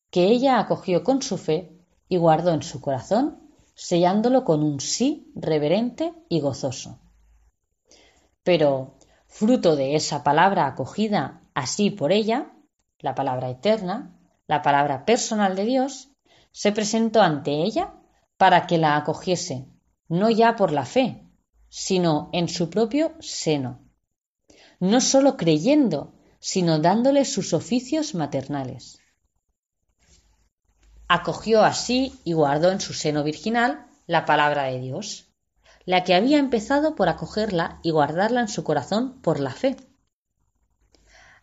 que 0.09 0.25
ella 0.25 0.59
acogió 0.59 1.03
con 1.03 1.21
su 1.21 1.37
fe 1.37 1.71
y 2.09 2.17
guardó 2.17 2.53
en 2.53 2.63
su 2.63 2.81
corazón, 2.81 3.39
sellándolo 3.75 4.43
con 4.43 4.63
un 4.63 4.79
sí 4.79 5.31
reverente 5.35 6.13
y 6.27 6.41
gozoso. 6.41 6.99
Pero, 8.43 8.97
fruto 9.31 9.77
de 9.77 9.95
esa 9.95 10.23
palabra 10.23 10.67
acogida 10.67 11.41
así 11.55 11.89
por 11.89 12.11
ella, 12.11 12.51
la 12.99 13.15
palabra 13.15 13.49
eterna, 13.49 14.13
la 14.45 14.61
palabra 14.61 15.05
personal 15.05 15.55
de 15.55 15.63
Dios, 15.63 16.09
se 16.51 16.73
presentó 16.73 17.21
ante 17.21 17.63
ella 17.63 17.93
para 18.35 18.67
que 18.67 18.77
la 18.77 18.97
acogiese, 18.97 19.67
no 20.09 20.29
ya 20.29 20.57
por 20.57 20.73
la 20.73 20.85
fe, 20.85 21.25
sino 21.69 22.29
en 22.33 22.49
su 22.49 22.69
propio 22.69 23.13
seno, 23.21 23.79
no 24.79 24.99
sólo 24.99 25.37
creyendo, 25.37 26.13
sino 26.39 26.79
dándole 26.79 27.23
sus 27.23 27.53
oficios 27.53 28.13
maternales. 28.13 28.99
Acogió 31.07 31.63
así 31.63 32.19
y 32.25 32.33
guardó 32.33 32.69
en 32.71 32.81
su 32.81 32.93
seno 32.93 33.23
virginal 33.23 33.85
la 34.07 34.25
palabra 34.25 34.63
de 34.63 34.79
Dios, 34.79 35.30
la 35.85 36.03
que 36.03 36.13
había 36.13 36.37
empezado 36.37 36.95
por 36.95 37.09
acogerla 37.09 37.79
y 37.83 37.91
guardarla 37.91 38.41
en 38.41 38.47
su 38.47 38.63
corazón 38.63 39.21
por 39.21 39.39
la 39.39 39.51
fe. 39.51 39.77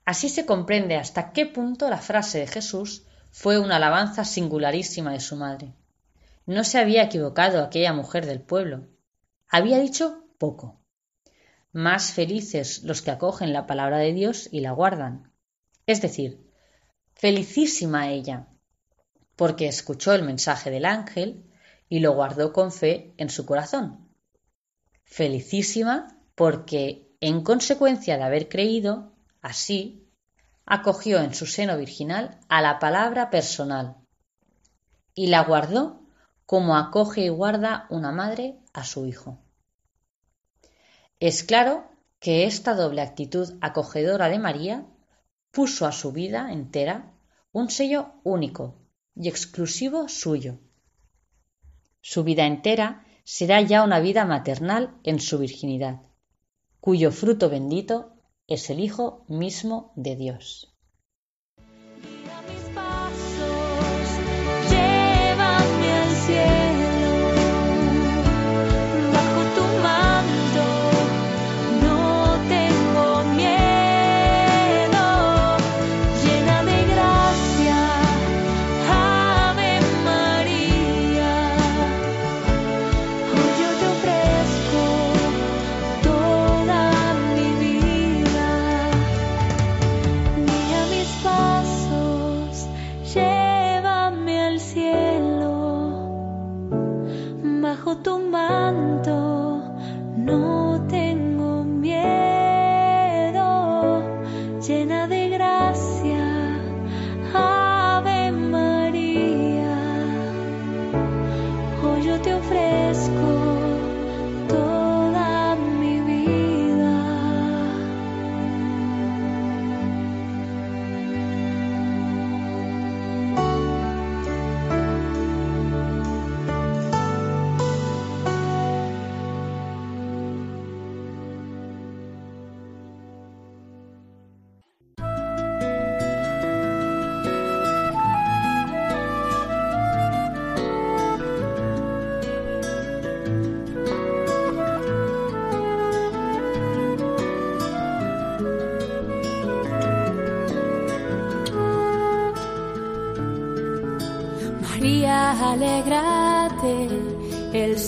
Así 0.05 0.28
se 0.28 0.47
comprende 0.47 0.97
hasta 0.97 1.32
qué 1.32 1.47
punto 1.47 1.91
la 1.91 1.99
frase 1.99 2.39
de 2.39 2.47
Jesús 2.47 3.05
fue 3.30 3.59
una 3.59 3.76
alabanza 3.76 4.24
singularísima 4.24 5.12
de 5.12 5.20
su 5.20 5.36
madre. 5.36 5.74
No 6.47 6.64
se 6.64 6.78
había 6.78 7.03
equivocado 7.03 7.62
aquella 7.62 7.93
mujer 7.93 8.24
del 8.24 8.41
pueblo. 8.41 8.89
Había 9.49 9.78
dicho 9.78 10.24
poco. 10.39 10.80
Más 11.72 12.12
felices 12.12 12.84
los 12.84 13.03
que 13.03 13.11
acogen 13.11 13.53
la 13.53 13.66
palabra 13.66 13.99
de 13.99 14.14
Dios 14.14 14.49
y 14.51 14.61
la 14.61 14.72
guardan. 14.72 15.30
Es 15.84 16.01
decir, 16.01 16.51
felicísima 17.14 18.09
ella, 18.11 18.49
porque 19.36 19.68
escuchó 19.68 20.14
el 20.14 20.22
mensaje 20.22 20.70
del 20.70 20.86
ángel 20.86 21.45
y 21.91 21.99
lo 21.99 22.14
guardó 22.14 22.53
con 22.53 22.72
fe 22.72 23.14
en 23.18 23.28
su 23.28 23.45
corazón 23.45 24.08
felicísima 25.09 26.17
porque, 26.35 27.09
en 27.21 27.43
consecuencia 27.43 28.17
de 28.19 28.25
haber 28.25 28.49
creído, 28.49 29.13
así, 29.43 30.07
acogió 30.67 31.19
en 31.19 31.35
su 31.35 31.47
seno 31.47 31.77
virginal 31.79 32.39
a 32.49 32.61
la 32.61 32.79
palabra 32.79 33.31
personal 33.31 33.97
y 35.15 35.29
la 35.29 35.43
guardó 35.43 36.03
como 36.47 36.77
acoge 36.77 37.23
y 37.23 37.29
guarda 37.31 37.87
una 37.91 38.13
madre 38.13 38.59
a 38.73 38.85
su 38.85 39.07
hijo. 39.07 39.39
Es 41.21 41.43
claro 41.43 41.91
que 42.21 42.45
esta 42.45 42.75
doble 42.75 43.01
actitud 43.01 43.55
acogedora 43.61 44.29
de 44.29 44.39
María 44.39 44.87
puso 45.51 45.87
a 45.87 45.93
su 45.93 46.13
vida 46.13 46.53
entera 46.53 47.13
un 47.51 47.71
sello 47.71 48.13
único 48.23 48.77
y 49.17 49.29
exclusivo 49.29 50.09
suyo. 50.09 50.59
Su 52.01 52.23
vida 52.25 52.47
entera 52.47 53.05
será 53.31 53.61
ya 53.61 53.85
una 53.85 54.01
vida 54.01 54.24
maternal 54.24 54.97
en 55.05 55.20
su 55.20 55.37
virginidad, 55.39 56.01
cuyo 56.81 57.12
fruto 57.12 57.51
bendito 57.51 58.14
es 58.47 58.70
el 58.70 58.81
Hijo 58.81 59.26
mismo 59.29 59.93
de 59.97 60.16
Dios. 60.16 60.74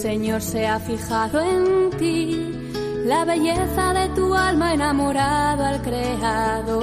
Señor 0.00 0.40
se 0.40 0.66
ha 0.66 0.80
fijado 0.80 1.40
en 1.42 1.90
ti, 1.98 2.72
la 3.04 3.26
belleza 3.26 3.92
de 3.92 4.08
tu 4.14 4.34
alma 4.34 4.72
enamorado 4.72 5.62
al 5.62 5.82
Creador. 5.82 6.80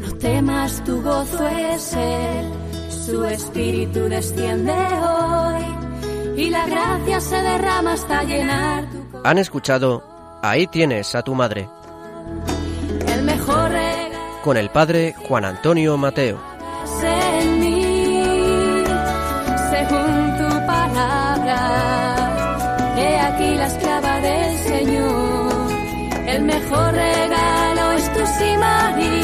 No 0.00 0.12
temas, 0.20 0.84
tu 0.84 1.02
gozo 1.02 1.48
es 1.48 1.92
Él, 1.94 2.46
su 2.88 3.24
espíritu 3.24 3.98
desciende 4.08 4.72
hoy 4.72 5.64
y 6.36 6.50
la 6.50 6.66
gracia 6.66 7.20
se 7.20 7.42
derrama 7.42 7.94
hasta 7.94 8.22
llenar 8.22 8.84
tu 8.84 9.04
Han 9.24 9.38
escuchado 9.38 10.04
Ahí 10.40 10.68
tienes 10.68 11.16
a 11.16 11.22
tu 11.22 11.34
madre. 11.34 11.68
El 13.08 13.24
mejor 13.24 13.72
Con 14.44 14.56
el 14.56 14.70
padre 14.70 15.16
Juan 15.26 15.44
Antonio 15.44 15.96
Mateo. 15.96 16.55
El 26.36 26.42
mejor 26.42 26.92
regalo 26.92 27.92
es 27.92 28.12
tu 28.12 28.26
sí, 28.26 28.56
María, 28.58 28.76
hágase 28.98 29.15